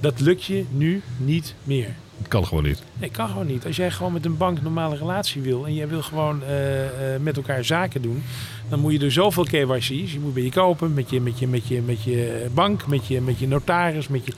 Dat 0.00 0.20
lukt 0.20 0.44
je 0.44 0.64
nu 0.70 1.02
niet 1.16 1.54
meer. 1.64 1.88
het 2.18 2.28
kan 2.28 2.46
gewoon 2.46 2.62
niet. 2.62 2.82
Nee, 2.98 3.10
kan 3.10 3.28
gewoon 3.28 3.46
niet. 3.46 3.66
Als 3.66 3.76
jij 3.76 3.90
gewoon 3.90 4.12
met 4.12 4.24
een 4.24 4.36
bank 4.36 4.62
normale 4.62 4.96
relatie 4.96 5.42
wil 5.42 5.66
en 5.66 5.74
jij 5.74 5.88
wil 5.88 6.02
gewoon 6.02 6.42
eh, 6.42 7.14
eh, 7.14 7.20
met 7.20 7.36
elkaar 7.36 7.64
zaken 7.64 8.02
doen, 8.02 8.22
dan 8.68 8.80
moet 8.80 8.92
je 8.92 8.98
er 9.04 9.12
zoveel 9.12 9.44
KYC's. 9.44 9.88
Je 10.12 10.18
moet 10.20 10.34
bij 10.34 10.42
je 10.42 10.50
kopen, 10.50 10.94
met 10.94 11.10
je, 11.10 11.20
met 11.20 11.38
je, 11.38 11.46
met 11.46 11.68
je, 11.68 11.80
met 11.80 12.02
je 12.02 12.46
bank, 12.54 12.86
met 12.86 13.06
je, 13.06 13.20
met 13.20 13.38
je 13.38 13.48
notaris, 13.48 14.08
met 14.08 14.26
je. 14.26 14.32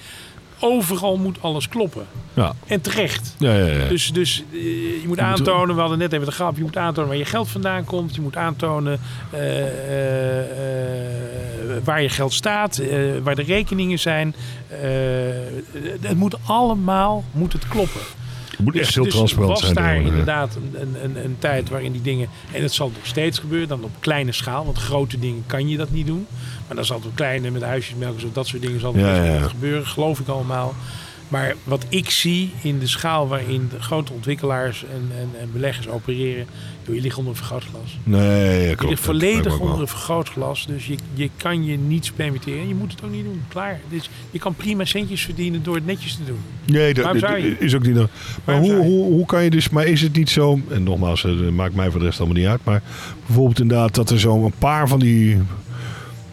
Overal 0.64 1.16
moet 1.16 1.42
alles 1.42 1.68
kloppen. 1.68 2.06
Ja, 2.34 2.52
En 2.66 2.80
terecht. 2.80 3.34
ja, 3.38 3.54
ja. 3.54 3.66
ja. 3.66 3.88
Dus, 3.88 4.12
dus 4.12 4.44
eh, 4.52 4.58
je 5.00 5.04
moet 5.06 5.18
aantonen, 5.18 5.74
we 5.74 5.80
hadden 5.80 5.98
net 5.98 6.12
even 6.12 6.26
de 6.26 6.32
grap, 6.32 6.56
je 6.56 6.62
moet 6.62 6.76
aantonen 6.76 7.08
waar 7.08 7.18
je 7.18 7.24
geld 7.24 7.48
vandaan 7.48 7.84
komt. 7.84 8.14
Je 8.14 8.20
moet 8.20 8.36
aantonen 8.36 9.00
eh, 9.30 10.40
eh, 10.40 10.46
waar 11.84 12.02
je 12.02 12.08
geld 12.08 12.32
staat, 12.32 12.82
waar 13.22 13.34
de 13.34 13.42
rekeningen 13.42 13.98
zijn. 13.98 14.34
Het 16.00 16.16
moet 16.16 16.36
allemaal 16.46 17.24
moet 17.32 17.52
het 17.52 17.68
kloppen. 17.68 18.00
Moet 18.58 18.76
echt 18.76 18.94
heel 18.94 19.04
dus 19.04 19.14
transparant 19.14 19.60
was 19.60 19.60
zijn. 19.60 19.74
daar 19.74 19.96
inderdaad 19.96 20.58
een, 20.74 21.04
een, 21.04 21.24
een 21.24 21.36
tijd 21.38 21.68
waarin 21.68 21.92
die 21.92 22.02
dingen... 22.02 22.28
En 22.52 22.62
het 22.62 22.72
zal 22.72 22.90
nog 22.94 23.06
steeds 23.06 23.38
gebeuren, 23.38 23.68
dan 23.68 23.84
op 23.84 23.90
kleine 24.00 24.32
schaal. 24.32 24.64
Want 24.64 24.78
grote 24.78 25.18
dingen 25.18 25.42
kan 25.46 25.68
je 25.68 25.76
dat 25.76 25.90
niet 25.90 26.06
doen. 26.06 26.26
Maar 26.66 26.76
dan 26.76 26.84
zal 26.84 26.96
het 26.96 27.06
op 27.06 27.14
kleine, 27.14 27.50
met 27.50 27.62
huisjesmelk, 27.62 28.20
zo, 28.20 28.30
dat 28.32 28.46
soort 28.46 28.62
dingen 28.62 28.80
zal 28.80 28.98
Ja, 28.98 29.40
gebeuren. 29.40 29.86
Geloof 29.86 30.20
ik 30.20 30.28
allemaal. 30.28 30.74
Maar 31.28 31.54
wat 31.64 31.84
ik 31.88 32.10
zie 32.10 32.52
in 32.62 32.78
de 32.78 32.86
schaal 32.86 33.28
waarin 33.28 33.68
de 33.70 33.82
grote 33.82 34.12
ontwikkelaars 34.12 34.84
en, 34.84 35.10
en, 35.16 35.30
en 35.40 35.52
beleggers 35.52 35.88
opereren... 35.88 36.46
Je 36.86 37.00
ligt 37.00 37.16
onder 37.16 37.30
een 37.32 37.38
vergrootglas. 37.38 37.98
Nee, 38.02 38.62
ja, 38.62 38.68
Je 38.68 38.74
klopt. 38.74 38.90
ligt 38.90 39.02
volledig 39.02 39.58
onder 39.58 39.80
een 39.80 39.88
vergrootglas. 39.88 40.66
Dus 40.66 40.86
je, 40.86 40.96
je 41.14 41.30
kan 41.36 41.64
je 41.64 41.76
niets 41.76 42.10
permitteren. 42.10 42.68
Je 42.68 42.74
moet 42.74 42.90
het 42.90 43.04
ook 43.04 43.10
niet 43.10 43.24
doen. 43.24 43.42
Klaar. 43.48 43.80
Dus 43.88 44.10
je 44.30 44.38
kan 44.38 44.54
prima 44.54 44.84
centjes 44.84 45.22
verdienen 45.22 45.62
door 45.62 45.74
het 45.74 45.86
netjes 45.86 46.14
te 46.14 46.24
doen. 46.24 46.38
Nee, 46.64 46.94
dat, 46.94 47.14
is 47.58 47.74
ook 47.74 47.86
niet. 47.86 47.94
Maar 47.94 48.08
Waarom 48.44 48.64
hoe, 48.64 48.76
hoe, 48.76 49.04
hoe 49.04 49.26
kan 49.26 49.44
je 49.44 49.50
dus. 49.50 49.68
Maar 49.68 49.86
is 49.86 50.00
het 50.00 50.16
niet 50.16 50.30
zo. 50.30 50.60
En 50.68 50.82
nogmaals, 50.82 51.22
het 51.22 51.50
maakt 51.50 51.74
mij 51.74 51.90
voor 51.90 52.00
de 52.00 52.06
rest 52.06 52.18
allemaal 52.18 52.36
niet 52.36 52.46
uit. 52.46 52.60
Maar 52.64 52.82
bijvoorbeeld 53.26 53.60
inderdaad 53.60 53.94
dat 53.94 54.10
er 54.10 54.20
zo 54.20 54.44
een 54.44 54.54
paar 54.58 54.88
van 54.88 54.98
die. 54.98 55.38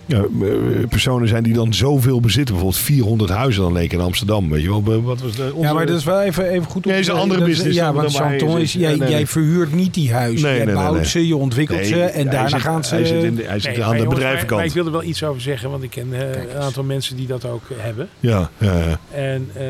Ja, 0.10 0.17
eh, 0.17 0.88
personen 0.89 1.28
zijn 1.28 1.43
die 1.43 1.54
dan 1.54 1.74
zoveel 1.74 2.19
bezitten. 2.19 2.54
Bijvoorbeeld 2.56 2.84
400 2.84 3.30
huizen 3.32 3.62
dan 3.62 3.74
leek 3.74 3.93
in 3.93 4.00
Amsterdam. 4.00 4.50
Weet 4.50 4.62
je 4.62 4.82
wel, 4.84 5.02
wat 5.04 5.22
was 5.22 5.36
de, 5.36 5.52
onze- 5.54 5.67
Ja, 5.67 5.74
maar 5.74 5.86
dat 5.86 5.98
is 5.98 6.04
wel 6.04 6.22
even, 6.22 6.50
even 6.50 6.69
goed. 6.69 6.86
om 6.86 6.91
Nee, 6.91 7.00
is 7.00 7.08
een 7.08 7.15
andere 7.15 7.39
Dat 7.39 7.48
business 7.50 7.76
Ja, 7.78 7.93
want 7.93 8.12
je 8.12 8.17
zit. 8.39 8.58
is, 8.62 8.74
jij, 8.74 8.89
Nee, 8.89 8.98
nee, 8.98 9.08
jij 9.08 9.17
nee. 9.17 9.28
verhuurt 9.28 9.74
niet 9.74 9.93
die 9.93 10.13
huizen. 10.13 10.50
Nee, 10.50 10.65
nee, 10.65 10.76
bouwt 10.76 10.95
nee. 10.95 11.06
ze, 11.06 11.28
je 11.28 11.36
ontwikkelt 11.36 11.80
Nee, 11.80 11.88
ze 11.88 12.02
en 12.04 12.26
daarna 12.30 12.48
zit- 12.50 12.60
gaan 12.62 12.84
ze... 12.84 12.95
Hij 12.95 13.06
zit, 13.06 13.24
in 13.24 13.36
de, 13.36 13.43
hij 13.43 13.60
zit 13.60 13.72
Nee, 13.76 13.84
aan 13.84 13.91
de 13.91 13.98
jongens, 13.98 14.13
bedrijvenkant. 14.13 14.50
Maar, 14.50 14.58
maar 14.60 14.67
ik 14.67 14.74
wil 14.74 14.86
er 14.86 14.91
wel 14.91 15.04
iets 15.04 15.24
over 15.24 15.41
zeggen, 15.41 15.69
want 15.69 15.84
ik 15.84 15.89
ken 15.89 16.08
eh, 16.13 16.52
een 16.54 16.62
aantal 16.62 16.84
mensen 16.84 17.15
die 17.15 17.28
dat 17.28 17.45
ook 17.45 17.63
eh, 17.69 17.76
hebben. 17.80 18.10
Ja, 18.19 18.50
ja, 18.58 18.78
ja. 18.78 19.00
En 19.12 19.50
eh, 19.54 19.63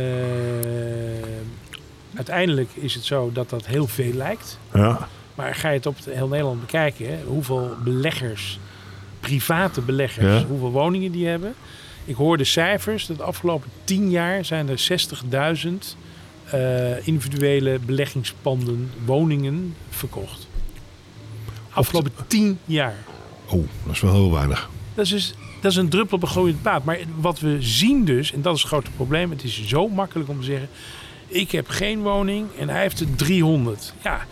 uiteindelijk 2.15 2.69
is 2.73 2.93
het 2.93 3.03
zo 3.03 3.29
dat 3.33 3.49
dat 3.49 3.65
heel 3.65 3.87
veel 3.87 4.13
lijkt. 4.13 4.59
ja. 4.73 5.07
Maar 5.35 5.55
ga 5.55 5.69
je 5.69 5.75
het 5.77 5.85
op 5.85 5.95
heel 6.09 6.27
Nederland 6.27 6.59
bekijken, 6.59 7.05
hè, 7.07 7.15
hoeveel 7.27 7.69
beleggers, 7.83 8.59
private 9.19 9.81
beleggers, 9.81 10.41
Ja. 10.41 10.45
hoeveel 10.47 10.71
woningen 10.71 11.11
die 11.11 11.27
hebben. 11.27 11.53
Ik 12.05 12.15
hoor 12.15 12.37
de 12.37 12.43
cijfers, 12.43 13.05
dat 13.05 13.17
de 13.17 13.23
afgelopen 13.23 13.69
tien 13.83 14.09
jaar 14.09 14.45
zijn 14.45 14.69
er 14.69 14.77
60.000 14.79 15.95
eh, 16.45 17.07
individuele 17.07 17.79
beleggingspanden, 17.85 18.91
woningen 19.05 19.75
verkocht. 19.89 20.47
Afgelopen 21.69 22.11
tien 22.27 22.59
jaar. 22.65 22.95
Oh, 23.45 23.67
dat 23.85 23.93
is 23.95 24.01
wel 24.01 24.13
heel 24.13 24.31
weinig. 24.31 24.69
Dat 24.93 25.05
is, 25.05 25.11
dus, 25.11 25.33
dat 25.61 25.71
is 25.71 25.77
een 25.77 25.89
druppel 25.89 26.17
op 26.17 26.23
een 26.23 26.29
gloeiend 26.29 26.61
paad. 26.61 26.83
Maar 26.83 26.97
wat 27.19 27.39
we 27.39 27.57
zien 27.59 28.05
dus, 28.05 28.33
en 28.33 28.41
dat 28.41 28.55
is 28.55 28.61
het 28.61 28.69
grote 28.71 28.91
probleem. 28.91 29.29
Het 29.29 29.43
is 29.43 29.65
zo 29.67 29.87
makkelijk 29.87 30.29
om 30.29 30.39
te 30.39 30.45
zeggen... 30.45 30.69
ik 31.27 31.51
heb 31.51 31.67
geen 31.69 32.01
woning 32.01 32.47
en 32.57 32.69
hij 32.69 32.81
heeft 32.81 32.99
er 32.99 33.15
300. 33.15 33.93
Ja, 34.03 34.25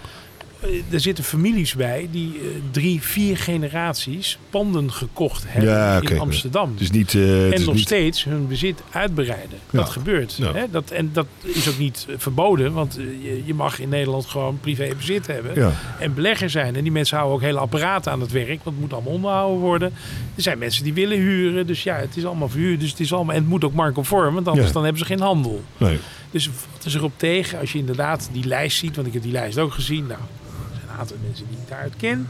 er 0.89 1.00
zitten 1.00 1.24
families 1.24 1.76
bij 1.76 2.08
die 2.12 2.34
eh, 2.39 2.48
drie, 2.72 3.02
vier 3.02 3.38
generaties 3.38 4.38
panden 4.50 4.91
gekocht 4.91 5.43
hebben 5.48 5.72
Ja, 5.72 6.02
in 6.02 6.20
Amsterdam. 6.20 6.72
Het 6.72 6.82
is 6.82 6.91
niet. 6.91 7.13
eh, 7.15 7.22
het 7.22 7.54
en 7.54 7.65
nog 7.65 7.74
niet 7.74 7.84
steeds 7.84 8.24
hun 8.24 8.48
bezit 8.48 8.82
uitbreiden. 8.91 9.58
Ja. 9.70 9.80
Dat 9.80 9.89
gebeurt. 9.89 10.36
Ja. 10.38 10.54
Hè? 10.54 10.63
Dat, 10.72 10.91
en 10.91 11.10
dat 11.13 11.26
is 11.41 11.70
ook 11.70 11.78
niet 11.78 12.06
eh, 12.10 12.15
verboden, 12.17 12.74
want 12.74 12.98
eh, 12.98 13.04
je, 13.24 13.41
je 13.46 13.54
mag 13.54 13.80
in 13.80 13.89
Nederland 13.89 14.26
gewoon 14.26 14.60
privé 14.60 14.89
bezit 14.98 15.28
hebben 15.28 15.52
Ja. 15.56 15.72
en 16.00 16.13
belegger 16.13 16.50
zijn. 16.50 16.76
En 16.76 16.84
die 16.84 16.91
mensen 16.91 17.17
houden 17.17 17.38
ook 17.38 17.43
hele 17.43 17.60
apparaten 17.60 18.12
aan 18.12 18.22
het 18.22 18.32
werk, 18.32 18.48
want 18.63 18.63
het 18.63 18.80
moet 18.80 18.93
allemaal 18.93 19.13
onderhouden 19.13 19.60
worden. 19.60 19.93
Er 20.36 20.41
zijn 20.41 20.58
mensen 20.58 20.84
die 20.84 20.93
willen 20.93 21.17
huren, 21.17 21.67
dus 21.67 21.84
ja, 21.84 21.96
het 21.96 22.17
is 22.17 22.26
allemaal 22.26 22.50
verhuurd. 22.50 22.80
Dus 22.80 22.89
het 22.89 23.00
is 23.00 23.13
allemaal, 23.13 23.36
en 23.36 23.41
het 23.41 23.50
moet 23.50 23.63
ook 23.63 23.74
marktconform, 23.74 24.34
want 24.34 24.48
anders 24.48 24.67
Ja. 24.67 24.74
dan 24.74 24.84
hebben 24.84 25.00
ze 25.02 25.06
geen 25.08 25.20
handel. 25.20 25.63
Nee. 25.78 25.98
Dus 26.31 26.49
wat 26.73 26.85
is 26.85 26.95
erop 26.95 27.11
tegen 27.17 27.59
als 27.59 27.71
je 27.71 27.77
inderdaad 27.79 28.29
die 28.31 28.45
lijst 28.45 28.77
ziet, 28.77 28.95
want 28.95 29.07
ik 29.07 29.13
heb 29.13 29.21
die 29.23 29.31
lijst 29.31 29.57
ook 29.57 29.73
gezien. 29.73 30.07
Nou, 30.07 30.19
er 30.19 30.77
zijn 30.77 30.89
een 30.93 30.99
aantal 30.99 31.17
mensen 31.27 31.45
die 31.49 31.57
ik 31.57 31.67
daaruit 31.69 31.95
ken. 31.97 32.27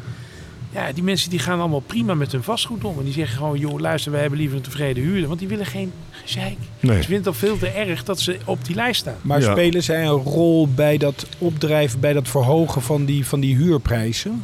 Ja, 0.74 0.92
die 0.92 1.04
mensen 1.04 1.30
die 1.30 1.40
gaan 1.40 1.60
allemaal 1.60 1.80
prima 1.80 2.14
met 2.14 2.32
hun 2.32 2.44
vastgoed 2.44 2.84
om. 2.84 2.98
En 2.98 3.04
die 3.04 3.14
zeggen 3.14 3.38
gewoon, 3.38 3.60
joh, 3.60 3.80
luister, 3.80 4.12
wij 4.12 4.22
hebben 4.22 4.40
liever 4.40 4.58
een 4.58 4.64
tevreden 4.64 5.04
huurder. 5.04 5.28
Want 5.28 5.40
die 5.40 5.48
willen 5.48 5.66
geen 5.66 5.92
gezeik. 6.12 6.58
Nee. 6.80 6.96
Ze 6.96 7.02
vinden 7.08 7.18
het 7.18 7.28
al 7.28 7.34
veel 7.34 7.58
te 7.58 7.68
erg 7.68 8.04
dat 8.04 8.20
ze 8.20 8.38
op 8.46 8.66
die 8.66 8.76
lijst 8.76 9.00
staan. 9.00 9.16
Maar 9.22 9.42
Ja. 9.42 9.52
spelen 9.52 9.84
zij 9.84 10.04
een 10.06 10.10
rol 10.10 10.68
bij 10.68 10.98
dat 10.98 11.28
opdrijven, 11.38 12.00
bij 12.00 12.14
dat 12.14 12.28
verhogen 12.28 12.82
van 12.82 13.06
die, 13.06 13.26
van 13.26 13.40
die 13.40 13.56
huurprijzen? 13.56 14.44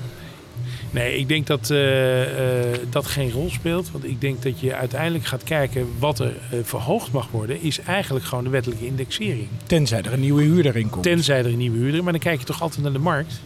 Nee, 0.93 1.17
ik 1.17 1.27
denk 1.27 1.47
dat 1.47 1.69
eh, 1.69 2.71
eh, 2.71 2.79
dat 2.89 3.05
geen 3.05 3.31
rol 3.31 3.49
speelt. 3.49 3.91
Want 3.91 4.03
ik 4.05 4.21
denk 4.21 4.41
dat 4.43 4.59
je 4.59 4.75
uiteindelijk 4.75 5.25
gaat 5.25 5.43
kijken 5.43 5.87
wat 5.99 6.19
er 6.19 6.33
eh, 6.51 6.59
verhoogd 6.63 7.11
mag 7.11 7.27
worden. 7.31 7.61
Is 7.61 7.79
eigenlijk 7.79 8.25
gewoon 8.25 8.43
de 8.43 8.49
wettelijke 8.49 8.85
indexering. 8.85 9.47
Tenzij 9.65 10.01
er 10.01 10.13
een 10.13 10.19
nieuwe 10.19 10.43
huurder 10.43 10.75
in 10.75 10.89
komt. 10.89 11.03
Tenzij 11.03 11.39
er 11.39 11.45
een 11.45 11.57
nieuwe 11.57 11.77
huurder. 11.77 12.03
Maar 12.03 12.11
dan 12.11 12.21
kijk 12.21 12.39
je 12.39 12.45
toch 12.45 12.61
altijd 12.61 12.83
naar 12.83 12.91
de 12.91 12.99
markt. 12.99 13.41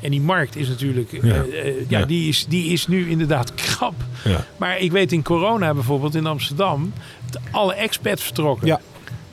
En 0.00 0.10
die 0.10 0.20
markt 0.20 0.56
is 0.56 0.68
natuurlijk, 0.68 1.12
Ja. 1.22 1.34
ja, 1.34 1.44
Ja. 1.88 2.04
Die, 2.04 2.28
is, 2.28 2.46
die 2.48 2.72
is 2.72 2.86
nu 2.86 3.10
inderdaad 3.10 3.54
krap. 3.64 3.94
Ja. 4.24 4.46
Maar 4.56 4.78
ik 4.78 4.92
weet 4.92 5.12
in 5.12 5.22
corona 5.22 5.74
bijvoorbeeld 5.74 6.14
in 6.14 6.26
Amsterdam, 6.26 6.92
alle 7.50 7.74
expats 7.74 8.22
vertrokken. 8.22 8.80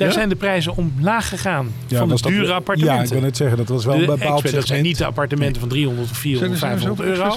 Ja. 0.04 0.10
Daar 0.10 0.13
Ja? 0.13 0.13
zijn 0.13 0.30
de 0.30 0.36
prijzen 0.36 0.76
omlaag 0.78 1.30
gegaan 1.30 1.72
Ja, 1.88 1.98
van 1.98 2.06
de 2.06 2.12
was 2.12 2.22
dat- 2.22 2.32
dure 2.32 2.48
Ja, 2.48 2.54
appartementen. 2.54 3.04
ik 3.04 3.10
wil 3.12 3.22
net 3.22 3.38
zeggen, 3.38 3.58
dat 3.58 3.68
was 3.68 3.86
wel 3.86 3.96
de 3.96 4.00
een 4.02 4.06
bepaald 4.06 4.52
dat 4.52 4.68
zijn 4.68 4.84
niet 4.84 4.98
de 4.98 5.06
appartementen 5.06 5.60
van 5.60 5.70
300 5.70 6.10
of 6.12 6.18
400 6.18 6.54
of 6.54 6.60
500 6.70 7.00
euro. 7.10 7.36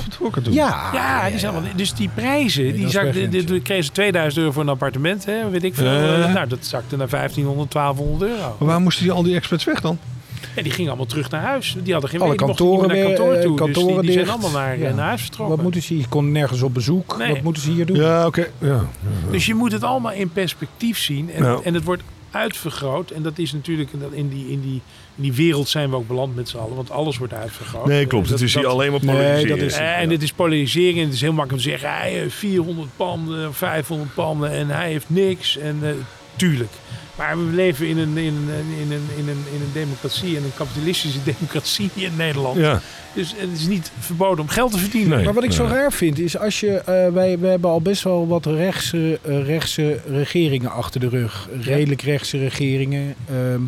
Ja, 0.51 0.91
Ja, 0.93 1.31
die 1.31 1.39
zijn 1.39 1.53
wel, 1.53 1.63
dus 1.77 1.95
die 1.95 2.11
prijzen, 2.15 2.75
die 2.75 2.85
is 2.87 2.93
zak, 2.93 3.13
weg, 3.13 3.29
de, 3.29 3.61
kregen 3.61 3.85
ze 3.85 3.93
2000 3.93 4.39
euro 4.41 4.53
voor 4.53 4.63
een 4.63 4.69
appartement, 4.69 5.25
hè, 5.25 5.51
weet 5.51 5.65
ik 5.65 5.75
veel. 5.75 5.87
Ja. 5.87 6.23
Eh, 6.27 6.35
nou, 6.35 6.49
dat 6.49 6.59
zakte 6.67 6.97
naar 6.97 7.09
1500, 7.09 7.71
1200 7.71 8.31
euro. 8.31 8.57
Maar 8.59 8.69
waar 8.69 8.81
moesten 8.81 9.03
die 9.05 9.13
al 9.13 9.23
die 9.23 9.35
experts 9.35 9.65
weg 9.65 9.81
dan? 9.81 9.99
En 10.55 10.63
die 10.63 10.73
gingen 10.73 10.89
allemaal 10.89 11.07
terug 11.09 11.31
naar 11.31 11.41
huis. 11.43 11.77
Die 11.83 11.93
hadden 11.93 12.11
geen 12.11 12.21
Alle 12.21 12.37
die 12.37 12.47
mochten 12.47 12.65
niet 12.65 12.75
kantoren 12.75 12.89
meer 12.89 12.99
naar 12.99 13.07
weer, 13.07 13.17
kantoor 13.17 13.35
eh, 13.35 13.43
toe. 13.43 13.57
dus 13.57 13.65
die, 13.67 13.75
kantoren 13.75 14.03
die 14.03 14.13
zijn 14.13 14.29
allemaal 14.29 14.51
naar, 14.51 14.79
Ja. 14.79 14.95
naar 14.95 15.07
huis 15.07 15.21
vertrokken. 15.21 15.55
Wat 15.55 15.65
moeten 15.65 15.83
ze 15.83 15.93
hier? 15.93 16.03
Je 16.03 16.09
kon 16.09 16.33
nergens 16.33 16.63
op 16.63 16.75
bezoek. 16.75 17.17
Nee. 17.19 17.33
Wat 17.33 17.43
moeten 17.43 17.63
ze 17.63 17.71
hier 17.71 17.87
doen? 17.87 17.97
Ja, 17.97 18.27
oké. 18.27 18.47
Ja. 18.59 18.85
Dus 19.31 19.47
je 19.47 19.55
moet 19.55 19.73
het 19.73 19.83
allemaal 19.85 20.13
in 20.13 20.31
perspectief 20.31 20.99
zien. 20.99 21.31
En, 21.33 21.45
Ja. 21.45 21.59
en 21.65 21.75
het 21.75 21.85
wordt 21.85 22.03
uitvergroot. 22.31 23.11
En 23.11 23.23
dat 23.23 23.39
is 23.39 23.53
natuurlijk, 23.53 23.93
in, 23.93 23.99
dat- 23.99 24.11
die, 24.13 24.21
in, 24.23 24.31
die, 24.31 24.49
in 25.17 25.23
die 25.23 25.33
wereld 25.33 25.69
zijn 25.69 25.91
we 25.91 25.97
ook 25.97 26.07
beland 26.09 26.35
met 26.37 26.49
z'n 26.49 26.57
allen. 26.57 26.75
Want 26.77 26.91
alles 26.91 27.19
wordt 27.19 27.33
uitvergroot. 27.35 27.87
Nee, 27.87 28.07
klopt. 28.07 28.25
Eh, 28.25 28.31
Het 28.31 28.39
dat- 28.41 28.49
is 28.49 28.55
hier 28.55 28.63
dat- 28.63 28.73
alleen 28.73 28.91
maar 28.91 29.05
Nee, 29.05 29.15
polariseren. 29.15 29.59
dat 29.59 29.67
is- 29.67 29.77
Eh, 29.77 30.01
En 30.01 30.09
dit 30.09 30.23
is 30.23 30.33
polarisering. 30.33 30.99
En 30.99 31.05
het 31.05 31.15
is 31.15 31.21
heel 31.21 31.33
makkelijk 31.33 31.65
om 31.65 31.71
te 31.71 31.79
zeggen, 31.79 31.99
hij 31.99 32.11
heeft 32.13 32.35
400 32.35 32.89
panden, 32.97 33.55
500 33.55 34.15
panden 34.15 34.51
en 34.51 34.69
hij 34.69 34.91
heeft 34.91 35.11
niks. 35.11 35.57
En 35.57 35.79
eh, 35.83 35.91
tuurlijk. 36.37 36.71
Maar 37.17 37.37
we 37.47 37.53
leven 37.53 37.87
in 37.87 37.99
een, 37.99 38.17
in, 38.17 38.35
een, 38.35 38.49
in, 38.81 38.93
een, 38.93 39.09
in, 39.17 39.29
een, 39.29 39.45
in 39.55 39.61
een 39.61 39.73
democratie, 39.73 40.37
en 40.37 40.45
een 40.45 40.55
kapitalistische 40.57 41.19
democratie 41.39 41.91
in 41.95 42.13
Nederland. 42.17 42.57
Ja. 42.59 42.81
Dus 43.15 43.35
het 43.37 43.53
is 43.53 43.67
niet 43.67 43.91
verboden 43.99 44.41
om 44.45 44.49
geld 44.49 44.73
te 44.73 44.79
verdienen. 44.79 45.17
Nee. 45.17 45.25
Maar 45.25 45.35
wat 45.35 45.45
ik 45.45 45.53
zo 45.53 45.65
raar 45.65 45.93
vind 45.93 46.19
is 46.19 46.39
als 46.39 46.61
je. 46.61 46.71
eh, 46.77 46.85
wij, 47.13 47.39
wij 47.39 47.51
hebben 47.51 47.71
al 47.71 47.81
best 47.81 48.03
wel 48.03 48.27
wat 48.27 48.47
rechtse, 48.47 49.19
eh, 49.23 49.45
rechtse 49.47 50.01
regeringen 50.09 50.71
achter 50.71 51.01
de 51.01 51.09
rug. 51.09 51.49
Redelijk 51.61 52.03
rechtse 52.03 52.39
regeringen. 52.39 53.15
Ehm, 53.31 53.61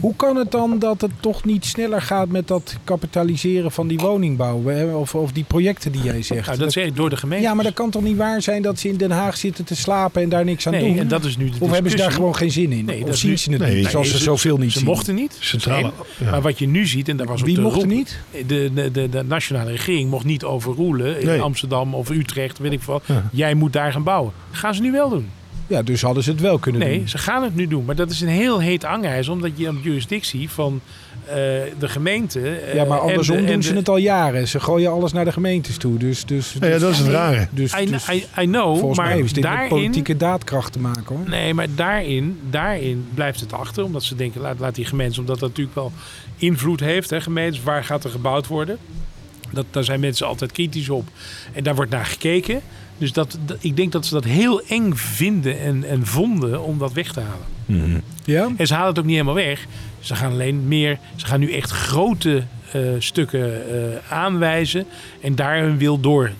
Hoe 0.00 0.16
kan 0.16 0.36
het 0.36 0.50
dan 0.50 0.78
dat 0.78 1.00
het 1.00 1.10
toch 1.20 1.44
niet 1.44 1.64
sneller 1.64 2.02
gaat 2.02 2.28
met 2.28 2.48
dat 2.48 2.76
kapitaliseren 2.84 3.70
van 3.72 3.86
die 3.88 3.98
woningbouw? 3.98 4.62
Of, 4.98 5.14
of 5.14 5.32
die 5.32 5.44
projecten 5.44 5.92
die 5.92 6.02
jij 6.02 6.22
zegt? 6.22 6.46
Nou, 6.46 6.58
dat 6.58 6.72
zeg 6.72 6.84
ik 6.86 6.96
door 6.96 7.10
de 7.10 7.16
gemeente. 7.16 7.44
ja, 7.46 7.54
maar 7.54 7.64
dat 7.64 7.74
kan 7.74 7.90
toch 7.90 8.02
niet 8.02 8.16
waar 8.16 8.42
zijn 8.42 8.62
dat 8.62 8.78
ze 8.78 8.88
in 8.88 8.96
Den 8.96 9.10
Haag 9.10 9.36
zitten 9.36 9.64
te 9.64 9.76
slapen 9.76 10.22
en 10.22 10.28
daar 10.28 10.44
niks 10.44 10.66
aan 10.66 10.72
nee, 10.72 10.84
doen? 10.88 10.98
en 10.98 11.08
dat 11.08 11.24
is 11.24 11.36
nu 11.36 11.50
de 11.50 11.56
of 11.58 11.70
hebben 11.70 11.90
ze 11.90 11.96
daar 11.96 12.12
gewoon 12.12 12.36
geen 12.36 12.50
zin 12.50 12.72
in? 12.72 12.84
Nee, 12.84 13.00
dat 13.00 13.08
of 13.08 13.16
zien 13.16 13.30
nu- 13.30 13.36
ze 13.36 13.50
het 13.50 13.60
Nee, 13.60 13.72
niet, 13.74 13.82
nee, 13.82 13.90
zoals 13.90 14.10
ze 14.10 14.16
ze- 14.16 14.22
zoveel 14.22 14.56
niet 14.56 14.72
Ze 14.72 14.78
zien? 14.78 14.86
mochten 14.88 15.14
niet. 15.14 15.36
Centrale- 15.40 15.92
ja. 16.18 16.30
Maar 16.30 16.42
wat 16.42 16.58
je 16.58 16.66
nu 16.68 16.86
ziet, 16.86 17.08
en 17.08 17.16
daar 17.16 17.26
was 17.26 17.40
ook 17.40 17.46
Wie 17.46 17.54
de 17.54 17.60
mocht 17.60 17.74
er 17.76 17.82
roep- 17.82 17.90
niet? 17.90 18.18
De, 18.46 18.70
de, 18.74 18.90
de, 18.90 19.08
de 19.08 19.22
nationale 19.24 19.70
regering 19.70 20.10
mocht 20.10 20.24
niet 20.24 20.44
overroelen 20.44 21.20
in 21.20 21.26
Nee. 21.26 21.40
Amsterdam 21.40 21.94
of 21.94 22.10
Utrecht, 22.10 22.58
weet 22.58 22.72
ik 22.72 22.82
veel. 22.82 23.02
Ja. 23.06 23.28
Jij 23.32 23.54
moet 23.54 23.72
daar 23.72 23.92
gaan 23.92 24.02
bouwen. 24.02 24.32
Gaan 24.50 24.74
ze 24.74 24.80
nu 24.82 24.90
wel 24.92 25.08
doen? 25.08 25.28
Ja, 25.70 25.82
dus 25.82 26.02
hadden 26.02 26.22
ze 26.22 26.30
het 26.30 26.40
wel 26.40 26.58
kunnen 26.58 26.80
Nee, 26.80 26.98
doen. 26.98 27.08
ze 27.08 27.18
gaan 27.18 27.42
het 27.42 27.54
nu 27.54 27.66
doen. 27.68 27.84
Maar 27.84 27.94
dat 27.94 28.10
is 28.10 28.20
een 28.20 28.28
heel 28.28 28.58
heet 28.60 28.84
angijs, 28.84 29.28
omdat 29.28 29.50
je 29.54 29.68
aan 29.68 29.74
de 29.74 29.80
jurisdictie 29.82 30.50
van 30.50 30.80
eh, 31.26 31.34
de 31.78 31.88
gemeente. 31.88 32.40
eh, 32.40 32.74
Ja, 32.74 32.84
maar 32.84 32.98
en 32.98 33.04
andersom 33.08 33.36
de- 33.36 33.42
en 33.46 33.52
doen 33.52 33.62
ze 33.62 33.72
de- 33.72 33.78
het 33.78 33.88
al 33.88 33.96
jaren. 33.96 34.48
Ze 34.48 34.60
gooien 34.60 34.90
alles 34.90 35.12
naar 35.12 35.24
de 35.24 35.32
gemeentes 35.32 35.76
toe. 35.76 35.96
Dus, 35.98 36.24
dus, 36.24 36.56
Ja, 36.60 36.66
ja, 36.66 36.78
dat 36.78 36.90
is 36.92 36.98
het 36.98 37.08
rare. 37.08 37.48
dus, 37.50 37.74
I, 37.74 37.86
dus 37.86 38.08
I, 38.08 38.26
I 38.40 38.44
know, 38.44 38.78
volgens 38.78 38.98
maar 38.98 39.08
mij 39.08 39.18
is 39.18 39.32
dit 39.32 39.42
met 39.42 39.52
daarin, 39.52 39.68
politieke 39.68 40.16
daadkracht 40.16 40.72
te 40.72 40.78
maken 40.78 41.16
hoor. 41.16 41.28
Nee, 41.28 41.54
maar 41.54 41.66
daarin, 41.74 42.38
daarin 42.50 43.06
blijft 43.14 43.40
het 43.40 43.52
achter. 43.52 43.84
Omdat 43.84 44.02
ze 44.02 44.16
denken, 44.16 44.40
laat, 44.40 44.58
laat 44.58 44.74
die 44.74 44.84
gemeentes, 44.84 45.18
omdat 45.18 45.38
dat 45.38 45.48
natuurlijk 45.48 45.76
wel 45.76 45.92
invloed 46.36 46.80
heeft. 46.80 47.10
Hè, 47.10 47.20
gemeentes, 47.20 47.62
waar 47.62 47.84
gaat 47.84 48.04
er 48.04 48.10
gebouwd 48.10 48.46
worden? 48.46 48.78
Dat, 49.52 49.64
daar 49.70 49.84
zijn 49.84 50.00
mensen 50.00 50.26
altijd 50.26 50.52
kritisch 50.52 50.88
op. 50.88 51.08
En 51.52 51.62
daar 51.62 51.74
wordt 51.74 51.90
naar 51.90 52.06
gekeken. 52.06 52.60
Dus 53.00 53.12
dat, 53.12 53.38
dat- 53.44 53.56
ik 53.60 53.76
denk 53.76 53.92
dat 53.92 54.06
ze 54.06 54.14
dat 54.14 54.24
heel 54.24 54.62
eng 54.68 54.92
vinden 54.94 55.60
en, 55.60 55.84
en 55.84 56.06
vonden 56.06 56.62
om 56.62 56.78
dat 56.78 56.92
weg 56.92 57.12
te 57.12 57.20
halen. 57.20 57.46
Mhm. 57.66 58.00
Ja? 58.24 58.48
En 58.56 58.66
ze 58.66 58.72
halen 58.74 58.88
het 58.88 58.98
ook 58.98 59.04
niet 59.04 59.12
helemaal 59.14 59.34
weg. 59.34 59.66
Ze 60.00 60.14
gaan 60.14 60.32
alleen 60.32 60.68
meer, 60.68 60.98
ze 61.16 61.26
gaan 61.26 61.40
nu 61.40 61.52
echt 61.52 61.70
grote 61.70 62.42
eh, 62.72 62.80
stukken 62.98 63.68
eh, 63.70 64.12
aanwijzen 64.12 64.84
en 65.22 65.34
daar 65.34 65.58
hun 65.60 65.78
wil 65.78 66.00
door. 66.00 66.30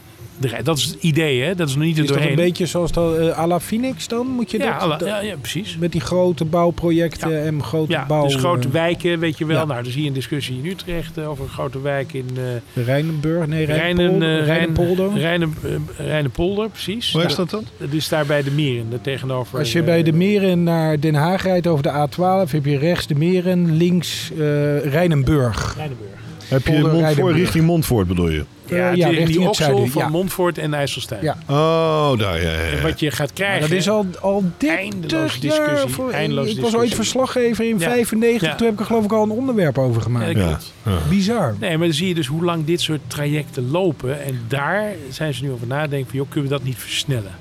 Dat 0.62 0.78
is 0.78 0.84
het 0.84 0.97
idee, 1.01 1.43
hè? 1.43 1.55
Dat 1.55 1.68
is 1.68 1.74
nog 1.74 1.84
niet 1.84 1.97
er 1.99 2.03
Is 2.05 2.11
dat 2.11 2.20
een 2.20 2.34
beetje 2.34 2.66
zoals 2.66 2.93
dat 2.93 3.18
eh, 3.18 3.38
à 3.38 3.47
la 3.47 3.61
Phoenix 3.61 4.09
dan? 4.09 4.26
Moet 4.26 4.51
je 4.51 4.59
ja, 4.59 4.86
dat, 4.86 5.01
ja, 5.09 5.20
ja, 5.20 5.34
precies. 5.41 5.76
met 5.78 5.93
die 5.93 6.01
grote 6.01 6.45
bouwprojecten 6.45 7.30
Ja. 7.30 7.38
en 7.43 7.62
grote 7.62 7.93
Ja, 7.93 8.07
bouw... 8.07 8.22
dus 8.24 8.34
grote 8.34 8.66
eh, 8.66 8.72
wijken, 8.72 9.18
weet 9.18 9.38
je 9.38 9.47
wel. 9.47 9.57
ja. 9.57 9.64
Nou, 9.64 9.78
er 9.84 9.91
zie 9.91 10.03
je 10.03 10.09
een 10.09 10.14
discussie 10.14 10.59
in 10.62 10.70
Utrecht 10.70 11.18
eh, 11.18 11.28
over 11.30 11.45
een 11.45 11.51
grote 11.51 11.80
wijk 11.80 12.12
in 12.12 12.26
eh 12.74 12.84
Rijnenburg, 12.84 13.47
nee, 13.47 13.64
Rijnen, 13.64 14.18
Rijnenpolder. 14.45 14.45
Rijn- 14.45 14.45
Rijnenpolder. 14.47 15.18
Rijnen, 15.20 15.55
Rijnenpolder, 15.97 16.68
precies. 16.68 17.12
Waar 17.12 17.24
is 17.24 17.34
dat 17.34 17.51
dan? 17.51 17.64
Dat 17.76 17.93
is 17.93 18.09
daar 18.09 18.26
bij 18.26 18.43
de 18.43 18.51
Meren, 18.51 18.91
daar 18.91 19.01
tegenover. 19.01 19.59
Als 19.59 19.72
je 19.72 19.82
bij 19.82 20.03
de 20.03 20.12
Meren 20.12 20.62
naar 20.62 21.01
Den 21.01 21.14
Haag 21.14 21.43
rijdt 21.43 21.66
over 21.66 21.82
de 21.82 22.09
A12, 22.09 22.51
heb 22.51 22.64
je 22.64 22.78
rechts 22.78 23.07
de 23.07 23.14
Meren, 23.14 23.76
links 23.76 24.30
eh 24.38 24.38
Rijnenburg. 24.84 25.74
Rijnenburg. 25.76 26.09
Heb 26.51 26.66
je 26.66 26.90
Rijdenburg. 26.90 27.36
richting 27.36 27.64
Montfort 27.64 28.09
bedoel 28.09 28.28
je? 28.30 28.44
Ja, 28.66 28.76
ja, 28.76 29.09
die, 29.09 29.16
richting 29.16 29.28
die 29.28 29.48
oksel 29.48 29.86
van 29.86 30.03
ja. 30.03 30.09
Montfort 30.09 30.59
en 30.59 30.74
IJsselstein. 30.74 31.22
Ja. 31.22 31.36
Oh, 31.46 32.18
daar, 32.18 32.42
ja, 32.42 32.51
ja, 32.51 32.59
En 32.59 32.76
ja. 32.76 32.82
wat 32.82 33.01
je 33.01 33.11
gaat 33.11 33.18
Maar 33.18 33.34
krijgen... 33.34 33.61
dat 33.61 33.78
is 33.78 33.88
al, 33.88 34.07
al 34.20 34.44
30 34.57 34.78
Eindeloze 34.78 35.40
jaar. 35.40 35.40
discussie, 35.40 35.90
Voor, 35.90 36.11
eindeloze 36.11 36.51
ik 36.51 36.61
was 36.61 36.74
ooit 36.74 36.94
verslaggever 36.94 37.68
in 37.68 37.78
Ja. 37.78 37.90
95. 37.90 38.48
Ja. 38.48 38.55
Toen 38.55 38.66
heb 38.66 38.74
ik 38.74 38.80
er 38.80 38.86
geloof 38.86 39.05
ik 39.05 39.12
al 39.12 39.22
een 39.22 39.30
onderwerp 39.30 39.78
over 39.78 40.03
gemaakt. 40.03 40.72
Bizar. 41.09 41.55
Nee, 41.61 41.76
maar 41.78 41.86
dan 41.86 41.96
zie 41.96 42.09
je 42.09 42.14
dus 42.14 42.26
hoe 42.26 42.44
lang 42.44 42.64
dit 42.64 42.80
soort 42.80 43.01
trajecten 43.07 43.70
lopen. 43.70 44.24
En 44.24 44.40
daar 44.48 44.92
zijn 45.11 45.34
ze 45.34 45.42
nu 45.44 45.51
over 45.51 45.66
nadenken 45.66 46.09
van, 46.11 46.18
joh, 46.18 46.28
kunnen 46.30 46.51
we 46.51 46.57
dat 46.57 46.64
niet 46.66 46.78
versnellen? 46.78 47.32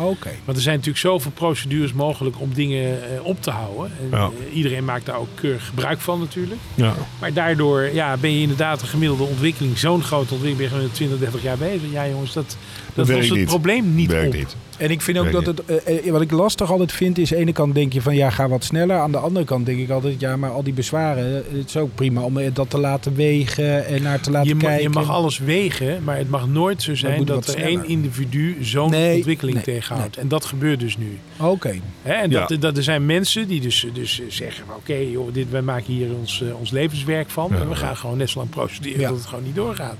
Oké. 0.00 0.30
Want 0.44 0.56
er 0.56 0.62
zijn 0.62 0.76
natuurlijk 0.76 1.04
zoveel 1.04 1.30
procedures 1.30 1.92
mogelijk 1.92 2.40
om 2.40 2.54
dingen 2.54 3.12
eh, 3.14 3.24
op 3.24 3.42
te 3.42 3.50
houden. 3.50 3.92
En, 4.00 4.08
Ja. 4.18 4.30
eh, 4.48 4.56
iedereen 4.56 4.84
maakt 4.84 5.06
daar 5.06 5.16
ook 5.18 5.28
keurig 5.34 5.66
gebruik 5.66 6.00
van 6.00 6.18
natuurlijk. 6.18 6.60
Ja. 6.74 6.94
Maar 7.20 7.32
daardoor 7.32 7.82
ja, 7.94 8.16
ben 8.16 8.32
je 8.32 8.40
inderdaad 8.40 8.82
een 8.82 8.88
gemiddelde 8.88 9.22
ontwikkeling, 9.22 9.78
zo'n 9.78 10.02
grote 10.02 10.34
ontwikkeling, 10.34 10.56
ben 10.56 10.66
je 10.66 10.72
gewoon 10.74 10.90
20, 10.94 11.18
30 11.18 11.42
jaar 11.42 11.58
bezig. 11.58 11.90
Ja 11.92 12.08
jongens, 12.08 12.32
dat, 12.32 12.56
dat 12.98 13.06
werkt 13.06 13.20
was 13.20 13.30
het 13.30 13.38
niet. 13.38 13.48
probleem 13.48 13.94
niet 13.94 14.10
Werkt 14.10 14.26
op. 14.28 14.34
niet. 14.34 14.56
En 14.76 14.90
ik 14.90 15.00
vind 15.02 15.18
ook 15.18 15.32
dat 15.32 15.46
het, 15.46 15.64
eh, 15.64 16.06
eh, 16.06 16.12
wat 16.12 16.20
ik 16.20 16.30
lastig 16.30 16.70
altijd 16.70 16.92
vind, 16.92 17.18
is 17.18 17.30
aan 17.30 17.36
de 17.36 17.42
ene 17.42 17.52
kant 17.52 17.74
denk 17.74 17.92
je 17.92 18.02
van 18.02 18.14
ja, 18.16 18.30
ga 18.30 18.48
wat 18.48 18.64
sneller. 18.64 18.96
Aan 18.98 19.12
de 19.12 19.18
andere 19.18 19.44
kant 19.44 19.66
denk 19.66 19.78
ik 19.78 19.90
altijd, 19.90 20.20
ja, 20.20 20.36
maar 20.36 20.50
al 20.50 20.62
die 20.62 20.72
bezwaren, 20.72 21.44
eh, 21.50 21.58
het 21.58 21.68
is 21.68 21.76
ook 21.76 21.94
prima 21.94 22.20
om 22.22 22.38
dat 22.52 22.70
te 22.70 22.78
laten 22.78 23.14
wegen 23.14 23.86
en 23.86 24.02
naar 24.02 24.20
te 24.20 24.30
laten 24.30 24.48
Je, 24.48 24.56
kijken. 24.56 24.82
je 24.82 24.88
mag 24.88 25.10
alles 25.10 25.38
wegen, 25.38 26.04
maar 26.04 26.16
het 26.16 26.30
mag 26.30 26.48
nooit 26.48 26.82
zo 26.82 26.94
zijn 26.94 27.24
dat 27.24 27.44
er 27.46 27.50
sneller. 27.52 27.68
één 27.68 27.88
individu 27.88 28.56
zo'n 28.60 28.90
Nee, 28.90 29.16
ontwikkeling 29.16 29.56
nee, 29.56 29.64
tegenhoudt. 29.64 30.16
En 30.16 30.28
dat 30.28 30.44
gebeurt 30.44 30.80
dus 30.80 30.96
nu. 30.96 31.18
Oké. 31.40 31.74
Hè, 32.02 32.12
en 32.12 32.30
Ja. 32.30 32.46
dat, 32.46 32.60
dat, 32.60 32.76
er 32.76 32.82
zijn 32.82 33.06
mensen 33.06 33.48
die 33.48 33.60
dus, 33.60 33.86
dus 33.92 34.20
zeggen: 34.28 34.64
van, 34.66 34.74
Oké, 34.76 34.94
joh, 34.94 35.32
dit 35.32 35.50
wij 35.50 35.62
maken 35.62 35.92
hier 35.92 36.08
ons, 36.20 36.42
ons 36.58 36.70
levenswerk 36.70 37.30
van. 37.30 37.48
Ja. 37.52 37.60
En 37.60 37.68
we 37.68 37.74
gaan 37.76 37.96
gewoon 37.96 38.16
net 38.16 38.30
zo 38.30 38.38
lang 38.38 38.50
procederen 38.50 39.00
Ja. 39.00 39.08
dat 39.08 39.16
het 39.18 39.26
gewoon 39.26 39.44
niet 39.44 39.54
doorgaat. 39.54 39.96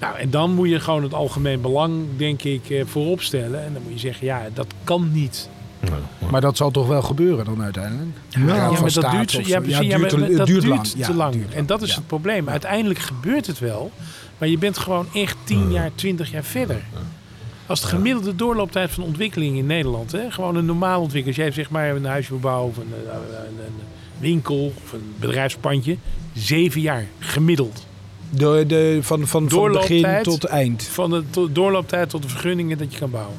Nou, 0.00 0.18
en 0.18 0.30
dan 0.30 0.54
moet 0.54 0.68
je 0.68 0.80
gewoon 0.80 1.02
het 1.02 1.14
algemeen 1.14 1.60
belang, 1.60 2.04
denk 2.16 2.42
ik, 2.42 2.70
eh, 2.70 2.84
voorop 2.86 3.20
stellen. 3.20 3.64
En 3.64 3.72
dan 3.72 3.82
moet 3.82 3.92
je 3.92 3.98
zeggen: 3.98 4.26
Ja, 4.26 4.42
dat 4.54 4.66
kan 4.84 5.12
niet. 5.12 5.48
Maar 6.30 6.40
dat 6.40 6.56
zal 6.56 6.70
toch 6.70 6.86
wel 6.86 7.02
gebeuren 7.02 7.44
dan 7.44 7.62
uiteindelijk? 7.62 8.16
Ja, 8.28 8.70
maar 8.70 8.92
dat 8.92 9.10
duurt, 9.10 9.36
of 9.36 9.46
ja, 9.46 9.58
precies, 9.60 9.78
Ja, 9.78 9.82
ja, 9.82 9.98
maar 9.98 10.08
dat 10.36 10.46
duurt 10.46 10.66
lang. 10.66 10.86
te 10.86 10.98
Ja, 10.98 11.12
lang. 11.12 11.32
duurt 11.32 11.54
En 11.54 11.66
dat 11.66 11.82
is 11.82 11.88
ja. 11.88 11.94
het 11.94 12.06
probleem. 12.06 12.48
Uiteindelijk 12.48 12.98
gebeurt 12.98 13.46
het 13.46 13.58
wel, 13.58 13.90
maar 14.38 14.48
je 14.48 14.58
bent 14.58 14.78
gewoon 14.78 15.06
echt 15.14 15.36
10 15.44 15.72
jaar, 15.72 15.90
20 15.94 16.30
jaar 16.30 16.44
verder. 16.44 16.82
Als 17.66 17.80
de 17.80 17.86
gemiddelde 17.86 18.34
doorlooptijd 18.34 18.90
van 18.90 19.04
ontwikkeling 19.04 19.56
in 19.56 19.66
Nederland, 19.66 20.12
hè, 20.12 20.30
gewoon 20.30 20.56
een 20.56 20.64
normaal 20.64 21.00
ontwikkeling. 21.00 21.38
Als 21.38 21.46
jij 21.46 21.64
zeg 21.64 21.70
maar 21.70 21.90
een 21.90 22.04
huisje 22.04 22.30
wil 22.30 22.40
bouwen 22.40 22.70
of 22.70 22.76
een, 22.76 22.92
eh, 23.08 23.14
een, 23.14 23.66
een 23.66 23.82
winkel 24.18 24.72
of 24.84 24.92
een 24.92 25.14
bedrijfspandje, 25.20 25.96
zeven 26.34 26.80
jaar 26.80 27.06
gemiddeld. 27.18 27.86
De, 28.30 28.64
de, 28.66 28.98
van, 29.02 29.26
van, 29.26 29.50
van 29.50 29.72
begin 29.72 30.22
tot 30.22 30.44
eind. 30.44 30.82
Van 30.82 31.10
de 31.10 31.22
to- 31.30 31.52
doorlooptijd 31.52 32.10
tot 32.10 32.22
de 32.22 32.28
vergunningen 32.28 32.78
dat 32.78 32.92
je 32.92 32.98
kan 32.98 33.10
bouwen. 33.10 33.36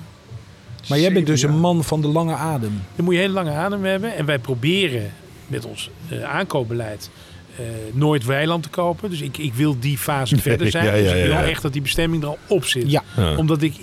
Maar 0.89 0.99
jij 0.99 1.13
bent 1.13 1.25
dus 1.25 1.41
een 1.41 1.59
man 1.59 1.83
van 1.83 2.01
de 2.01 2.07
lange 2.07 2.33
adem. 2.35 2.81
Dan 2.95 3.05
moet 3.05 3.13
je 3.13 3.19
hele 3.19 3.33
lange 3.33 3.51
adem 3.51 3.83
hebben. 3.83 4.15
En 4.15 4.25
wij 4.25 4.39
proberen 4.39 5.13
met 5.47 5.65
ons 5.65 5.89
eh, 6.09 6.23
aankoopbeleid 6.23 7.09
eh, 7.57 7.63
nooit 7.93 8.25
weiland 8.25 8.63
te 8.63 8.69
kopen. 8.69 9.09
Dus 9.09 9.21
ik, 9.21 9.38
ik 9.38 9.53
wil 9.53 9.79
die 9.79 9.97
fase 9.97 10.38
verder 10.49 10.71
zijn. 10.71 10.85
ja, 10.85 10.93
ja, 10.93 11.01
dus 11.01 11.11
ik 11.11 11.21
wil 11.23 11.31
ja, 11.33 11.41
ja. 11.41 11.47
echt 11.47 11.61
dat 11.61 11.73
die 11.73 11.81
bestemming 11.81 12.23
er 12.23 12.29
al 12.29 12.38
op 12.47 12.65
zit. 12.65 12.91
Ja. 12.91 13.03
Ja. 13.15 13.35
Omdat 13.35 13.61
ik... 13.61 13.73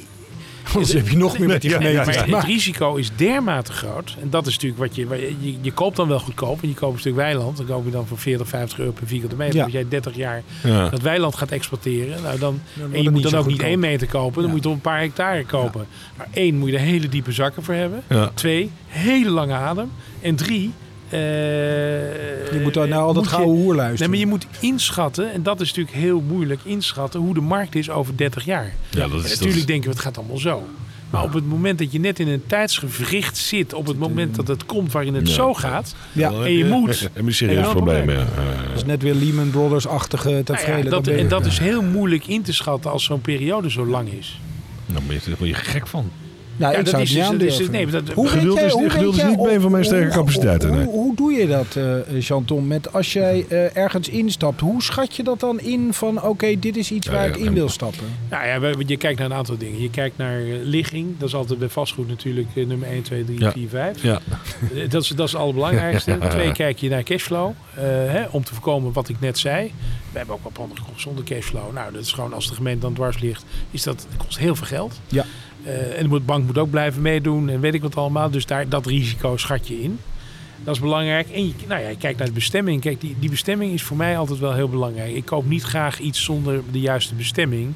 Anders 0.73 0.93
heb 1.03 1.09
je 1.09 1.17
nog 1.17 1.39
meer 1.39 1.49
met 1.49 1.63
die 1.63 1.71
gemeente. 1.71 1.93
ja, 1.93 2.05
maar 2.05 2.27
te 2.27 2.35
het 2.37 2.45
risico 2.45 2.95
is 2.95 3.11
dermate 3.17 3.73
groot. 3.73 4.17
En 4.21 4.31
dat 4.31 4.47
is 4.47 4.53
natuurlijk 4.53 4.81
wat 4.81 4.95
je, 4.97 5.07
je... 5.09 5.35
je- 5.41 5.59
Je 5.61 5.73
koopt 5.73 5.97
dan 5.97 6.09
wel 6.09 6.19
goedkoop. 6.19 6.63
En 6.63 6.69
je 6.69 6.75
koopt 6.75 6.95
een 6.95 7.01
stuk 7.01 7.15
weiland. 7.15 7.57
Dan 7.57 7.67
koop 7.67 7.85
je 7.85 7.91
dan 7.91 8.07
voor 8.07 8.19
40, 8.19 8.49
50 8.49 8.79
euro 8.79 8.93
per 8.93 9.07
vierkante 9.07 9.37
meter. 9.37 9.57
Ja. 9.57 9.63
Als 9.65 9.73
jij 9.73 9.87
30 9.89 10.17
jaar 10.17 10.43
Ja. 10.63 10.89
dat 10.89 11.01
weiland 11.01 11.35
gaat 11.37 11.51
exploiteren. 11.51 12.23
Nou 12.23 12.39
dan, 12.39 12.61
en 12.93 13.03
je 13.03 13.11
moet 13.11 13.23
dan 13.23 13.35
ook 13.35 13.47
niet 13.47 13.63
één 13.63 13.79
meter 13.79 14.07
kopen. 14.07 14.35
Dan 14.35 14.43
Ja. 14.43 14.49
moet 14.49 14.57
je 14.57 14.63
toch 14.65 14.73
een 14.75 14.81
paar 14.81 15.01
hectare 15.01 15.45
kopen. 15.45 15.87
Maar 16.17 16.29
één, 16.33 16.57
moet 16.59 16.69
je 16.71 16.75
er 16.77 16.83
hele 16.83 17.09
diepe 17.09 17.33
zakken 17.33 17.63
voor 17.63 17.75
hebben. 17.75 18.03
Ja. 18.09 18.31
Twee, 18.35 18.71
hele 18.87 19.31
lange 19.31 19.53
adem. 19.55 19.91
En 20.21 20.37
drie... 20.37 20.73
eh, 21.09 21.19
Je 22.53 22.61
moet 22.63 22.75
dan 22.75 22.89
naar 22.89 22.99
al 23.01 23.13
dat 23.13 23.27
gouden 23.27 23.55
hoer 23.55 23.67
Nee, 23.67 23.77
luisteren. 23.77 24.11
maar 24.11 24.19
je 24.19 24.27
moet 24.27 24.47
inschatten, 24.61 25.33
en 25.33 25.43
dat 25.43 25.61
is 25.61 25.69
natuurlijk 25.69 25.97
heel 25.97 26.21
moeilijk 26.21 26.61
inschatten, 26.65 27.21
hoe 27.21 27.35
de 27.35 27.41
markt 27.41 27.75
is 27.75 27.91
over 27.91 28.17
30 28.17 28.45
jaar. 28.45 28.73
Ja, 28.91 29.01
dat 29.01 29.11
En 29.11 29.17
is, 29.17 29.23
dat 29.23 29.31
natuurlijk 29.31 29.57
is- 29.59 29.67
denken 29.67 29.89
we, 29.89 29.95
het 29.95 30.05
gaat 30.05 30.19
allemaal 30.19 30.39
zo. 30.39 30.63
Maar 31.11 31.23
op 31.23 31.33
het 31.33 31.47
moment 31.49 31.79
dat 31.79 31.93
je 31.93 32.01
net 32.01 32.19
in 32.19 32.29
een 32.29 32.43
tijdsgewricht 32.47 33.37
zit, 33.37 33.73
op 33.75 33.87
het 33.87 33.99
moment 33.99 34.35
dat 34.35 34.49
het 34.49 34.67
komt 34.67 34.93
waarin 34.93 35.15
het 35.15 35.29
Ja. 35.29 35.35
zo 35.35 35.55
gaat, 35.55 35.95
Ja, 36.13 36.31
en 36.33 36.53
je 36.53 36.59
heb 36.65 36.69
moet. 36.73 37.01
Heb 37.01 37.11
je 37.15 37.21
een 37.23 37.35
serieus 37.35 37.69
probleem, 37.69 38.11
ja. 38.11 38.17
dat 38.17 38.27
is 38.77 38.85
net 38.85 39.03
weer 39.03 39.15
Lehman 39.15 39.51
Brothers-achtige 39.51 40.43
nou 40.69 40.85
ja, 40.85 40.91
dat, 40.91 41.07
en 41.07 41.29
dat 41.29 41.47
is 41.47 41.59
heel 41.59 41.83
moeilijk 41.83 42.27
in 42.27 42.43
te 42.43 42.53
schatten 42.53 42.91
als 42.91 43.05
zo'n 43.05 43.21
periode 43.21 43.71
zo 43.71 43.87
lang 43.87 44.09
is. 44.13 44.41
Dan 44.87 45.03
ben 45.07 45.15
je, 45.17 45.21
daar 45.29 45.37
je 45.49 45.55
gek 45.55 45.87
van. 45.87 46.11
Ja, 46.57 46.71
Ja, 46.71 46.79
ik 46.79 46.85
dat 46.85 46.89
zou 46.89 47.03
is 47.03 47.15
het 47.15 47.31
niet 47.31 47.41
dus- 47.41 47.51
dat 47.51 47.61
is- 47.61 47.67
aandurven. 47.67 47.93
nee, 47.93 48.03
dat- 48.03 48.15
Hoe 48.15 48.29
Geduld 48.29 48.57
jij- 48.59 48.67
is- 48.67 48.73
hoe 48.73 48.91
geduld 48.91 49.15
is 49.15 49.21
jij- 49.21 49.31
niet 49.31 49.39
een 49.39 49.61
van 49.61 49.71
mijn 49.71 49.73
hoe- 49.75 49.85
sterke 49.85 50.05
hoe- 50.05 50.15
capaciteiten, 50.15 50.69
Hoe, 50.69 50.79
nee. 50.79 50.87
hoe 50.87 51.17
doe 51.17 51.33
je 51.33 51.47
dat, 51.47 51.77
eh 51.77 52.23
Chanton? 52.23 52.67
Met 52.67 52.93
als 52.93 53.13
jij 53.13 53.45
eh, 53.49 53.77
ergens 53.77 54.09
instapt, 54.09 54.61
hoe 54.61 54.83
schat 54.83 55.17
je 55.17 55.23
dat 55.23 55.41
dan 55.41 55.61
in 55.61 55.93
van 55.93 56.23
oké, 56.23 56.59
dit 56.59 56.77
is 56.77 56.91
iets 56.91 57.07
Ja, 57.07 57.13
waar 57.13 57.27
ja, 57.29 57.35
ik 57.35 57.37
in 57.37 57.53
wil 57.55 57.69
stappen? 57.69 58.05
Nou 58.31 58.47
ja, 58.47 58.61
we- 58.61 58.83
je 58.87 58.97
kijkt 58.97 59.19
naar 59.19 59.31
een 59.31 59.37
aantal 59.37 59.57
dingen. 59.59 59.81
Je 59.83 59.91
kijkt 59.91 60.17
naar 60.17 60.39
eh, 60.39 60.45
ligging. 60.63 61.19
Dat 61.19 61.29
is 61.29 61.35
altijd 61.35 61.59
bij 61.59 61.69
vastgoed 61.69 62.09
natuurlijk 62.09 62.49
eh, 62.55 62.67
nummer 62.67 62.89
1, 62.89 63.03
2, 63.03 63.25
3, 63.25 63.41
Ja. 63.41 63.51
4, 63.53 63.69
5. 63.69 64.03
Ja. 64.03 64.21
Eh, 64.75 64.91
Dat 64.91 65.03
is, 65.03 65.09
dat 65.09 65.27
is 65.27 65.33
het 65.33 65.41
allerbelangrijkste. 65.41 66.19
Twee, 66.31 66.53
kijk 66.53 66.79
je 66.79 66.89
naar 66.89 67.03
cashflow. 67.03 67.51
eh, 67.75 67.83
hè, 67.87 68.25
om 68.31 68.45
te 68.45 68.55
voorkomen 68.55 68.93
wat 68.93 69.09
ik 69.09 69.17
net 69.21 69.39
zei. 69.39 69.73
We 70.13 70.19
hebben 70.21 70.35
ook 70.37 70.43
wel 70.43 70.53
panden 70.53 70.79
gekocht 70.79 71.01
zonder 71.01 71.25
cashflow. 71.25 71.73
Nou, 71.73 71.93
dat 71.93 72.03
is 72.03 72.13
gewoon 72.13 72.33
als 72.33 72.49
de 72.49 72.55
gemeente 72.55 72.81
dan 72.81 72.93
dwars 72.95 73.19
ligt. 73.21 73.45
Is 73.71 73.83
dat, 73.83 74.07
dat 74.17 74.27
kost 74.27 74.39
heel 74.39 74.55
veel 74.57 74.67
geld. 74.67 75.01
Ja. 75.09 75.25
Eh, 75.65 75.99
en 75.99 76.09
de 76.09 76.21
bank 76.21 76.47
moet 76.47 76.59
ook 76.59 76.71
blijven 76.71 77.03
meedoen. 77.03 77.49
En 77.49 77.61
weet 77.61 77.75
ik 77.75 77.83
wat 77.83 77.97
allemaal. 77.97 78.31
Dus 78.31 78.47
daar, 78.47 78.69
dat 78.69 78.87
risico 78.87 79.37
schat 79.37 79.69
je 79.69 79.83
in. 79.83 79.99
Dat 80.65 80.75
is 80.75 80.81
belangrijk. 80.81 81.31
En 81.31 81.47
je, 81.47 81.53
nou 81.69 81.83
ja, 81.83 81.89
je 81.89 81.97
kijkt 81.97 82.19
naar 82.19 82.27
de 82.27 82.33
bestemming. 82.33 82.81
Kijk, 82.81 83.01
die, 83.01 83.17
die 83.19 83.31
bestemming 83.31 83.73
is 83.73 83.83
voor 83.83 83.97
mij 83.97 84.19
altijd 84.19 84.39
wel 84.39 84.55
heel 84.55 84.69
belangrijk. 84.69 85.15
Ik 85.15 85.25
koop 85.25 85.47
niet 85.47 85.63
graag 85.63 85.99
iets 85.99 86.25
zonder 86.25 86.63
de 86.73 86.81
juiste 86.81 87.15
bestemming. 87.15 87.73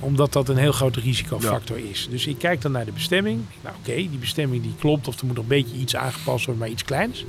Omdat 0.00 0.32
dat 0.32 0.48
een 0.48 0.56
heel 0.56 0.72
grote 0.72 1.00
risicofactor 1.00 1.78
is. 1.90 2.08
Dus 2.10 2.26
ik 2.26 2.38
kijk 2.38 2.60
dan 2.60 2.72
naar 2.72 2.84
de 2.84 2.92
bestemming. 2.92 3.40
Nou 3.62 3.76
oké, 3.78 3.94
die 3.94 4.18
bestemming 4.20 4.62
die 4.62 4.74
klopt. 4.78 5.08
Of 5.08 5.20
er 5.20 5.26
moet 5.26 5.34
nog 5.34 5.44
een 5.44 5.48
beetje 5.48 5.76
iets 5.76 5.96
aangepast 5.96 6.44
worden, 6.44 6.58
maar 6.58 6.72
iets 6.72 6.84
kleins. 6.84 7.24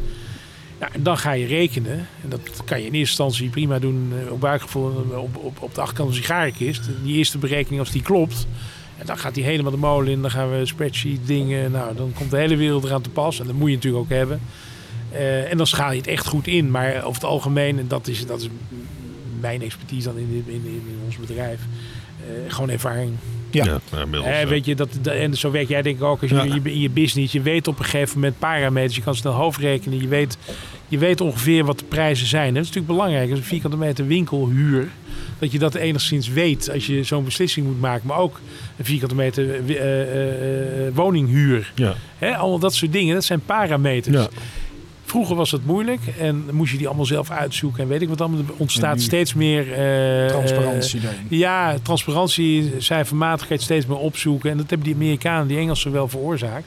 Ja, 0.79 0.89
en 0.93 1.03
dan 1.03 1.17
ga 1.17 1.31
je 1.31 1.45
rekenen. 1.45 2.07
En 2.23 2.29
dat 2.29 2.63
kan 2.65 2.79
je 2.79 2.85
in 2.85 2.93
eerste 2.93 3.23
instantie 3.23 3.49
prima 3.49 3.79
doen 3.79 4.13
eh, 4.25 4.31
op 4.31 4.39
buikgevoel 4.39 5.05
op, 5.15 5.37
op, 5.37 5.61
op 5.61 5.75
de 5.75 5.81
achterkant 5.81 5.97
van 5.97 6.07
een 6.07 6.23
sigarenkist. 6.23 6.89
Die 7.03 7.15
eerste 7.15 7.37
berekening, 7.37 7.79
als 7.79 7.91
die 7.91 8.01
klopt, 8.01 8.47
en 8.97 9.05
dan 9.05 9.17
gaat 9.17 9.33
die 9.35 9.43
helemaal 9.43 9.71
de 9.71 9.77
molen 9.77 10.11
in. 10.11 10.21
Dan 10.21 10.31
gaan 10.31 10.51
we 10.51 10.65
spreadsheet 10.65 11.19
dingen. 11.27 11.71
Nou, 11.71 11.95
dan 11.95 12.11
komt 12.15 12.31
de 12.31 12.37
hele 12.37 12.55
wereld 12.55 12.83
eraan 12.83 13.01
te 13.01 13.09
pas. 13.09 13.39
En 13.39 13.45
dat 13.45 13.55
moet 13.55 13.69
je 13.69 13.75
natuurlijk 13.75 14.03
ook 14.03 14.09
hebben. 14.09 14.39
Eh, 15.11 15.51
en 15.51 15.57
dan 15.57 15.67
schaal 15.67 15.91
je 15.91 15.97
het 15.97 16.07
echt 16.07 16.27
goed 16.27 16.47
in. 16.47 16.71
Maar 16.71 16.95
over 16.97 17.13
het 17.13 17.23
algemeen, 17.23 17.79
en 17.79 17.87
dat 17.87 18.07
is, 18.07 18.25
dat 18.25 18.41
is 18.41 18.49
mijn 19.39 19.61
expertise 19.61 20.07
dan 20.07 20.17
in, 20.17 20.43
in, 20.47 20.53
in, 20.53 20.65
in 20.65 20.99
ons 21.05 21.17
bedrijf. 21.17 21.59
eh, 22.19 22.53
gewoon 22.53 22.69
ervaring. 22.69 23.11
Ja. 23.53 23.79
Inmiddels, 24.01 24.25
Eh, 24.25 24.41
ja. 24.41 24.47
weet 24.47 24.65
je, 24.65 24.75
dat, 24.75 24.89
en 25.03 25.33
zo 25.37 25.51
werk 25.51 25.67
jij 25.67 25.81
denk 25.81 25.95
ik 25.97 26.03
ook 26.03 26.21
als 26.21 26.29
je 26.29 26.35
Ja. 26.35 26.43
in, 26.43 26.53
je 26.63 26.71
in 26.71 26.79
je 26.79 26.89
business. 26.89 27.33
Je 27.33 27.41
weet 27.41 27.67
op 27.67 27.79
een 27.79 27.85
gegeven 27.85 28.15
moment 28.19 28.39
parameters. 28.39 28.95
Je 28.95 29.01
kan 29.01 29.15
snel 29.15 29.33
hoofdrekenen. 29.33 30.01
Je 30.01 30.07
weet, 30.07 30.37
je 30.87 30.97
weet 30.97 31.21
ongeveer 31.21 31.65
wat 31.65 31.79
de 31.79 31.85
prijzen 31.85 32.27
zijn. 32.27 32.53
Dat 32.53 32.63
is 32.63 32.67
natuurlijk 32.69 32.93
belangrijk. 32.97 33.29
Als 33.29 33.39
een 33.39 33.45
vierkante 33.45 33.77
meter 33.77 34.07
winkelhuur. 34.07 34.87
Dat 35.39 35.51
je 35.51 35.59
dat 35.59 35.75
enigszins 35.75 36.27
weet 36.27 36.69
als 36.73 36.85
je 36.87 37.03
zo'n 37.03 37.23
beslissing 37.23 37.65
moet 37.65 37.79
maken. 37.81 38.07
Maar 38.07 38.17
ook 38.17 38.39
een 38.77 38.85
vierkante 38.85 39.15
meter 39.15 39.49
eh, 39.67 40.87
eh, 40.87 40.93
woninghuur. 40.93 41.71
Ja. 41.75 41.93
Hè, 42.17 42.35
allemaal 42.37 42.59
dat 42.59 42.73
soort 42.73 42.91
dingen. 42.91 43.13
Dat 43.13 43.23
zijn 43.23 43.41
parameters. 43.45 44.15
Ja. 44.15 44.27
Vroeger 45.13 45.35
was 45.35 45.49
dat 45.49 45.63
moeilijk. 45.65 45.99
En 46.19 46.45
moest 46.51 46.71
je 46.71 46.77
die 46.77 46.87
allemaal 46.87 47.05
zelf 47.05 47.29
uitzoeken. 47.31 47.83
En 47.83 47.89
weet 47.89 48.01
ik 48.01 48.09
wat 48.09 48.21
allemaal. 48.21 48.39
Er 48.39 48.45
ontstaat 48.57 49.01
steeds 49.01 49.33
meer... 49.33 49.71
eh, 49.73 50.27
Transparantie 50.27 50.99
daarin. 50.99 51.25
ja, 51.29 51.77
transparantie, 51.81 52.71
cijfermatigheid 52.77 53.61
steeds 53.61 53.85
meer 53.85 53.97
opzoeken. 53.97 54.51
En 54.51 54.57
dat 54.57 54.69
hebben 54.69 54.87
die 54.87 54.95
Amerikanen, 54.95 55.47
die 55.47 55.57
Engelsen 55.57 55.91
wel 55.91 56.07
veroorzaakt. 56.07 56.65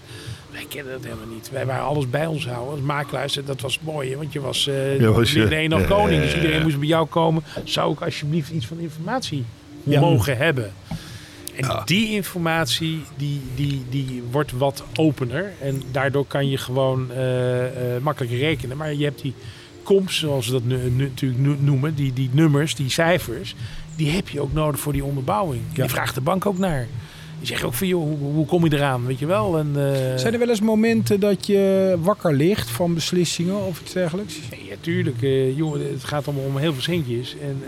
Wij 0.53 0.65
kennen 0.69 0.93
dat 0.93 1.05
helemaal 1.05 1.35
niet. 1.35 1.51
Wij 1.53 1.67
waren 1.67 1.85
alles 1.85 2.11
bij 2.11 2.27
ons 2.27 2.47
houden 2.47 2.71
als 2.71 2.81
makelaars. 2.81 3.39
Dat 3.45 3.61
was 3.61 3.81
mooi, 3.83 4.17
want 4.17 4.33
je 4.33 4.41
was, 4.41 4.67
eh 4.69 5.01
Ja, 5.01 5.11
was 5.11 5.33
je- 5.33 5.47
de 5.49 5.59
een 5.63 5.71
nog 5.71 5.81
Ja, 5.81 5.87
koning. 5.87 6.23
Dus 6.23 6.35
iedereen 6.35 6.63
moest 6.63 6.79
bij 6.79 6.89
jou 6.89 7.07
komen. 7.07 7.43
Zou 7.65 7.93
ik 7.93 8.01
alsjeblieft 8.01 8.51
iets 8.51 8.67
van 8.67 8.79
informatie 8.79 9.45
Ja. 9.83 10.01
mogen 10.01 10.37
hebben? 10.37 10.73
En 11.57 11.83
die 11.85 12.11
informatie 12.11 13.01
die, 13.17 13.41
die, 13.55 13.83
die 13.91 14.23
wordt 14.31 14.53
wat 14.53 14.85
opener. 14.95 15.53
En 15.61 15.83
daardoor 15.91 16.27
kan 16.27 16.49
je 16.51 16.57
gewoon 16.59 17.13
eh, 17.13 17.19
makkelijker 18.03 18.39
rekenen. 18.39 18.77
Maar 18.77 18.95
je 18.95 19.05
hebt 19.05 19.23
die 19.23 19.35
comps, 19.83 20.19
zoals 20.19 20.47
we 20.47 20.53
dat 20.53 20.65
nu, 20.65 20.77
nu- 20.91 21.03
natuurlijk 21.09 21.61
noemen. 21.61 21.95
Die, 21.95 22.13
die 22.13 22.31
nummers, 22.33 22.75
die 22.75 22.91
cijfers. 22.91 23.55
Die 23.97 24.11
heb 24.11 24.29
je 24.29 24.41
ook 24.41 24.53
nodig 24.53 24.81
voor 24.81 24.93
die 24.93 25.05
onderbouwing. 25.05 25.63
Ja. 25.73 25.83
Die 25.83 25.91
vraagt 25.91 26.15
de 26.15 26.21
bank 26.21 26.47
ook 26.47 26.59
naar. 26.59 26.87
Die 27.39 27.47
zegt 27.47 27.65
ook 27.65 27.75
van, 27.75 27.87
joh, 27.87 28.03
hoe, 28.03 28.33
hoe 28.33 28.47
kom 28.47 28.65
je 28.65 28.75
eraan? 28.77 29.07
Weet 29.07 29.19
je 29.19 29.27
wel? 29.27 29.59
En, 29.59 29.71
eh, 29.77 30.17
Zijn 30.17 30.33
er 30.33 30.39
wel 30.39 30.49
eens 30.49 30.61
momenten 30.61 31.21
dat 31.21 31.47
je 31.47 31.97
wakker 32.01 32.35
ligt 32.35 32.71
van 32.71 32.95
beslissingen 32.95 33.67
of 33.67 33.81
iets 33.81 33.93
dergelijks? 33.93 34.39
Nee, 34.51 34.65
ja, 34.69 34.75
tuurlijk. 34.81 35.17
jongen, 35.57 35.81
het 35.93 36.05
gaat 36.05 36.27
allemaal 36.27 36.45
om 36.45 36.57
heel 36.57 36.73
veel 36.73 36.83
centjes. 36.83 37.37
En 37.43 37.63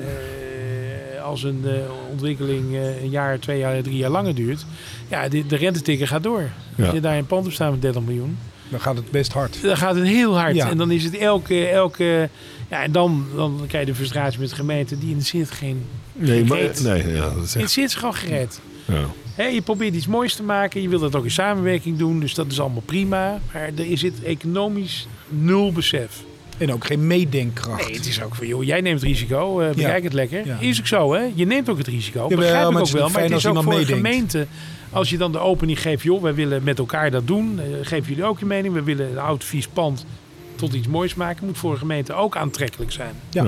als 1.29 1.43
een 1.43 1.63
eh, 1.65 1.73
ontwikkeling 2.11 2.75
eh, 2.75 3.03
een 3.03 3.11
jaar, 3.11 3.39
twee 3.39 3.59
jaar, 3.59 3.83
drie 3.83 3.97
jaar 3.97 4.11
langer 4.11 4.35
duurt... 4.35 4.67
Ja, 5.09 5.29
de, 5.29 5.47
de 5.47 5.57
rentetikker 5.57 6.07
gaat 6.09 6.23
door. 6.23 6.51
Ja. 6.75 6.85
Als 6.85 6.95
je 6.95 7.01
daar 7.01 7.17
een 7.17 7.27
pand 7.27 7.47
op 7.47 7.53
staat 7.53 7.71
met 7.71 7.83
30 7.83 8.03
miljoen... 8.03 8.39
Dan 8.69 8.81
gaat 8.81 8.97
het 8.97 9.11
best 9.11 9.33
hard. 9.33 9.63
Dan 9.63 9.77
gaat 9.77 9.95
het 9.95 10.05
heel 10.07 10.39
hard. 10.39 10.55
Ja. 10.55 10.71
En 10.71 10.77
dan 10.79 10.91
is 10.91 11.05
het 11.05 11.17
elke... 11.17 11.67
elke 11.67 12.29
ja, 12.71 12.83
en 12.83 12.93
dan, 12.93 13.27
dan 13.37 13.65
krijg 13.67 13.85
je 13.85 13.91
de 13.91 13.97
frustratie 13.97 14.41
met 14.41 14.49
de 14.49 14.55
gemeente. 14.55 14.99
Die 14.99 15.09
interesseert 15.09 15.51
geen... 15.51 15.85
Nee, 16.13 16.45
maar, 16.45 16.59
nee, 16.83 17.09
ja, 17.09 17.21
dat 17.21 17.37
is 17.37 17.43
echt, 17.43 17.55
Interesseert 17.55 17.91
ze 17.91 17.99
gewoon 17.99 18.15
gered. 18.15 18.61
ja. 18.85 19.05
Hè, 19.35 19.45
je 19.45 19.63
probeert 19.63 19.95
iets 19.95 20.07
moois 20.07 20.35
te 20.35 20.43
maken. 20.43 20.83
Je 20.83 20.89
wilt 20.89 21.01
dat 21.01 21.17
ook 21.17 21.25
in 21.25 21.31
samenwerking 21.31 21.99
doen. 21.99 22.21
Dus 22.21 22.35
dat 22.35 22.51
is 22.51 22.61
allemaal 22.61 22.83
prima. 22.85 23.41
Maar 23.53 23.71
er 23.77 23.99
zit 23.99 24.23
economisch 24.23 25.09
nul 25.29 25.73
besef. 25.73 26.23
En 26.59 26.73
ook 26.73 26.87
geen 26.87 27.07
meedenkkracht. 27.07 27.87
Nee, 27.87 27.97
het 27.97 28.07
is 28.07 28.23
ook 28.23 28.35
van, 28.35 28.47
joh, 28.47 28.65
jij 28.65 28.81
neemt 28.81 29.01
het 29.01 29.09
risico, 29.09 29.61
eh 29.61 29.75
bekijk 29.75 30.05
het 30.05 30.13
lekker. 30.13 30.47
Ja. 30.47 30.59
Is 30.61 30.79
ook 30.81 30.87
zo, 30.87 31.13
hè? 31.13 31.31
Je 31.35 31.47
neemt 31.47 31.69
ook 31.69 31.79
het 31.79 31.87
risico. 31.87 32.21
Jawel, 32.23 32.37
Begrijp 32.39 32.71
ik 32.71 32.79
ook 32.79 32.89
wel. 32.89 33.09
Maar 33.09 33.23
het 33.23 33.31
is 33.31 33.47
ook 33.47 33.55
voor 33.63 33.65
meedenkt. 33.65 33.93
gemeente. 33.93 34.47
Als 34.91 35.11
je 35.11 35.17
dan 35.17 35.33
de 35.33 35.39
opening 35.39 35.81
geeft, 35.81 36.03
joh, 36.03 36.23
wij 36.23 36.35
willen 36.35 36.63
met 36.63 36.79
elkaar 36.79 37.11
dat 37.11 37.27
doen. 37.27 37.61
Eh, 37.61 37.67
geven 37.83 38.09
jullie 38.09 38.25
ook 38.25 38.39
je 38.39 38.47
mening. 38.47 38.75
We 38.75 38.83
willen 38.83 39.11
een 39.11 39.19
oud 39.19 39.45
vies 39.45 39.69
pand 39.69 40.07
tot 40.55 40.73
iets 40.75 40.87
moois 40.87 41.15
maken. 41.15 41.47
Moet 41.47 41.59
voor 41.59 41.73
een 41.73 41.79
gemeente 41.79 42.13
ook 42.13 42.37
aantrekkelijk 42.37 42.93
zijn. 42.93 43.15
Ja. 43.31 43.45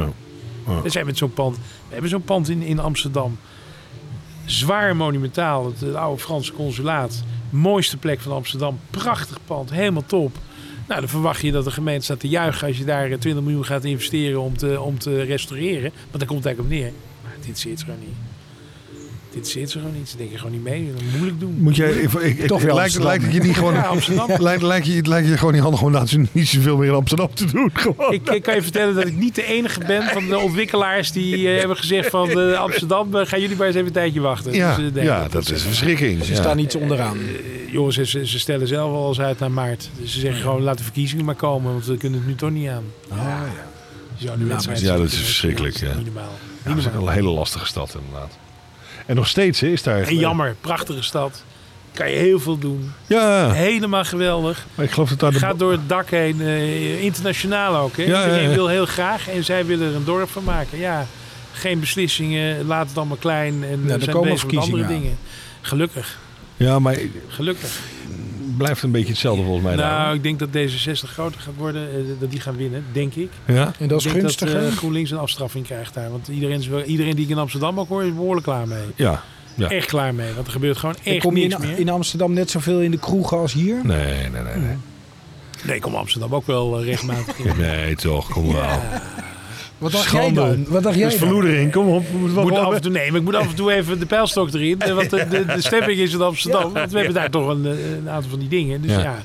Ja. 0.67 0.83
We 0.83 0.89
zijn 0.89 1.07
met 1.07 1.19
zo'n 1.19 1.33
pand. 1.33 1.57
We 1.57 1.63
hebben 1.93 2.11
zo'n 2.11 2.25
pand 2.25 2.49
in, 2.49 2.63
in 2.63 2.79
Amsterdam. 2.79 3.39
Zwaar 4.45 4.97
monumentaal. 4.97 5.67
Het, 5.67 5.81
het 5.81 5.95
oude 5.95 6.21
Franse 6.23 6.53
consulaat. 6.53 7.23
Mooiste 7.51 7.97
plek 7.97 8.21
van 8.21 8.33
Amsterdam. 8.33 8.79
Prachtig 8.91 9.39
pand. 9.45 9.71
Helemaal 9.71 10.05
top. 10.07 10.37
Nou, 10.91 11.03
dan 11.03 11.11
verwacht 11.11 11.41
je 11.41 11.53
dat 11.53 11.65
de 11.65 11.71
gemeente 11.71 12.05
staat 12.05 12.21
te 12.21 12.29
juichen 12.29 12.67
als 12.67 12.79
je 12.79 12.85
daar 12.85 13.11
eh, 13.11 13.19
20 13.19 13.43
miljoen 13.43 13.65
gaat 13.65 13.85
investeren 13.85 14.41
om 14.41 14.57
te, 14.57 14.81
om 14.81 14.99
te 14.99 15.23
restaureren. 15.23 15.93
Want 15.93 16.19
daar 16.19 16.27
komt 16.27 16.45
het 16.45 16.47
eigenlijk 16.47 16.61
op 16.61 16.69
neer. 16.69 16.93
Maar 17.23 17.33
dit 17.47 17.59
zit 17.59 17.83
gewoon 17.83 18.01
niet. 18.01 18.30
Dit 19.31 19.49
zit 19.49 19.71
ze 19.71 19.79
gewoon 19.79 19.95
niet. 19.95 20.09
Ze 20.09 20.17
denken 20.17 20.39
gewoon 20.39 20.53
niet 20.53 20.63
mee. 20.63 20.93
Dat 20.93 21.03
moeilijk 21.13 21.41
doen. 21.41 21.57
Moet 21.59 21.77
jij, 21.77 21.91
ik, 21.91 22.13
ik, 22.13 22.47
Toch 22.47 22.63
wel 22.63 22.75
lijkt, 22.75 22.99
lijkt 22.99 23.25
het 23.25 23.33
je 23.33 23.41
niet 23.41 23.55
gewoon, 23.55 23.75
Ja, 23.75 23.83
Amsterdam. 23.83 24.29
lijkt, 24.43 24.63
lijkt, 24.63 24.87
je, 24.87 25.07
lijkt 25.07 25.29
je 25.29 25.37
gewoon 25.37 25.53
niet 25.53 25.63
handig 25.63 25.83
om 25.83 25.91
nou, 25.91 26.27
niet 26.33 26.49
zoveel 26.49 26.77
meer 26.77 26.89
in 26.89 26.95
Amsterdam 26.95 27.35
te 27.35 27.47
doen. 27.47 27.71
Gewoon. 27.73 28.13
Ik, 28.13 28.31
ik 28.31 28.43
kan 28.43 28.55
je 28.55 28.63
vertellen 28.63 28.95
dat 28.95 29.07
ik 29.07 29.17
niet 29.17 29.35
de 29.35 29.45
enige 29.45 29.81
ben 29.87 30.03
van 30.03 30.29
de 30.29 30.39
ontwikkelaars 30.39 31.13
die 31.13 31.49
eh, 31.49 31.59
hebben 31.59 31.77
gezegd 31.77 32.11
van 32.11 32.41
eh, 32.41 32.59
Amsterdam, 32.59 33.17
eh, 33.17 33.27
gaan 33.27 33.41
jullie 33.41 33.57
maar 33.57 33.67
eens 33.67 33.77
even 33.77 33.87
een 33.87 33.93
tijdje 33.93 34.21
wachten. 34.21 34.53
ja, 34.53 34.77
Dus, 34.77 34.93
nee, 34.93 35.05
ja, 35.05 35.29
dat 35.29 35.43
is 35.43 35.51
een 35.51 35.59
verschrikking. 35.59 36.25
Ze 36.25 36.33
ja. 36.33 36.41
staan 36.41 36.59
iets 36.59 36.75
onderaan. 36.75 37.19
Jongens, 37.71 37.97
ze, 37.97 38.39
stellen 38.39 38.67
zelf 38.67 38.93
al 38.93 39.09
eens 39.09 39.21
uit 39.21 39.39
naar 39.39 39.51
maart. 39.51 39.91
Dus 40.01 40.13
ze 40.13 40.21
zeggen 40.21 40.41
gewoon, 40.41 40.63
laat 40.63 40.79
de 40.79 40.85
verkiezingen 40.85 41.25
maar 41.25 41.35
komen, 41.35 41.73
want 41.73 41.87
we 41.87 41.97
kunnen 41.97 42.19
het 42.19 42.29
nu 42.29 42.35
toch 42.35 42.51
niet 42.51 42.69
aan. 42.69 42.85
Ah, 43.09 43.41
Zo, 44.19 44.37
die 44.37 44.47
wedstrijd 44.47 44.81
ja, 44.81 44.97
dat 44.97 45.07
is 45.07 45.19
verschrikkelijk, 45.19 45.77
ja. 45.77 45.95
Niet 45.95 46.05
normaal. 46.05 46.39
Ja, 46.65 46.69
dat 46.69 46.79
is 46.79 46.85
een 46.85 47.09
hele 47.09 47.31
lastige 47.31 47.67
stad 47.67 47.97
inderdaad. 48.01 48.39
En 49.11 49.17
nog 49.17 49.29
steeds 49.29 49.61
hè, 49.61 49.67
is 49.67 49.83
daar... 49.83 50.03
En 50.03 50.17
jammer, 50.17 50.55
prachtige 50.61 51.03
stad. 51.03 51.45
Kan 51.93 52.11
je 52.11 52.17
heel 52.17 52.41
veel 52.41 52.59
doen. 52.59 52.93
Ja, 53.07 53.51
Helemaal 53.53 54.05
geweldig. 54.05 54.67
maar 54.75 54.85
ik 54.85 54.91
geloof 54.91 55.09
dat 55.09 55.19
daar 55.21 55.31
de... 55.33 55.39
Gaat 55.39 55.59
door 55.59 55.73
het 55.73 55.89
dak 55.89 56.11
heen. 56.11 56.41
eh, 56.41 57.03
internationaal 57.03 57.77
ook. 57.77 57.97
Hè? 57.97 58.03
Ja, 58.03 58.09
ja, 58.11 58.25
Iedereen 58.25 58.49
ja. 58.49 58.55
wil 58.55 58.69
heel 58.69 58.87
graag 58.87 59.29
en 59.29 59.45
zij 59.45 59.67
willen 59.67 59.89
er 59.89 59.95
een 59.95 60.05
dorp 60.05 60.31
van 60.31 60.45
maken. 60.45 60.79
Ja, 60.79 61.07
geen 61.53 61.81
beslissingen. 61.81 62.67
Laat 62.67 62.89
het 62.89 62.97
allemaal 62.97 63.17
klein. 63.17 63.65
En 63.65 63.71
er 63.89 63.99
we 63.99 64.05
zijn 64.05 64.17
komen 64.17 64.31
bezig 64.33 64.51
met 64.51 64.57
andere 64.63 64.83
aan. 64.83 64.89
dingen. 64.89 65.19
Gelukkig. 65.61 66.19
Ja, 66.57 66.79
maar 66.79 66.99
Gelukkig. 67.29 67.79
Het 68.61 68.69
blijft 68.69 68.83
een 68.83 68.91
beetje 68.91 69.13
hetzelfde 69.13 69.43
volgens 69.43 69.65
mij. 69.65 69.75
Nou, 69.75 69.89
daar. 69.89 70.15
ik 70.15 70.23
denk 70.23 70.39
dat 70.39 70.49
D66 70.49 71.11
groter 71.13 71.41
gaat 71.41 71.55
worden. 71.57 71.89
eh, 71.91 71.97
dat 72.21 72.31
die 72.31 72.41
gaan 72.41 72.57
winnen, 72.57 72.85
denk 72.93 73.15
ik. 73.15 73.31
ja? 73.47 73.73
En 73.79 73.89
dat 73.89 74.01
is 74.01 74.07
ik 74.07 74.13
gunstiger. 74.13 74.61
dat 74.61 74.71
eh, 74.71 74.77
GroenLinks 74.77 75.11
een 75.11 75.19
afstraffing 75.19 75.65
krijgt 75.67 75.95
daar. 75.95 76.11
Want 76.11 76.29
iedereen, 76.29 76.59
is 76.59 76.69
wel, 76.69 76.83
iedereen 76.83 77.15
die 77.15 77.25
ik 77.25 77.31
in 77.31 77.39
Amsterdam 77.39 77.81
ook 77.81 77.89
hoor, 77.89 78.05
is 78.05 78.15
behoorlijk 78.15 78.47
klaar 78.47 78.69
mee. 78.69 78.85
Ja. 78.95 79.23
Ja. 79.55 79.69
Echt 79.69 79.87
klaar 79.87 80.15
mee. 80.15 80.33
Want 80.33 80.47
er 80.47 80.53
gebeurt 80.53 80.77
gewoon 80.77 80.95
echt 81.03 81.23
kom 81.23 81.37
je 81.37 81.49
niks 81.49 81.63
in, 81.63 81.69
meer. 81.69 81.79
in 81.79 81.89
Amsterdam 81.89 82.33
net 82.33 82.51
zoveel 82.51 82.81
in 82.81 82.91
de 82.91 82.99
kroegen 82.99 83.39
als 83.39 83.53
hier? 83.53 83.81
Nee, 83.83 84.29
nee, 84.29 84.43
nee. 84.43 84.55
Nee, 84.57 84.77
Nee, 85.65 85.77
ik 85.77 85.83
kom 85.83 85.95
Amsterdam 85.95 86.35
ook 86.35 86.47
wel 86.47 86.79
eh, 86.79 86.85
regelmatig 86.85 87.39
in. 87.39 87.57
nee 87.67 87.95
toch, 87.95 88.29
kom 88.31 88.53
wel. 88.53 88.81
Wat 89.81 89.93
dacht 89.93 90.05
Schandel. 90.05 90.45
jij 90.47 90.55
dan? 90.55 90.65
Wat 90.69 90.83
dacht 90.83 90.95
jij 90.95 91.05
Dat 91.05 91.13
is 91.13 91.19
dan? 91.19 91.29
verloedering, 91.29 91.73
kom 91.73 91.89
op. 91.89 92.03
Ik 92.03 92.35
moet 92.35 92.53
af 92.57 92.75
en 92.75 92.81
toe, 92.83 92.91
nee, 92.91 93.11
maar 93.11 93.19
ik 93.21 93.25
moet 93.27 93.35
af 93.35 93.49
en 93.49 93.55
toe 93.55 93.73
even 93.73 93.99
de 93.99 94.07
pijlstok 94.07 94.53
erin. 94.55 94.81
eh, 94.83 94.95
Want 94.95 95.11
de, 95.11 95.27
de, 95.31 95.45
de 95.45 95.63
stemming 95.63 95.99
is 95.99 96.13
in 96.15 96.21
Amsterdam. 96.23 96.73
Want 96.73 96.91
we 96.91 96.97
hebben 96.97 97.15
daar 97.15 97.31
toch 97.31 97.49
een, 97.49 97.67
eh, 97.67 97.71
een 97.97 98.11
aantal 98.11 98.31
van 98.31 98.39
die 98.39 98.49
dingen. 98.49 98.83
Dus 98.83 98.91
Ja. 98.91 99.19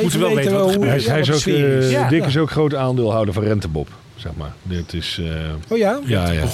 moeten 0.00 0.20
wel 0.20 0.34
weten 0.34 0.52
wat 0.52 0.60
er 0.60 0.64
hoe- 0.64 0.72
gebeurt. 0.72 0.90
Hij, 0.90 0.98
is- 0.98 1.04
ja, 1.04 1.10
hij 1.10 1.20
is 1.20 1.30
ook, 1.30 1.36
is. 1.36 1.46
eh, 1.46 1.90
Ja. 1.90 2.08
Dick 2.08 2.24
is 2.24 2.36
ook 2.36 2.50
groot 2.50 2.74
aandeelhouder 2.74 3.34
van 3.34 3.42
Rentebob, 3.42 3.88
zeg 4.16 4.32
maar. 4.36 4.52
Dit 4.62 4.92
is... 4.94 5.20
eh, 5.20 5.26
Oh 5.68 5.78
ja? 5.78 5.98
ja, 6.04 6.30
ja. 6.30 6.44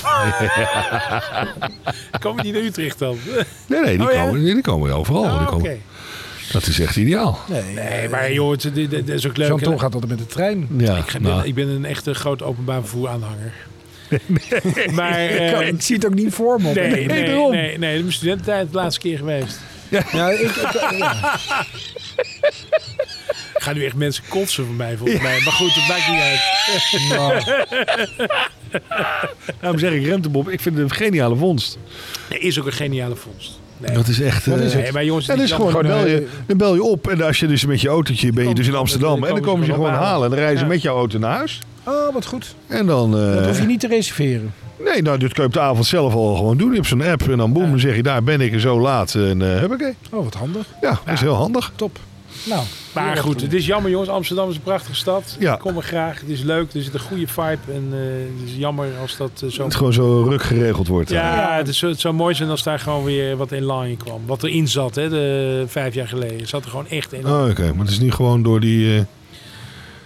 Komen 2.20 2.42
die 2.44 2.52
naar 2.52 2.62
Utrecht 2.62 2.98
dan? 2.98 3.16
Nee, 3.66 3.80
nee, 3.80 3.96
die, 3.98 4.06
Oh, 4.06 4.12
ja? 4.12 4.24
komen, 4.24 4.44
die 4.44 4.60
komen 4.60 4.92
overal. 4.94 5.26
Ah, 5.26 5.38
Die 5.48 5.56
oké. 5.56 5.76
Dat 6.52 6.66
is 6.66 6.78
echt 6.80 6.96
ideaal. 6.96 7.38
Nee, 7.48 7.62
Nee, 7.74 8.08
maar 8.08 8.32
joh, 8.32 8.50
het, 8.50 8.64
is 9.08 9.26
ook 9.26 9.36
leuk. 9.36 9.48
Chanton 9.48 9.80
gaat 9.80 9.92
altijd 9.94 10.10
met 10.10 10.18
de 10.18 10.26
trein. 10.26 10.68
Ja, 10.76 10.96
Ik, 10.96 11.08
ga- 11.08 11.18
nou, 11.18 11.46
ik 11.46 11.54
ben 11.54 11.68
een 11.68 11.84
echte 11.84 12.14
groot 12.14 12.42
openbaar 12.42 12.80
vervoer 12.80 13.08
aanhanger. 13.08 13.52
maar 14.98 15.20
Ik, 15.24 15.38
eh, 15.38 15.66
ik 15.68 15.82
zie 15.82 15.96
het 15.96 16.06
ook 16.06 16.14
niet 16.14 16.34
voor 16.34 16.60
me. 16.62 16.72
nee, 16.72 16.90
nee, 16.90 17.06
nee, 17.06 17.36
nee, 17.36 17.78
nee, 17.78 17.78
mijn 17.78 18.12
studententijd 18.12 18.70
de 18.70 18.76
laatste 18.76 19.00
keer 19.00 19.18
geweest. 19.18 19.60
Ja, 19.88 20.28
ik, 20.30 20.40
ik- 20.40 20.90
ja. 20.98 21.36
Ik 23.54 23.64
ga 23.64 23.72
nu 23.72 23.84
echt 23.84 23.94
mensen 23.94 24.24
kotsen 24.28 24.66
van 24.66 24.76
mij 24.76 24.96
volgens 24.96 25.20
mij. 25.22 25.40
Maar 25.44 25.52
goed, 25.52 25.70
het 25.74 25.88
maakt 25.88 26.08
niet 26.08 26.20
uit. 26.20 26.40
Nou, 27.08 27.42
daarom 29.60 29.78
zeg 29.78 29.92
ik 29.92 30.04
Rentebob, 30.04 30.48
ik 30.48 30.60
vind 30.60 30.76
het 30.78 30.90
een 30.90 30.96
geniale 30.96 31.36
vondst. 31.36 31.78
Nee, 32.30 32.38
is 32.38 32.58
ook 32.60 32.66
een 32.66 32.72
geniale 32.72 33.16
vondst. 33.16 33.58
Nee. 33.78 33.94
Dat 33.94 34.08
is 34.08 34.20
echt... 34.20 34.46
Eh, 34.46 34.56
is 34.56 34.72
het? 34.72 34.82
Nee, 34.82 34.92
maar 34.92 35.04
jongens, 35.04 35.26
dat 35.26 35.38
is 35.38 35.52
gewoon, 35.52 35.72
dan 35.72 35.82
bel, 35.82 36.06
je, 36.06 36.16
eh, 36.20 36.28
dan 36.46 36.56
bel 36.56 36.74
je 36.74 36.82
op 36.82 37.08
en 37.08 37.22
als 37.22 37.38
je 37.40 37.46
dus 37.46 37.64
met 37.66 37.80
je 37.80 37.88
autootje 37.88 38.32
ben 38.32 38.48
je 38.48 38.54
dus 38.54 38.66
in 38.66 38.74
Amsterdam 38.74 39.24
en 39.24 39.32
dan 39.34 39.40
komen 39.42 39.66
ze 39.66 39.72
gewoon 39.72 39.92
halen 39.92 40.24
en 40.24 40.30
dan 40.30 40.38
rijden 40.38 40.58
ze 40.58 40.64
Ja. 40.64 40.70
met 40.70 40.82
jouw 40.82 40.96
auto 40.96 41.18
naar 41.18 41.36
huis. 41.36 41.58
oh, 41.84 42.12
wat 42.14 42.26
goed. 42.26 42.54
En 42.66 42.86
dan... 42.86 43.18
eh, 43.18 43.34
Dat 43.34 43.46
hoef 43.46 43.60
je 43.60 43.66
niet 43.66 43.80
te 43.80 43.86
reserveren. 43.88 44.52
Nee, 44.84 45.02
nou, 45.02 45.18
dit 45.18 45.32
kun 45.32 45.42
je 45.42 45.48
op 45.48 45.54
de 45.54 45.60
avond 45.60 45.86
zelf 45.86 46.14
al 46.14 46.34
gewoon 46.34 46.56
doen. 46.56 46.68
Je 46.68 46.74
hebt 46.74 46.86
zo'n 46.88 47.02
app 47.02 47.28
en 47.28 47.36
dan 47.38 47.52
boem, 47.52 47.70
dan 47.70 47.78
zeg 47.80 47.96
je 47.96 48.02
daar 48.02 48.22
ben 48.22 48.40
ik 48.40 48.52
en 48.52 48.60
zo 48.60 48.80
laat. 48.80 49.14
En 49.14 49.40
uh, 49.40 49.58
huppakee. 49.58 49.94
Oh, 50.10 50.24
wat 50.24 50.34
handig. 50.34 50.66
Ja, 50.80 51.00
dat 51.04 51.14
is 51.14 51.20
heel 51.20 51.34
handig. 51.34 51.72
Top. 51.76 51.98
Nou, 52.44 52.62
Maar 52.94 53.16
goed, 53.16 53.40
het 53.40 53.52
is 53.52 53.66
jammer 53.66 53.90
jongens. 53.90 54.10
Amsterdam 54.10 54.48
is 54.48 54.54
een 54.54 54.62
prachtige 54.62 54.94
stad. 54.94 55.36
Ja. 55.38 55.54
Ik 55.54 55.58
kom 55.60 55.76
er 55.76 55.82
graag. 55.82 56.20
Het 56.20 56.28
is 56.28 56.42
leuk. 56.42 56.72
Er 56.74 56.82
zit 56.82 56.94
een 56.94 57.00
goede 57.00 57.26
vibe. 57.26 57.72
En 57.72 57.88
eh, 57.92 57.98
het 58.40 58.48
is 58.48 58.56
jammer 58.56 58.88
als 59.00 59.16
dat 59.16 59.30
eh, 59.44 59.50
zo... 59.50 59.64
Het 59.64 59.74
gewoon 59.74 59.92
zo 59.92 60.22
ruk 60.22 60.42
geregeld 60.42 60.86
wordt. 60.88 61.10
Ja, 61.10 61.34
Ja. 61.34 61.56
het, 61.56 61.68
is, 61.68 61.80
het 61.80 62.00
zou 62.00 62.14
mooi 62.14 62.34
zijn 62.34 62.50
als 62.50 62.62
daar 62.62 62.78
gewoon 62.78 63.04
weer 63.04 63.36
wat 63.36 63.52
in 63.52 63.96
kwam. 63.96 64.26
Wat 64.26 64.42
erin 64.42 64.68
zat, 64.68 64.94
hè, 64.94 65.08
de, 65.08 65.64
vijf 65.66 65.94
jaar 65.94 66.08
geleden. 66.08 66.38
Het 66.38 66.48
zat 66.48 66.64
er 66.64 66.70
gewoon 66.70 66.88
echt 66.88 67.12
in. 67.12 67.26
Oh, 67.26 67.48
Oké, 67.48 67.72
maar 67.72 67.84
het 67.84 67.90
is 67.90 68.00
niet 68.00 68.14
gewoon 68.14 68.42
door 68.42 68.60
die 68.60 68.96
eh 68.98 69.04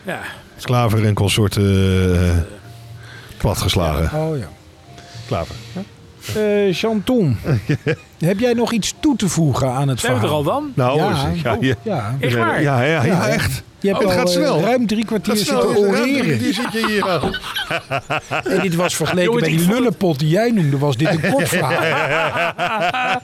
Ja. 0.07 0.21
Klaver 0.61 1.05
en 1.05 1.15
consorten 1.15 2.47
platgeslagen. 3.37 4.21
Oh 4.21 4.39
ja. 4.39 4.49
Klaver. 5.27 5.55
Eh 6.35 6.75
Chanton, 6.75 7.37
heb 8.19 8.39
jij 8.39 8.53
nog 8.53 8.73
iets 8.73 8.95
toe 9.01 9.17
te 9.17 9.29
voegen 9.29 9.71
aan 9.73 9.89
het 9.89 10.01
Zijn 10.01 10.13
we 10.13 10.19
er 10.19 10.25
verhaal? 10.29 10.45
al 10.45 10.53
dan? 10.53 10.73
Nou, 10.75 10.99
Ja. 10.99 11.31
ja, 11.43 11.57
ja, 11.61 11.75
Ja. 11.83 12.17
Echt 12.21 12.35
waar? 12.35 12.63
ja, 12.63 12.83
ja, 12.83 12.87
ja, 13.03 13.05
Ja, 13.05 13.21
hè? 13.23 13.29
echt. 13.31 13.63
Je 13.81 13.89
hebt 13.89 14.01
Oh, 14.05 14.09
het 14.11 14.19
al 14.19 14.25
gaat 14.27 14.35
eh, 14.37 14.41
snel. 14.43 14.61
ruim 14.61 14.87
drie 14.87 15.05
kwartier 15.05 15.37
zitten 15.37 15.77
oreren. 15.77 16.39
Die 16.39 16.55
zit 16.55 16.73
je 16.73 16.87
hier 16.87 17.09
al. 17.09 17.35
En 18.55 18.61
dit 18.61 18.75
was 18.75 18.95
vergeleken 18.97 19.35
met 19.35 19.45
die 19.45 19.67
lullenpot 19.69 20.19
die 20.19 20.29
jij 20.29 20.51
noemde, 20.51 20.79
was 20.79 20.97
dit 20.97 21.09
een 21.09 21.31
kort 21.33 21.49
verhaal. 21.49 23.21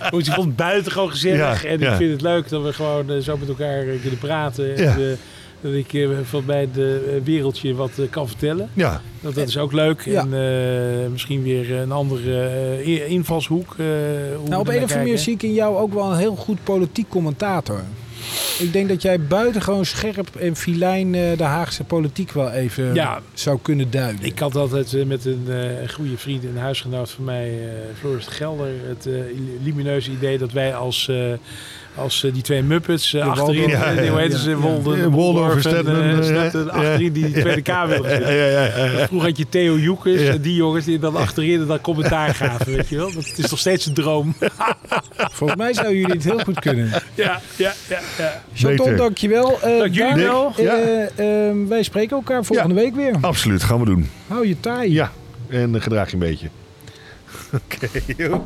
Goed, 0.10 0.26
ik 0.26 0.32
vond 0.32 0.46
het 0.46 0.56
buitengewoon 0.56 1.10
gezellig. 1.10 1.62
Ja, 1.62 1.68
en 1.68 1.78
ja. 1.80 1.90
ik 1.90 1.96
vind 1.96 2.12
het 2.12 2.20
leuk 2.20 2.48
dat 2.48 2.62
we 2.62 2.72
gewoon 2.72 3.10
eh, 3.10 3.16
zo 3.18 3.36
met 3.36 3.48
elkaar 3.48 3.84
kunnen 3.84 4.18
praten. 4.18 4.76
En, 4.76 5.18
dat 5.62 5.72
ik 5.72 5.92
eh, 5.92 6.08
van 6.22 6.44
bij 6.44 6.68
het 6.72 7.24
wereldje 7.24 7.74
wat 7.74 7.90
eh, 7.98 8.04
kan 8.10 8.26
vertellen. 8.28 8.70
Ja, 8.74 9.00
Dat, 9.20 9.34
dat 9.34 9.48
is 9.48 9.58
ook 9.58 9.72
leuk. 9.72 10.00
Ja. 10.04 10.20
En 10.20 10.32
eh, 11.04 11.10
misschien 11.10 11.42
weer 11.42 11.72
een 11.72 11.92
andere 11.92 12.40
eh, 12.84 13.10
invalshoek. 13.10 13.74
eh, 13.78 13.86
Nou, 14.48 14.60
op 14.60 14.68
een 14.68 14.74
of 14.74 14.80
andere 14.80 14.98
manier 14.98 15.18
zie 15.18 15.32
ik 15.34 15.42
in 15.42 15.54
jou 15.54 15.76
ook 15.76 15.94
wel 15.94 16.10
een 16.12 16.18
heel 16.18 16.36
goed 16.36 16.64
politiek 16.64 17.08
commentator. 17.08 17.80
Ik 18.58 18.72
denk 18.72 18.88
dat 18.88 19.02
jij 19.02 19.20
buitengewoon 19.20 19.84
scherp 19.84 20.36
en 20.36 20.56
filijn 20.56 21.14
eh, 21.14 21.36
de 21.36 21.42
Haagse 21.44 21.84
politiek 21.84 22.32
wel 22.32 22.50
even 22.50 22.94
Ja. 22.94 23.20
zou 23.34 23.58
kunnen 23.62 23.90
duiden. 23.90 24.24
Ik 24.24 24.38
had 24.38 24.56
altijd 24.56 24.94
eh, 24.94 25.04
met 25.04 25.24
een 25.24 25.44
eh, 25.48 25.88
goede 25.88 26.16
vriend 26.16 26.44
en 26.44 26.56
huisgenoot 26.56 27.10
van 27.10 27.24
mij, 27.24 27.48
eh 27.50 27.68
Floris 27.98 28.24
de 28.24 28.30
Gelder, 28.30 28.68
het 28.86 29.06
eh, 29.06 29.12
lumineuze 29.62 30.10
idee 30.10 30.38
dat 30.38 30.52
wij 30.52 30.74
als, 30.74 31.08
eh, 31.08 31.16
als 31.94 32.24
eh, 32.24 32.32
die 32.32 32.42
twee 32.42 32.62
Muppets 32.62 33.12
uh, 33.14 33.24
De 33.24 33.30
achterin, 33.30 33.62
eh, 33.64 33.68
Ja, 33.70 33.90
ja, 33.90 34.10
hoe 34.10 34.20
heet 34.20 34.34
ze. 34.34 34.56
Wolden, 34.56 34.98
Ja, 34.98 35.10
Waldorf 35.10 35.54
en 35.54 35.60
Stedman, 35.60 35.94
en, 36.02 36.20
eh, 36.22 36.28
ja, 36.34 36.48
Stedman, 36.48 36.64
ja. 36.74 36.80
achterin 36.80 37.12
die 37.12 37.30
Tweede 37.30 37.62
Kamer 37.62 37.88
wilden 37.88 38.10
ja, 38.10 38.16
zitten. 38.16 38.34
ja, 38.36 38.46
ja, 38.46 38.84
ja. 38.84 39.06
Vroeger 39.06 39.28
had 39.28 39.38
je 39.38 39.46
Theo 39.48 39.76
Joekes, 39.78 40.20
Ja. 40.20 40.30
en 40.32 40.40
die 40.40 40.54
jongens 40.54 40.84
die 40.84 40.98
dan 40.98 41.16
achterin 41.16 41.66
dan 41.66 41.80
commentaar 41.80 42.34
gaven, 42.44 42.72
weet 42.76 42.88
je 42.88 42.96
wel. 42.96 43.12
Dat 43.12 43.32
is 43.36 43.50
nog 43.50 43.58
steeds 43.58 43.86
een 43.86 43.94
droom. 43.94 44.34
Volgens 45.32 45.58
mij 45.58 45.74
zouden 45.74 45.96
jullie 45.96 46.14
het 46.14 46.24
heel 46.24 46.38
goed 46.38 46.60
kunnen. 46.60 46.88
ja, 47.14 47.40
ja, 47.56 47.72
ja, 47.88 48.00
ja. 48.18 48.42
Chanton, 48.54 48.96
dankjewel. 48.96 49.60
Eh 49.60 49.78
Dank 49.78 49.94
jullie 49.94 50.08
Daan, 50.14 50.18
wel. 50.18 50.52
eh, 50.56 50.64
Ja. 50.64 51.08
ehm, 51.16 51.66
wij 51.68 51.82
spreken 51.82 52.16
elkaar 52.16 52.44
volgende 52.44 52.74
week 52.74 52.94
weer. 52.94 53.14
Absoluut, 53.20 53.62
gaan 53.62 53.78
we 53.78 53.84
doen. 53.84 54.10
Hou 54.26 54.46
je 54.48 54.60
taai. 54.60 54.92
Ja, 54.92 55.12
en 55.48 55.74
eh, 55.74 55.80
gedraag 55.82 56.06
je 56.08 56.12
een 56.12 56.18
beetje. 56.18 56.48
Oké, 57.58 57.88
joh. 58.16 58.44